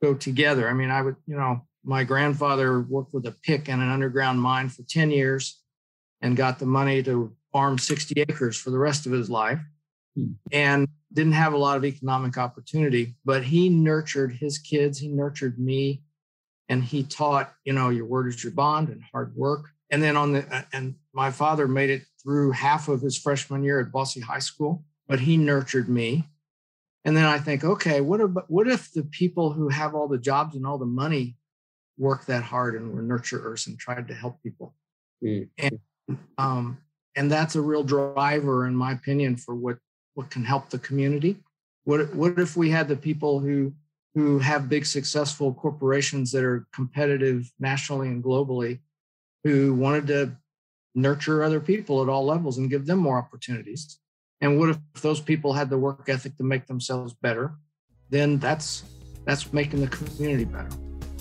go 0.02 0.16
together. 0.16 0.70
I 0.70 0.74
mean, 0.74 0.90
I 0.90 1.02
would 1.02 1.18
you 1.28 1.36
know, 1.36 1.68
my 1.84 2.04
grandfather 2.04 2.82
worked 2.82 3.14
with 3.14 3.28
a 3.28 3.36
pick 3.44 3.70
in 3.70 3.82
an 3.82 3.90
underground 3.90 4.42
mine 4.42 4.70
for 4.70 4.84
ten 4.84 5.12
years, 5.12 5.62
and 6.22 6.38
got 6.38 6.58
the 6.58 6.66
money 6.66 7.04
to 7.04 7.36
farm 7.52 7.78
sixty 7.78 8.22
acres 8.22 8.58
for 8.58 8.72
the 8.72 8.80
rest 8.80 9.06
of 9.06 9.12
his 9.12 9.30
life, 9.30 9.60
hmm. 10.16 10.32
and 10.52 10.88
didn't 11.14 11.34
have 11.34 11.52
a 11.52 11.58
lot 11.58 11.76
of 11.76 11.84
economic 11.84 12.38
opportunity, 12.38 13.16
but 13.26 13.44
he 13.44 13.68
nurtured 13.68 14.32
his 14.32 14.58
kids, 14.58 14.98
he 14.98 15.10
nurtured 15.10 15.60
me, 15.60 16.02
and 16.70 16.82
he 16.82 17.04
taught, 17.04 17.54
you 17.66 17.74
know, 17.74 17.90
your 17.90 18.06
word 18.06 18.28
is 18.30 18.42
your 18.42 18.54
bond 18.54 18.88
and 18.88 19.04
hard 19.12 19.36
work. 19.36 19.66
And 19.92 20.02
then 20.02 20.18
on 20.18 20.32
the, 20.32 20.56
uh, 20.56 20.64
and 20.74 20.96
my 21.14 21.32
father 21.32 21.68
made 21.68 21.90
it 21.90 22.04
through 22.24 22.52
half 22.52 22.88
of 22.88 23.02
his 23.02 23.18
freshman 23.18 23.64
year 23.64 23.80
at 23.80 23.92
Bosse 23.92 24.22
High 24.22 24.40
School, 24.40 24.84
but 25.08 25.20
he 25.20 25.38
nurtured 25.38 25.90
me. 25.90 26.28
And 27.04 27.18
then 27.18 27.26
I 27.26 27.40
think, 27.40 27.64
okay, 27.64 28.00
what 28.00 28.22
about, 28.22 28.50
what 28.50 28.68
if 28.68 28.92
the 28.94 29.04
people 29.04 29.52
who 29.52 29.70
have 29.70 29.94
all 29.94 30.08
the 30.08 30.18
jobs 30.18 30.56
and 30.56 30.66
all 30.66 30.78
the 30.78 30.86
money 30.86 31.36
work 31.98 32.26
that 32.28 32.44
hard 32.44 32.76
and 32.76 32.94
were 32.94 33.04
nurturers 33.04 33.68
and 33.68 33.78
tried 33.78 34.08
to 34.08 34.14
help 34.14 34.42
people? 34.42 34.76
Mm. 35.24 35.50
And, 35.58 35.80
um, 36.38 36.78
and 37.16 37.30
that's 37.30 37.56
a 37.56 37.62
real 37.62 37.84
driver, 37.84 38.66
in 38.68 38.76
my 38.76 38.94
opinion, 38.94 39.36
for 39.36 39.56
what 39.56 39.78
what 40.14 40.30
can 40.30 40.44
help 40.44 40.70
the 40.70 40.80
community? 40.80 41.38
What 41.84 42.14
what 42.16 42.40
if 42.40 42.56
we 42.56 42.70
had 42.70 42.88
the 42.88 42.96
people 42.96 43.40
who 43.40 43.74
who 44.14 44.40
have 44.40 44.70
big 44.70 44.86
successful 44.86 45.54
corporations 45.54 46.32
that 46.32 46.44
are 46.44 46.68
competitive 46.74 47.52
nationally 47.60 48.10
and 48.10 48.24
globally 48.24 48.80
who 49.44 49.74
wanted 49.74 50.08
to 50.08 50.38
nurture 50.96 51.44
other 51.44 51.60
people 51.60 52.02
at 52.02 52.10
all 52.10 52.26
levels 52.26 52.58
and 52.58 52.70
give 52.70 52.86
them 52.86 53.00
more 53.00 53.18
opportunities? 53.18 54.00
And 54.42 54.60
what 54.60 54.70
if 54.70 54.78
those 55.02 55.22
people 55.22 55.54
had 55.54 55.70
the 55.70 55.78
work 55.78 56.10
ethic 56.10 56.36
to 56.38 56.44
make 56.44 56.68
themselves 56.68 57.14
better? 57.14 57.54
Then 58.10 58.40
that's 58.40 58.84
that's 59.26 59.54
making 59.54 59.82
the 59.82 59.88
community 59.88 60.46
better. 60.46 60.70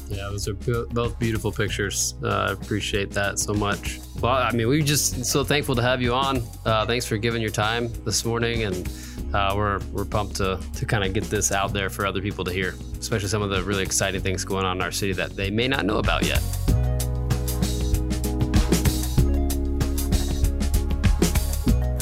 Yeah, 0.09 0.29
those 0.29 0.49
are 0.49 0.55
both 0.55 1.19
beautiful 1.21 1.53
pictures. 1.53 2.15
Uh, 2.23 2.49
I 2.49 2.53
appreciate 2.53 3.13
that 3.13 3.39
so 3.39 3.55
much. 3.55 4.01
Well, 4.21 4.33
I 4.33 4.51
mean, 4.51 4.67
we're 4.67 4.83
just 4.83 5.25
so 5.25 5.45
thankful 5.45 5.77
to 5.77 5.83
have 5.83 6.03
you 6.03 6.13
on. 6.15 6.43
Uh, 6.67 6.85
thanks 6.85 7.07
for 7.07 7.17
giving 7.17 7.41
your 7.41 7.53
time 7.53 7.93
this 8.05 8.25
morning, 8.25 8.65
and 8.65 8.93
uh, 9.33 9.55
we're 9.57 9.79
we're 9.93 10.05
pumped 10.05 10.37
to 10.37 10.59
to 10.75 10.85
kind 10.85 11.05
of 11.05 11.13
get 11.13 11.25
this 11.25 11.53
out 11.53 11.73
there 11.73 11.91
for 11.91 12.07
other 12.07 12.21
people 12.21 12.45
to 12.45 12.53
hear, 12.53 12.75
especially 12.99 13.29
some 13.29 13.43
of 13.43 13.51
the 13.51 13.63
really 13.63 13.85
exciting 13.85 14.21
things 14.21 14.45
going 14.45 14.65
on 14.65 14.79
in 14.79 14.83
our 14.83 14.91
city 14.91 15.13
that 15.13 15.37
they 15.37 15.49
may 15.49 15.69
not 15.69 15.87
know 15.87 15.99
about 15.99 16.27
yet. 16.27 16.43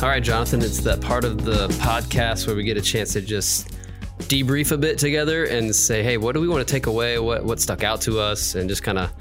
All 0.08 0.14
right, 0.14 0.22
Jonathan, 0.22 0.62
it's 0.62 0.78
that 0.80 1.02
part 1.02 1.26
of 1.26 1.44
the 1.44 1.68
podcast 1.82 2.46
where 2.46 2.56
we 2.56 2.64
get 2.64 2.78
a 2.78 2.80
chance 2.80 3.12
to 3.12 3.20
just 3.20 3.76
debrief 4.20 4.72
a 4.72 4.78
bit 4.78 4.96
together 4.96 5.44
and 5.44 5.76
say, 5.76 6.02
hey, 6.02 6.16
what 6.16 6.32
do 6.32 6.40
we 6.40 6.48
want 6.48 6.66
to 6.66 6.72
take 6.72 6.86
away? 6.86 7.18
What 7.18 7.44
what 7.44 7.60
stuck 7.60 7.84
out 7.84 8.00
to 8.02 8.18
us, 8.18 8.54
and 8.54 8.70
just 8.70 8.82
kind 8.82 8.98
of 8.98 9.12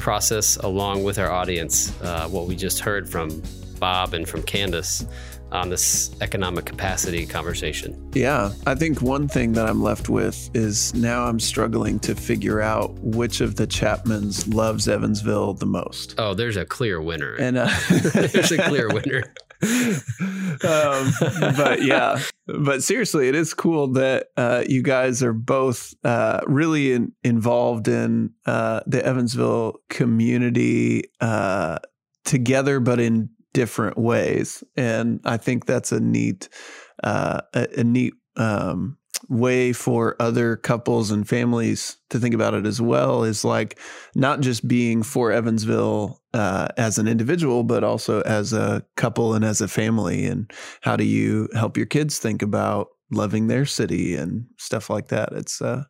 process 0.00 0.56
along 0.56 1.04
with 1.04 1.20
our 1.20 1.30
audience 1.30 1.96
uh, 2.02 2.26
what 2.26 2.48
we 2.48 2.56
just 2.56 2.80
heard 2.80 3.08
from 3.08 3.40
Bob 3.78 4.14
and 4.14 4.28
from 4.28 4.42
Candace 4.42 5.06
on 5.52 5.68
this 5.68 6.10
economic 6.20 6.64
capacity 6.64 7.24
conversation. 7.24 8.10
Yeah, 8.12 8.50
I 8.66 8.74
think 8.74 9.00
one 9.00 9.28
thing 9.28 9.52
that 9.52 9.68
I'm 9.68 9.80
left 9.80 10.08
with 10.08 10.50
is 10.54 10.92
now 10.92 11.24
I'm 11.24 11.38
struggling 11.38 12.00
to 12.00 12.16
figure 12.16 12.60
out 12.60 12.98
which 12.98 13.40
of 13.40 13.54
the 13.54 13.68
Chapmans 13.68 14.52
loves 14.52 14.88
Evansville 14.88 15.54
the 15.54 15.66
most. 15.66 16.16
Oh, 16.18 16.34
there's 16.34 16.56
a 16.56 16.64
clear 16.64 17.00
winner. 17.00 17.36
And 17.36 17.58
uh, 17.58 17.70
there's 18.12 18.50
a 18.50 18.58
clear 18.58 18.88
winner. 18.92 19.32
um, 20.64 21.12
but 21.56 21.82
yeah, 21.82 22.20
but 22.46 22.82
seriously, 22.82 23.28
it 23.28 23.34
is 23.36 23.54
cool 23.54 23.88
that 23.92 24.28
uh, 24.36 24.64
you 24.66 24.82
guys 24.82 25.22
are 25.22 25.32
both 25.32 25.94
uh, 26.02 26.40
really 26.46 26.92
in, 26.92 27.12
involved 27.22 27.86
in 27.86 28.30
uh, 28.44 28.80
the 28.86 29.04
Evansville 29.04 29.80
community 29.88 31.04
uh, 31.20 31.78
together, 32.24 32.80
but 32.80 32.98
in 32.98 33.30
different 33.52 33.96
ways. 33.98 34.64
And 34.76 35.20
I 35.24 35.36
think 35.36 35.66
that's 35.66 35.92
a 35.92 36.00
neat, 36.00 36.48
uh, 37.04 37.42
a, 37.54 37.80
a, 37.80 37.84
neat 37.84 38.14
um, 38.36 38.96
way 39.28 39.72
for 39.72 40.16
other 40.20 40.56
couples 40.56 41.10
and 41.10 41.28
families 41.28 41.96
to 42.10 42.18
think 42.18 42.34
about 42.34 42.54
it 42.54 42.66
as 42.66 42.80
well 42.80 43.24
is 43.24 43.44
like 43.44 43.78
not 44.14 44.40
just 44.40 44.66
being 44.66 45.02
for 45.02 45.32
Evansville 45.32 46.20
uh, 46.34 46.68
as 46.76 46.98
an 46.98 47.08
individual, 47.08 47.62
but 47.62 47.84
also 47.84 48.20
as 48.22 48.52
a 48.52 48.84
couple 48.96 49.34
and 49.34 49.44
as 49.44 49.60
a 49.60 49.68
family. 49.68 50.26
And 50.26 50.50
how 50.80 50.96
do 50.96 51.04
you 51.04 51.48
help 51.54 51.76
your 51.76 51.86
kids 51.86 52.18
think 52.18 52.42
about 52.42 52.88
loving 53.12 53.46
their 53.46 53.64
city 53.66 54.14
and 54.14 54.46
stuff 54.56 54.90
like 54.90 55.08
that. 55.08 55.32
It's 55.32 55.60
uh, 55.60 55.84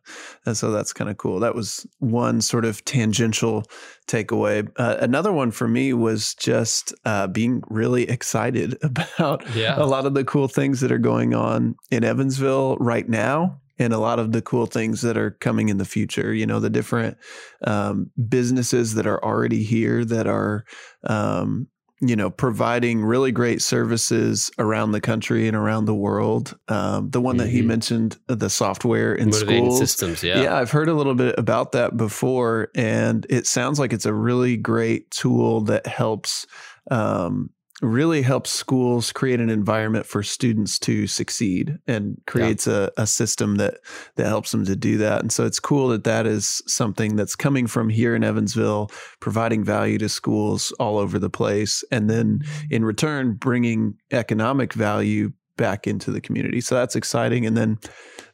and 0.45 0.55
so 0.55 0.71
that's 0.71 0.93
kind 0.93 1.09
of 1.09 1.17
cool. 1.17 1.39
That 1.39 1.55
was 1.55 1.87
one 1.99 2.41
sort 2.41 2.65
of 2.65 2.83
tangential 2.85 3.63
takeaway. 4.07 4.69
Uh, 4.77 4.97
another 4.99 5.31
one 5.31 5.51
for 5.51 5.67
me 5.67 5.93
was 5.93 6.35
just 6.35 6.93
uh, 7.05 7.27
being 7.27 7.63
really 7.69 8.03
excited 8.09 8.77
about 8.83 9.43
yeah. 9.55 9.75
a 9.77 9.85
lot 9.85 10.05
of 10.05 10.13
the 10.13 10.25
cool 10.25 10.47
things 10.47 10.81
that 10.81 10.91
are 10.91 10.97
going 10.97 11.33
on 11.33 11.75
in 11.91 12.03
Evansville 12.03 12.77
right 12.77 13.07
now. 13.07 13.59
And 13.79 13.91
a 13.91 13.97
lot 13.97 14.19
of 14.19 14.33
the 14.33 14.41
cool 14.41 14.67
things 14.67 15.01
that 15.01 15.17
are 15.17 15.31
coming 15.31 15.69
in 15.69 15.79
the 15.79 15.83
future, 15.83 16.31
you 16.31 16.45
know, 16.45 16.59
the 16.59 16.69
different 16.69 17.17
um, 17.65 18.11
businesses 18.29 18.93
that 18.93 19.07
are 19.07 19.21
already 19.25 19.63
here 19.63 20.05
that 20.05 20.27
are 20.27 20.63
um, 21.05 21.67
you 22.07 22.15
know, 22.15 22.29
providing 22.29 23.03
really 23.03 23.31
great 23.31 23.61
services 23.61 24.51
around 24.59 24.91
the 24.91 25.01
country 25.01 25.47
and 25.47 25.55
around 25.55 25.85
the 25.85 25.95
world. 25.95 26.57
Um, 26.67 27.09
the 27.09 27.21
one 27.21 27.37
mm-hmm. 27.37 27.45
that 27.45 27.49
he 27.49 27.59
mm-hmm. 27.59 27.67
mentioned, 27.67 28.17
uh, 28.29 28.35
the 28.35 28.49
software 28.49 29.15
in 29.15 29.29
Motivating 29.29 29.65
schools, 29.65 29.79
systems, 29.79 30.23
yeah, 30.23 30.41
yeah, 30.41 30.57
I've 30.57 30.71
heard 30.71 30.89
a 30.89 30.93
little 30.93 31.15
bit 31.15 31.35
about 31.37 31.71
that 31.73 31.97
before, 31.97 32.69
and 32.75 33.25
it 33.29 33.47
sounds 33.47 33.79
like 33.79 33.93
it's 33.93 34.05
a 34.05 34.13
really 34.13 34.57
great 34.57 35.09
tool 35.11 35.61
that 35.61 35.87
helps 35.87 36.45
um, 36.91 37.49
really 37.83 38.21
helps 38.21 38.49
schools 38.49 39.11
create 39.11 39.39
an 39.39 39.49
environment 39.49 40.05
for 40.05 40.23
students 40.23 40.79
to 40.79 41.05
succeed 41.05 41.77
and 41.87 42.19
creates 42.25 42.65
yeah. 42.65 42.87
a, 42.97 43.03
a 43.03 43.07
system 43.07 43.55
that 43.57 43.79
that 44.15 44.27
helps 44.27 44.51
them 44.51 44.65
to 44.65 44.75
do 44.75 44.97
that. 44.97 45.21
And 45.21 45.31
so 45.31 45.45
it's 45.45 45.59
cool 45.59 45.89
that 45.89 46.03
that 46.05 46.25
is 46.25 46.61
something 46.65 47.15
that's 47.15 47.35
coming 47.35 47.67
from 47.67 47.89
here 47.89 48.15
in 48.15 48.23
evansville 48.23 48.89
providing 49.19 49.63
value 49.63 49.97
to 49.97 50.09
schools 50.09 50.71
all 50.79 50.97
over 50.97 51.19
the 51.19 51.29
place 51.29 51.83
and 51.91 52.09
then 52.09 52.41
in 52.69 52.85
return 52.85 53.33
bringing 53.33 53.95
economic 54.11 54.73
value 54.73 55.31
back 55.57 55.85
into 55.85 56.09
the 56.09 56.21
community. 56.21 56.61
So 56.61 56.75
that's 56.75 56.95
exciting. 56.95 57.45
And 57.45 57.55
then 57.55 57.77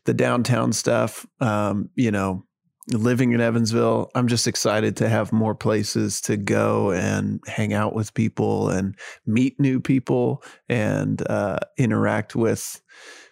the 0.05 0.13
downtown 0.13 0.73
stuff 0.73 1.25
um, 1.39 1.89
you 1.95 2.11
know 2.11 2.45
living 2.91 3.31
in 3.33 3.41
Evansville, 3.41 4.11
I'm 4.15 4.27
just 4.27 4.47
excited 4.47 4.97
to 4.97 5.09
have 5.09 5.31
more 5.31 5.55
places 5.55 6.21
to 6.21 6.37
go 6.37 6.91
and 6.91 7.41
hang 7.47 7.73
out 7.73 7.93
with 7.93 8.13
people 8.13 8.69
and 8.69 8.95
meet 9.25 9.59
new 9.59 9.79
people 9.79 10.43
and 10.67 11.21
uh, 11.29 11.59
interact 11.77 12.35
with 12.35 12.81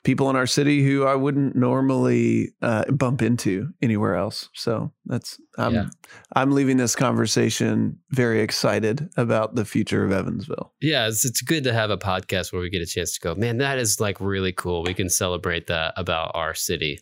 people 0.03 0.29
in 0.29 0.37
our 0.37 0.47
city 0.47 0.85
who 0.85 1.05
I 1.05 1.15
wouldn't 1.15 1.55
normally 1.55 2.53
uh, 2.61 2.85
bump 2.91 3.21
into 3.21 3.69
anywhere 3.81 4.15
else. 4.15 4.47
So 4.53 4.93
that's 5.05 5.37
I'm 5.57 5.73
yeah. 5.73 5.89
I'm 6.33 6.51
leaving 6.51 6.77
this 6.77 6.95
conversation 6.95 7.99
very 8.11 8.41
excited 8.41 9.09
about 9.17 9.55
the 9.55 9.65
future 9.65 10.05
of 10.05 10.11
Evansville. 10.11 10.73
Yeah, 10.81 11.07
it's 11.07 11.25
it's 11.25 11.41
good 11.41 11.65
to 11.65 11.73
have 11.73 11.89
a 11.89 11.97
podcast 11.97 12.53
where 12.53 12.61
we 12.61 12.69
get 12.69 12.81
a 12.81 12.85
chance 12.85 13.13
to 13.13 13.19
go. 13.19 13.35
Man, 13.35 13.57
that 13.57 13.79
is 13.79 13.99
like 13.99 14.21
really 14.21 14.53
cool. 14.53 14.83
We 14.83 14.93
can 14.93 15.09
celebrate 15.09 15.67
that 15.67 15.93
about 15.97 16.31
our 16.35 16.53
city 16.53 16.99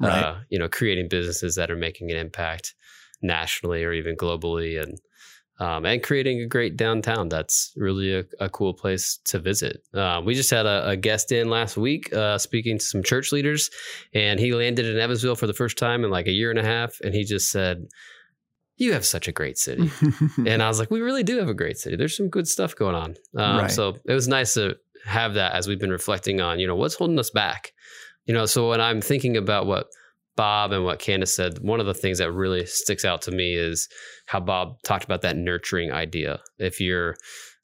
right. 0.00 0.22
uh, 0.22 0.36
you 0.48 0.58
know, 0.58 0.68
creating 0.68 1.08
businesses 1.08 1.54
that 1.56 1.70
are 1.70 1.76
making 1.76 2.10
an 2.10 2.16
impact 2.16 2.74
nationally 3.22 3.84
or 3.84 3.92
even 3.92 4.16
globally, 4.16 4.80
and 4.82 4.98
um, 5.58 5.86
and 5.86 6.02
creating 6.02 6.40
a 6.42 6.46
great 6.46 6.76
downtown. 6.76 7.28
That's 7.28 7.72
really 7.76 8.14
a, 8.14 8.24
a 8.40 8.48
cool 8.48 8.74
place 8.74 9.18
to 9.26 9.38
visit. 9.38 9.82
Uh, 9.94 10.20
we 10.24 10.34
just 10.34 10.50
had 10.50 10.66
a, 10.66 10.90
a, 10.90 10.96
guest 10.96 11.32
in 11.32 11.48
last 11.48 11.78
week 11.78 12.12
uh, 12.12 12.36
speaking 12.36 12.78
to 12.78 12.84
some 12.84 13.02
church 13.02 13.32
leaders, 13.32 13.70
and 14.12 14.38
he 14.38 14.52
landed 14.52 14.86
in 14.86 14.98
Evansville 14.98 15.36
for 15.36 15.46
the 15.46 15.54
first 15.54 15.78
time 15.78 16.04
in 16.04 16.10
like 16.10 16.26
a 16.26 16.32
year 16.32 16.50
and 16.50 16.58
a 16.58 16.64
half, 16.64 17.00
and 17.02 17.14
he 17.14 17.24
just 17.24 17.50
said. 17.50 17.86
You 18.78 18.92
have 18.92 19.06
such 19.06 19.26
a 19.26 19.32
great 19.32 19.56
city. 19.56 19.90
and 20.46 20.62
I 20.62 20.68
was 20.68 20.78
like, 20.78 20.90
we 20.90 21.00
really 21.00 21.22
do 21.22 21.38
have 21.38 21.48
a 21.48 21.54
great 21.54 21.78
city. 21.78 21.96
There's 21.96 22.14
some 22.14 22.28
good 22.28 22.46
stuff 22.46 22.76
going 22.76 22.94
on. 22.94 23.16
Um, 23.34 23.60
right. 23.60 23.70
So 23.70 23.96
it 24.04 24.12
was 24.12 24.28
nice 24.28 24.52
to 24.52 24.76
have 25.06 25.32
that 25.32 25.54
as 25.54 25.66
we've 25.66 25.78
been 25.78 25.90
reflecting 25.90 26.42
on, 26.42 26.60
you 26.60 26.66
know, 26.66 26.76
what's 26.76 26.94
holding 26.94 27.18
us 27.18 27.30
back 27.30 27.72
you 28.26 28.34
know, 28.34 28.46
so 28.46 28.70
when 28.70 28.80
I'm 28.80 29.00
thinking 29.00 29.36
about 29.36 29.66
what 29.66 29.86
Bob 30.36 30.72
and 30.72 30.84
what 30.84 30.98
Candace 30.98 31.34
said, 31.34 31.58
one 31.60 31.80
of 31.80 31.86
the 31.86 31.94
things 31.94 32.18
that 32.18 32.30
really 32.30 32.66
sticks 32.66 33.04
out 33.04 33.22
to 33.22 33.30
me 33.30 33.54
is 33.54 33.88
how 34.26 34.40
Bob 34.40 34.82
talked 34.84 35.04
about 35.04 35.22
that 35.22 35.36
nurturing 35.36 35.92
idea. 35.92 36.40
If 36.58 36.80
you're 36.80 37.16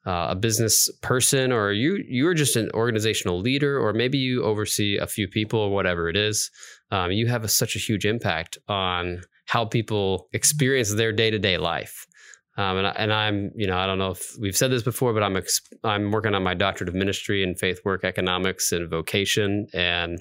uh, 0.07 0.29
a 0.31 0.35
business 0.35 0.91
person 1.01 1.53
or 1.53 1.73
you 1.73 2.03
you're 2.09 2.35
just 2.35 2.57
an 2.57 2.69
organizational 2.75 3.41
leader 3.41 3.79
or 3.79 3.93
maybe 3.93 4.19
you 4.19 4.43
oversee 4.43 4.97
a 4.97 5.07
few 5.07 5.29
people 5.29 5.61
or 5.61 5.71
whatever 5.71 6.09
it 6.09 6.17
is 6.17 6.51
um, 6.91 7.13
you 7.13 7.29
have 7.29 7.45
a, 7.45 7.49
such 7.49 7.77
a 7.77 7.79
huge 7.79 8.05
impact 8.05 8.59
on 8.69 9.21
how 9.47 9.65
people 9.65 10.27
experience 10.33 10.93
their 10.95 11.13
day-to-day 11.13 11.57
life 11.57 12.05
um, 12.59 12.79
and, 12.79 12.87
I, 12.89 12.91
and 12.91 13.13
I'm 13.13 13.53
you 13.55 13.69
know 13.69 13.79
I 13.79 13.87
don't 13.87 13.99
know 13.99 14.11
if 14.11 14.35
we've 14.41 14.57
said 14.57 14.73
this 14.73 14.83
before 14.83 15.15
but 15.15 15.23
I'm 15.23 15.41
I'm 15.85 16.11
working 16.11 16.35
on 16.35 16.43
my 16.43 16.55
doctorate 16.55 16.89
of 16.89 16.97
ministry 16.97 17.45
in 17.45 17.55
faith 17.55 17.79
work 17.85 18.03
economics 18.03 18.73
and 18.73 18.91
vocation 18.91 19.69
and 19.73 20.21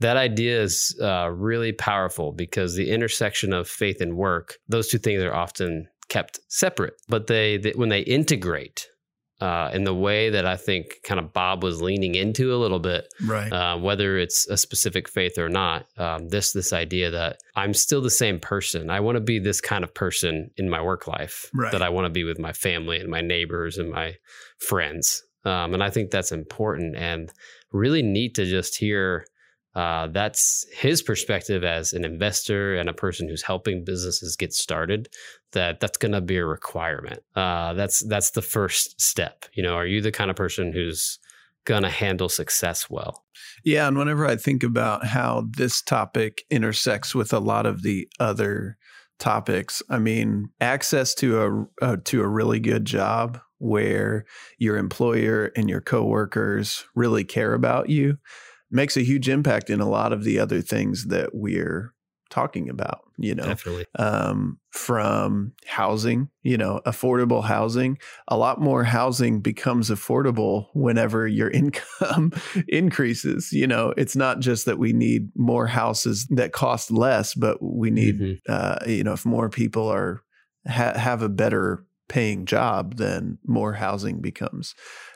that 0.00 0.16
idea 0.16 0.60
is 0.60 0.96
uh, 1.02 1.30
really 1.30 1.72
powerful 1.72 2.32
because 2.32 2.74
the 2.74 2.90
intersection 2.90 3.52
of 3.52 3.68
faith 3.68 4.00
and 4.00 4.16
work, 4.16 4.58
those 4.68 4.88
two 4.88 4.98
things 4.98 5.22
are 5.22 5.34
often 5.34 5.88
kept 6.08 6.38
separate, 6.48 6.94
but 7.08 7.26
they, 7.26 7.56
they 7.56 7.72
when 7.72 7.88
they 7.88 8.00
integrate 8.00 8.88
uh, 9.40 9.70
in 9.74 9.84
the 9.84 9.94
way 9.94 10.30
that 10.30 10.46
I 10.46 10.56
think 10.56 11.02
kind 11.02 11.20
of 11.20 11.32
Bob 11.32 11.62
was 11.62 11.82
leaning 11.82 12.14
into 12.14 12.54
a 12.54 12.56
little 12.56 12.78
bit, 12.78 13.12
right? 13.24 13.52
Uh, 13.52 13.76
whether 13.76 14.16
it's 14.16 14.46
a 14.48 14.56
specific 14.56 15.08
faith 15.08 15.38
or 15.38 15.48
not, 15.48 15.86
um, 15.98 16.28
this 16.28 16.52
this 16.52 16.72
idea 16.72 17.10
that 17.10 17.38
I'm 17.54 17.74
still 17.74 18.00
the 18.00 18.10
same 18.10 18.40
person. 18.40 18.88
I 18.88 19.00
want 19.00 19.16
to 19.16 19.20
be 19.20 19.38
this 19.38 19.60
kind 19.60 19.84
of 19.84 19.92
person 19.92 20.50
in 20.56 20.70
my 20.70 20.80
work 20.80 21.06
life 21.06 21.50
right. 21.52 21.72
that 21.72 21.82
I 21.82 21.90
want 21.90 22.06
to 22.06 22.10
be 22.10 22.24
with 22.24 22.38
my 22.38 22.52
family 22.52 22.98
and 22.98 23.10
my 23.10 23.20
neighbors 23.20 23.76
and 23.76 23.90
my 23.90 24.14
friends, 24.58 25.22
um, 25.44 25.74
and 25.74 25.82
I 25.82 25.90
think 25.90 26.10
that's 26.10 26.32
important 26.32 26.96
and 26.96 27.30
really 27.72 28.02
neat 28.02 28.36
to 28.36 28.46
just 28.46 28.76
hear 28.76 29.26
uh, 29.76 30.06
that's 30.06 30.64
his 30.72 31.02
perspective 31.02 31.62
as 31.62 31.92
an 31.92 32.02
investor 32.02 32.76
and 32.76 32.88
a 32.88 32.94
person 32.94 33.28
who's 33.28 33.42
helping 33.42 33.84
businesses 33.84 34.34
get 34.34 34.54
started. 34.54 35.06
That 35.52 35.80
that's 35.80 35.98
going 35.98 36.12
to 36.12 36.22
be 36.22 36.38
a 36.38 36.46
requirement. 36.46 37.22
Uh, 37.34 37.74
that's 37.74 38.00
that's 38.08 38.30
the 38.30 38.42
first 38.42 38.98
step. 38.98 39.44
You 39.52 39.62
know, 39.62 39.74
are 39.74 39.86
you 39.86 40.00
the 40.00 40.10
kind 40.10 40.30
of 40.30 40.36
person 40.36 40.72
who's 40.72 41.18
going 41.66 41.82
to 41.82 41.90
handle 41.90 42.30
success 42.30 42.88
well? 42.88 43.22
Yeah, 43.64 43.86
and 43.86 43.98
whenever 43.98 44.26
I 44.26 44.36
think 44.36 44.62
about 44.62 45.04
how 45.04 45.46
this 45.50 45.82
topic 45.82 46.44
intersects 46.50 47.14
with 47.14 47.34
a 47.34 47.38
lot 47.38 47.66
of 47.66 47.82
the 47.82 48.08
other 48.18 48.78
topics, 49.18 49.82
I 49.90 49.98
mean, 49.98 50.48
access 50.58 51.14
to 51.16 51.42
a 51.42 51.84
uh, 51.84 51.96
to 52.04 52.22
a 52.22 52.28
really 52.28 52.60
good 52.60 52.86
job 52.86 53.40
where 53.58 54.24
your 54.56 54.78
employer 54.78 55.52
and 55.54 55.68
your 55.68 55.82
coworkers 55.82 56.86
really 56.94 57.24
care 57.24 57.52
about 57.52 57.90
you 57.90 58.16
makes 58.76 58.96
a 58.96 59.02
huge 59.02 59.28
impact 59.28 59.70
in 59.70 59.80
a 59.80 59.88
lot 59.88 60.12
of 60.12 60.22
the 60.22 60.38
other 60.38 60.60
things 60.60 61.06
that 61.06 61.30
we're 61.34 61.92
talking 62.30 62.68
about 62.68 63.06
you 63.18 63.34
know? 63.34 63.44
Definitely. 63.44 63.86
Um, 63.98 64.58
from 64.70 65.52
housing 65.66 66.28
you 66.42 66.56
know 66.56 66.80
affordable 66.86 67.44
housing. 67.44 67.98
A 68.28 68.36
lot 68.36 68.60
more 68.60 68.84
housing 68.84 69.40
becomes 69.40 69.90
affordable 69.90 70.66
whenever 70.74 71.26
your 71.26 71.50
income 71.62 72.32
increases 72.68 73.52
you 73.52 73.66
know? 73.66 73.94
It's 73.96 74.16
not 74.16 74.40
just 74.40 74.66
that 74.66 74.78
we 74.78 74.92
need 74.92 75.30
more 75.34 75.66
houses 75.66 76.26
that 76.30 76.52
cost 76.52 76.90
less 76.90 77.34
but 77.34 77.62
we 77.62 77.90
need 77.90 78.20
mm-hmm. 78.20 78.52
uh, 78.52 78.78
you 78.86 79.04
know 79.04 79.14
if 79.14 79.24
more 79.24 79.48
people 79.48 79.88
are 79.88 80.22
ha- 80.66 80.98
have 80.98 81.22
a 81.22 81.28
better 81.28 81.84
paying 82.08 82.44
job 82.44 82.96
then 82.96 83.38
more 83.44 83.72
housing 83.72 84.20
becomes 84.20 84.74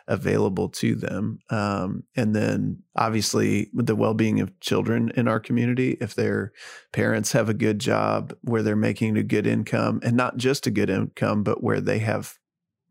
available 0.09 0.68
to 0.68 0.94
them. 0.94 1.38
Um, 1.51 2.05
and 2.16 2.34
then 2.34 2.82
obviously 2.96 3.70
the 3.72 3.96
well-being 3.96 4.40
of 4.40 4.59
children 4.61 5.12
in 5.16 5.28
our 5.28 5.40
community, 5.40 5.96
if 6.01 6.14
their 6.14 6.53
parents 6.92 7.32
have 7.32 7.48
a 7.48 7.55
good 7.55 7.78
job 7.78 8.34
where 8.42 8.62
they're 8.62 8.76
making 8.76 9.16
a 9.16 9.22
good 9.22 9.46
income 9.46 10.01
and 10.03 10.16
not 10.16 10.36
just 10.36 10.66
a 10.66 10.70
good 10.70 10.90
income, 10.90 11.42
but 11.42 11.62
where 11.62 11.80
they 11.80 11.98
have 11.98 12.34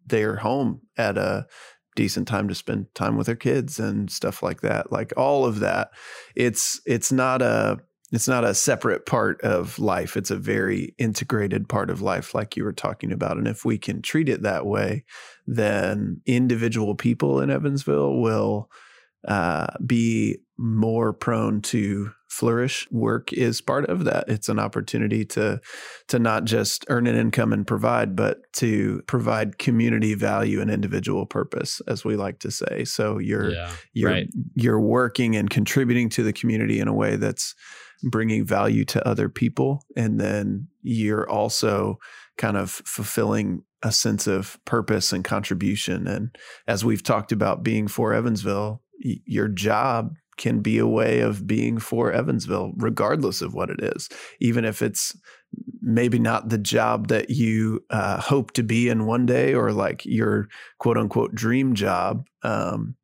their 0.06 0.38
home 0.38 0.82
at 0.98 1.18
a 1.18 1.46
decent 1.96 2.28
time 2.28 2.48
to 2.48 2.56
spend 2.56 2.88
time 2.96 3.18
with 3.18 3.28
their 3.28 3.36
kids 3.36 3.80
and 3.80 4.10
stuff 4.10 4.42
like 4.42 4.62
that. 4.62 4.92
Like 4.92 5.12
all 5.18 5.46
of 5.46 5.60
that. 5.60 5.90
It's 6.36 6.80
it's 6.86 7.12
not 7.12 7.42
a 7.42 7.80
it's 8.12 8.28
not 8.28 8.44
a 8.44 8.54
separate 8.54 9.06
part 9.06 9.42
of 9.42 9.78
life. 9.80 10.18
It's 10.18 10.32
a 10.32 10.36
very 10.36 10.96
integrated 10.98 11.70
part 11.70 11.90
of 11.90 12.02
life, 12.02 12.34
like 12.34 12.58
you 12.58 12.64
were 12.64 12.74
talking 12.74 13.12
about. 13.12 13.38
And 13.38 13.48
if 13.48 13.66
we 13.66 13.78
can 13.78 14.02
treat 14.02 14.30
it 14.30 14.42
that 14.42 14.66
way, 14.66 15.04
then 15.46 16.22
individual 16.26 16.96
people 16.96 17.40
in 17.40 17.52
Evansville 17.52 18.20
will 18.20 18.70
uh, 19.28 19.68
be 19.86 20.40
more 20.58 21.14
prone 21.14 21.62
to 21.62 22.12
flourish. 22.30 22.88
Work 22.92 23.34
is 23.34 23.60
part 23.60 23.90
of 23.90 24.06
that. 24.06 24.30
It's 24.30 24.50
an 24.50 24.60
opportunity 24.60 25.26
to 25.26 25.60
to 26.08 26.20
not 26.20 26.46
just 26.46 26.86
earn 26.90 27.08
an 27.08 27.16
income 27.16 27.52
and 27.52 27.66
provide, 27.66 28.16
but 28.16 28.52
to 28.54 29.02
provide 29.08 29.58
community 29.58 30.14
value 30.14 30.62
and 30.62 30.70
individual 30.70 31.26
purpose, 31.26 31.82
as 31.88 32.06
we 32.06 32.16
like 32.16 32.40
to 32.40 32.52
say. 32.52 32.86
So 32.86 33.18
you're 33.18 33.52
yeah, 33.52 33.72
you're 33.94 34.12
right. 34.12 34.30
you're 34.56 34.80
working 34.80 35.36
and 35.36 35.50
contributing 35.50 36.10
to 36.10 36.24
the 36.24 36.34
community 36.34 36.80
in 36.80 36.88
a 36.88 36.94
way 36.94 37.16
that's 37.16 37.56
bringing 38.04 38.46
value 38.46 38.86
to 38.86 39.08
other 39.08 39.30
people, 39.30 39.84
and 39.96 40.20
then 40.20 40.68
you're 40.82 41.30
also 41.30 42.00
kind 42.38 42.58
of 42.58 42.72
fulfilling 42.86 43.64
a 43.84 43.92
sense 43.92 44.28
of 44.28 44.60
purpose 44.66 45.14
and 45.14 45.24
contribution. 45.24 46.08
And 46.08 46.36
as 46.68 46.84
we've 46.84 47.04
talked 47.04 47.32
about 47.32 47.64
being 47.64 47.88
for 47.88 48.14
Evansville, 48.14 48.82
your 49.00 49.48
job 49.48 50.16
can 50.38 50.62
be 50.62 50.78
a 50.78 50.88
way 50.88 51.20
of 51.20 51.46
being 51.46 51.78
for 51.80 52.12
Evansville, 52.12 52.72
regardless 52.78 53.42
of 53.42 53.54
what 53.54 53.70
it 53.70 53.82
is, 53.82 54.10
even 54.40 54.64
if 54.66 54.82
it's 54.82 55.18
maybe 55.82 56.20
not 56.20 56.50
the 56.50 56.58
job 56.58 57.08
that 57.08 57.30
you 57.30 57.84
uh, 57.90 58.22
hope 58.22 58.52
to 58.52 58.64
be 58.64 58.90
in 58.90 59.06
one 59.06 59.26
day 59.26 59.54
or 59.54 59.72
like 59.72 60.06
your 60.06 60.48
quote 60.78 60.98
unquote 60.98 61.34
dream 61.36 61.74
job. 61.74 62.26
Um, 62.44 62.96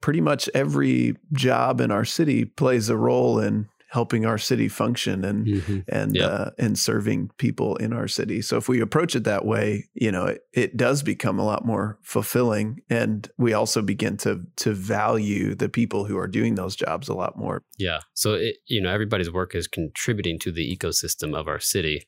pretty 0.00 0.20
much 0.20 0.48
every 0.54 1.16
job 1.32 1.80
in 1.80 1.90
our 1.90 2.04
city 2.04 2.44
plays 2.44 2.88
a 2.88 2.96
role 2.96 3.38
in 3.38 3.68
helping 3.96 4.26
our 4.26 4.36
city 4.36 4.68
function 4.68 5.24
and 5.24 5.46
mm-hmm. 5.46 5.78
and 5.88 6.16
yep. 6.16 6.30
uh, 6.30 6.50
and 6.58 6.78
serving 6.78 7.30
people 7.38 7.76
in 7.76 7.94
our 7.94 8.06
city. 8.06 8.42
So 8.42 8.58
if 8.58 8.68
we 8.68 8.78
approach 8.82 9.16
it 9.16 9.24
that 9.24 9.46
way, 9.46 9.88
you 9.94 10.12
know, 10.12 10.26
it, 10.26 10.42
it 10.52 10.76
does 10.76 11.02
become 11.02 11.38
a 11.38 11.44
lot 11.46 11.64
more 11.64 11.98
fulfilling, 12.02 12.82
and 12.90 13.26
we 13.38 13.54
also 13.54 13.80
begin 13.80 14.18
to 14.18 14.42
to 14.56 14.74
value 14.74 15.54
the 15.54 15.70
people 15.70 16.04
who 16.04 16.18
are 16.18 16.28
doing 16.28 16.56
those 16.56 16.76
jobs 16.76 17.08
a 17.08 17.14
lot 17.14 17.38
more. 17.38 17.62
Yeah. 17.78 18.00
So 18.12 18.34
it, 18.34 18.56
you 18.66 18.82
know, 18.82 18.92
everybody's 18.92 19.32
work 19.32 19.54
is 19.54 19.66
contributing 19.66 20.38
to 20.40 20.52
the 20.52 20.76
ecosystem 20.76 21.34
of 21.34 21.48
our 21.48 21.60
city. 21.60 22.06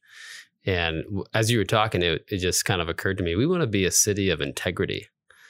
And 0.67 1.05
as 1.33 1.51
you 1.51 1.57
were 1.57 1.65
talking, 1.65 2.03
it, 2.03 2.27
it 2.29 2.39
just 2.39 2.67
kind 2.67 2.83
of 2.83 2.91
occurred 2.91 3.17
to 3.17 3.25
me 3.25 3.35
we 3.35 3.47
want 3.47 3.63
to 3.63 3.67
be 3.67 3.87
a 3.87 3.91
city 3.91 4.29
of 4.29 4.43
integrity 4.43 5.07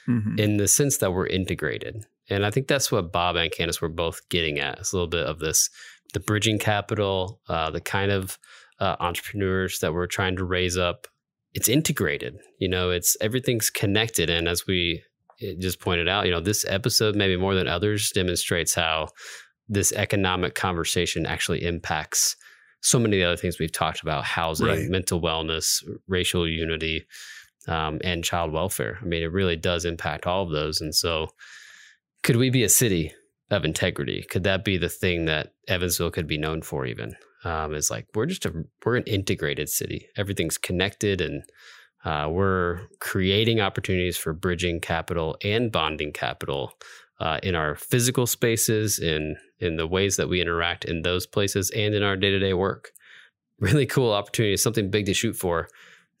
mm-hmm. 0.07 0.39
in 0.39 0.55
the 0.55 0.69
sense 0.69 0.99
that 0.99 1.11
we're 1.11 1.27
integrated. 1.27 2.05
And 2.29 2.45
I 2.45 2.51
think 2.51 2.67
that's 2.67 2.91
what 2.91 3.11
Bob 3.11 3.35
and 3.35 3.51
Candace 3.51 3.81
were 3.81 3.89
both 3.89 4.27
getting 4.29 4.59
at. 4.59 4.79
It's 4.79 4.93
a 4.93 4.95
little 4.95 5.09
bit 5.09 5.25
of 5.25 5.39
this 5.39 5.69
the 6.13 6.19
bridging 6.19 6.59
capital, 6.59 7.41
uh, 7.47 7.69
the 7.69 7.81
kind 7.81 8.11
of 8.11 8.37
uh, 8.79 8.95
entrepreneurs 8.99 9.79
that 9.79 9.93
we're 9.93 10.07
trying 10.07 10.35
to 10.37 10.43
raise 10.43 10.77
up. 10.77 11.07
It's 11.53 11.69
integrated. 11.69 12.37
You 12.59 12.69
know, 12.69 12.89
it's 12.91 13.17
everything's 13.21 13.69
connected. 13.69 14.29
And 14.29 14.47
as 14.47 14.67
we 14.67 15.03
just 15.59 15.79
pointed 15.79 16.07
out, 16.07 16.25
you 16.25 16.31
know, 16.31 16.41
this 16.41 16.65
episode, 16.67 17.15
maybe 17.15 17.37
more 17.37 17.55
than 17.55 17.67
others, 17.67 18.11
demonstrates 18.11 18.73
how 18.73 19.09
this 19.67 19.91
economic 19.93 20.55
conversation 20.55 21.25
actually 21.25 21.63
impacts 21.63 22.35
so 22.81 22.99
many 22.99 23.17
of 23.17 23.21
the 23.21 23.27
other 23.27 23.37
things 23.37 23.59
we've 23.59 23.71
talked 23.71 24.01
about 24.01 24.23
housing, 24.23 24.67
right. 24.67 24.89
mental 24.89 25.21
wellness, 25.21 25.83
racial 26.07 26.47
unity, 26.47 27.05
um, 27.67 27.99
and 28.03 28.23
child 28.23 28.51
welfare. 28.51 28.97
I 29.01 29.05
mean, 29.05 29.21
it 29.21 29.31
really 29.31 29.55
does 29.55 29.85
impact 29.85 30.25
all 30.25 30.43
of 30.43 30.51
those. 30.51 30.81
And 30.81 30.95
so, 30.95 31.29
could 32.23 32.37
we 32.37 32.49
be 32.49 32.63
a 32.63 32.69
city 32.69 33.13
of 33.51 33.65
integrity? 33.65 34.25
Could 34.29 34.43
that 34.43 34.63
be 34.63 34.77
the 34.77 34.89
thing 34.89 35.25
that 35.25 35.53
Evansville 35.67 36.11
could 36.11 36.27
be 36.27 36.37
known 36.37 36.61
for? 36.61 36.85
Even 36.85 37.15
um, 37.43 37.73
is 37.73 37.89
like 37.89 38.07
we're 38.13 38.25
just 38.25 38.45
a 38.45 38.53
we're 38.85 38.97
an 38.97 39.03
integrated 39.03 39.69
city. 39.69 40.07
Everything's 40.17 40.57
connected, 40.57 41.21
and 41.21 41.43
uh, 42.05 42.27
we're 42.29 42.81
creating 42.99 43.59
opportunities 43.59 44.17
for 44.17 44.33
bridging 44.33 44.79
capital 44.79 45.37
and 45.43 45.71
bonding 45.71 46.11
capital 46.11 46.73
uh, 47.19 47.39
in 47.43 47.55
our 47.55 47.75
physical 47.75 48.27
spaces, 48.27 48.99
in 48.99 49.35
in 49.59 49.77
the 49.77 49.87
ways 49.87 50.17
that 50.17 50.29
we 50.29 50.41
interact 50.41 50.85
in 50.85 51.01
those 51.01 51.25
places, 51.25 51.69
and 51.71 51.93
in 51.93 52.03
our 52.03 52.15
day 52.15 52.31
to 52.31 52.39
day 52.39 52.53
work. 52.53 52.91
Really 53.61 53.85
cool 53.85 54.13
opportunity, 54.13 54.55
something 54.55 54.89
big 54.89 55.05
to 55.07 55.13
shoot 55.13 55.35
for, 55.35 55.67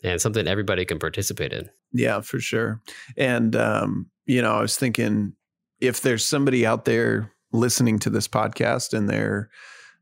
and 0.03 0.19
something 0.19 0.45
everybody 0.45 0.83
can 0.83 0.99
participate 0.99 1.53
in. 1.53 1.69
Yeah, 1.93 2.19
for 2.19 2.41
sure. 2.41 2.81
And 3.15 3.55
um, 3.55 4.09
you 4.25 4.41
know, 4.41 4.51
I 4.51 4.59
was 4.59 4.75
thinking 4.75 5.35
if 5.81 6.01
there's 6.01 6.25
somebody 6.25 6.65
out 6.65 6.85
there 6.85 7.31
listening 7.51 7.99
to 7.99 8.09
this 8.09 8.27
podcast 8.27 8.93
and 8.93 9.09
they're 9.09 9.49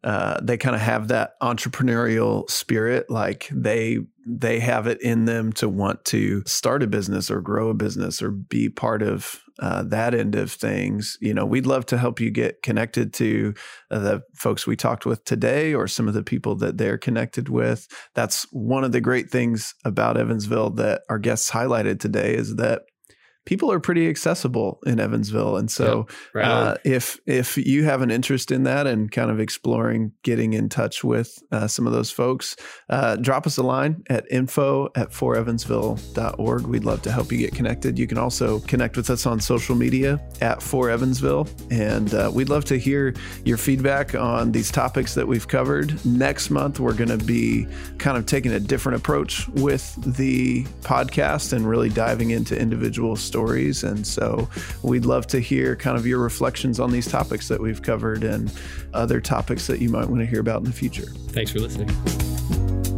uh, 0.03 0.39
they 0.41 0.57
kind 0.57 0.75
of 0.75 0.81
have 0.81 1.07
that 1.07 1.31
entrepreneurial 1.41 2.49
spirit 2.49 3.09
like 3.09 3.49
they 3.51 3.97
they 4.27 4.59
have 4.59 4.85
it 4.85 5.01
in 5.01 5.25
them 5.25 5.51
to 5.51 5.67
want 5.67 6.05
to 6.05 6.43
start 6.45 6.83
a 6.83 6.87
business 6.87 7.31
or 7.31 7.41
grow 7.41 7.69
a 7.69 7.73
business 7.73 8.21
or 8.21 8.29
be 8.29 8.69
part 8.69 9.01
of 9.01 9.41
uh, 9.59 9.81
that 9.83 10.13
end 10.13 10.35
of 10.35 10.51
things 10.51 11.17
you 11.19 11.33
know 11.33 11.45
we'd 11.45 11.65
love 11.65 11.85
to 11.85 11.97
help 11.97 12.19
you 12.19 12.29
get 12.29 12.61
connected 12.61 13.11
to 13.11 13.53
uh, 13.89 13.97
the 13.97 14.23
folks 14.35 14.67
we 14.67 14.75
talked 14.75 15.05
with 15.05 15.23
today 15.25 15.73
or 15.73 15.87
some 15.87 16.07
of 16.07 16.13
the 16.13 16.23
people 16.23 16.55
that 16.55 16.77
they're 16.77 16.97
connected 16.97 17.49
with. 17.49 17.87
That's 18.13 18.45
one 18.51 18.83
of 18.83 18.91
the 18.91 19.01
great 19.01 19.31
things 19.31 19.73
about 19.83 20.17
evansville 20.17 20.71
that 20.71 21.01
our 21.09 21.19
guests 21.19 21.49
highlighted 21.49 21.99
today 21.99 22.35
is 22.35 22.55
that 22.57 22.83
people 23.47 23.71
are 23.71 23.79
pretty 23.79 24.09
accessible 24.09 24.77
in 24.85 24.99
Evansville. 24.99 25.55
And 25.55 25.71
so 25.71 25.99
yep, 25.99 26.17
right 26.33 26.45
uh, 26.45 26.75
if 26.83 27.17
if 27.25 27.55
you 27.55 27.85
have 27.85 28.01
an 28.01 28.11
interest 28.11 28.51
in 28.51 28.63
that 28.63 28.85
and 28.85 29.09
kind 29.09 29.31
of 29.31 29.39
exploring 29.39 30.11
getting 30.21 30.51
in 30.51 30.67
touch 30.67 31.01
with 31.01 31.41
uh, 31.53 31.65
some 31.65 31.87
of 31.87 31.93
those 31.93 32.11
folks, 32.11 32.57
uh, 32.89 33.15
drop 33.15 33.47
us 33.47 33.57
a 33.57 33.63
line 33.63 34.03
at 34.09 34.29
info 34.29 34.89
at 34.95 35.11
forevansville.org. 35.11 36.67
We'd 36.67 36.83
love 36.83 37.01
to 37.03 37.11
help 37.11 37.31
you 37.31 37.37
get 37.37 37.55
connected. 37.55 37.97
You 37.97 38.05
can 38.05 38.17
also 38.17 38.59
connect 38.61 38.97
with 38.97 39.09
us 39.09 39.25
on 39.25 39.39
social 39.39 39.75
media 39.75 40.19
at 40.41 40.61
For 40.61 40.89
Evansville. 40.89 41.47
And 41.71 42.13
uh, 42.13 42.29
we'd 42.33 42.49
love 42.49 42.65
to 42.65 42.77
hear 42.77 43.13
your 43.45 43.57
feedback 43.57 44.13
on 44.13 44.51
these 44.51 44.69
topics 44.69 45.15
that 45.15 45.25
we've 45.25 45.47
covered. 45.47 46.05
Next 46.05 46.49
month, 46.49 46.81
we're 46.81 46.93
going 46.93 47.17
to 47.17 47.25
be 47.25 47.65
kind 47.97 48.17
of 48.17 48.25
taking 48.25 48.51
a 48.51 48.59
different 48.59 48.97
approach 48.97 49.47
with 49.49 49.95
the 50.17 50.65
podcast 50.81 51.53
and 51.53 51.65
really 51.65 51.87
diving 51.87 52.31
into 52.31 52.59
individual 52.59 53.15
stories 53.15 53.36
stories. 53.37 53.83
And 53.83 54.05
so 54.05 54.49
we'd 54.81 55.05
love 55.05 55.27
to 55.27 55.39
hear 55.39 55.75
kind 55.75 55.95
of 55.95 56.07
your 56.07 56.17
reflections 56.17 56.79
on 56.79 56.91
these 56.91 57.07
topics 57.07 57.47
that 57.49 57.61
we've 57.61 57.83
covered 57.83 58.23
and 58.23 58.51
other 58.95 59.21
topics 59.21 59.67
that 59.67 59.79
you 59.79 59.89
might 59.89 60.07
want 60.07 60.21
to 60.21 60.25
hear 60.25 60.39
about 60.39 60.57
in 60.57 60.63
the 60.63 60.71
future. 60.71 61.05
Thanks 61.29 61.51
for 61.51 61.59
listening. 61.59 62.96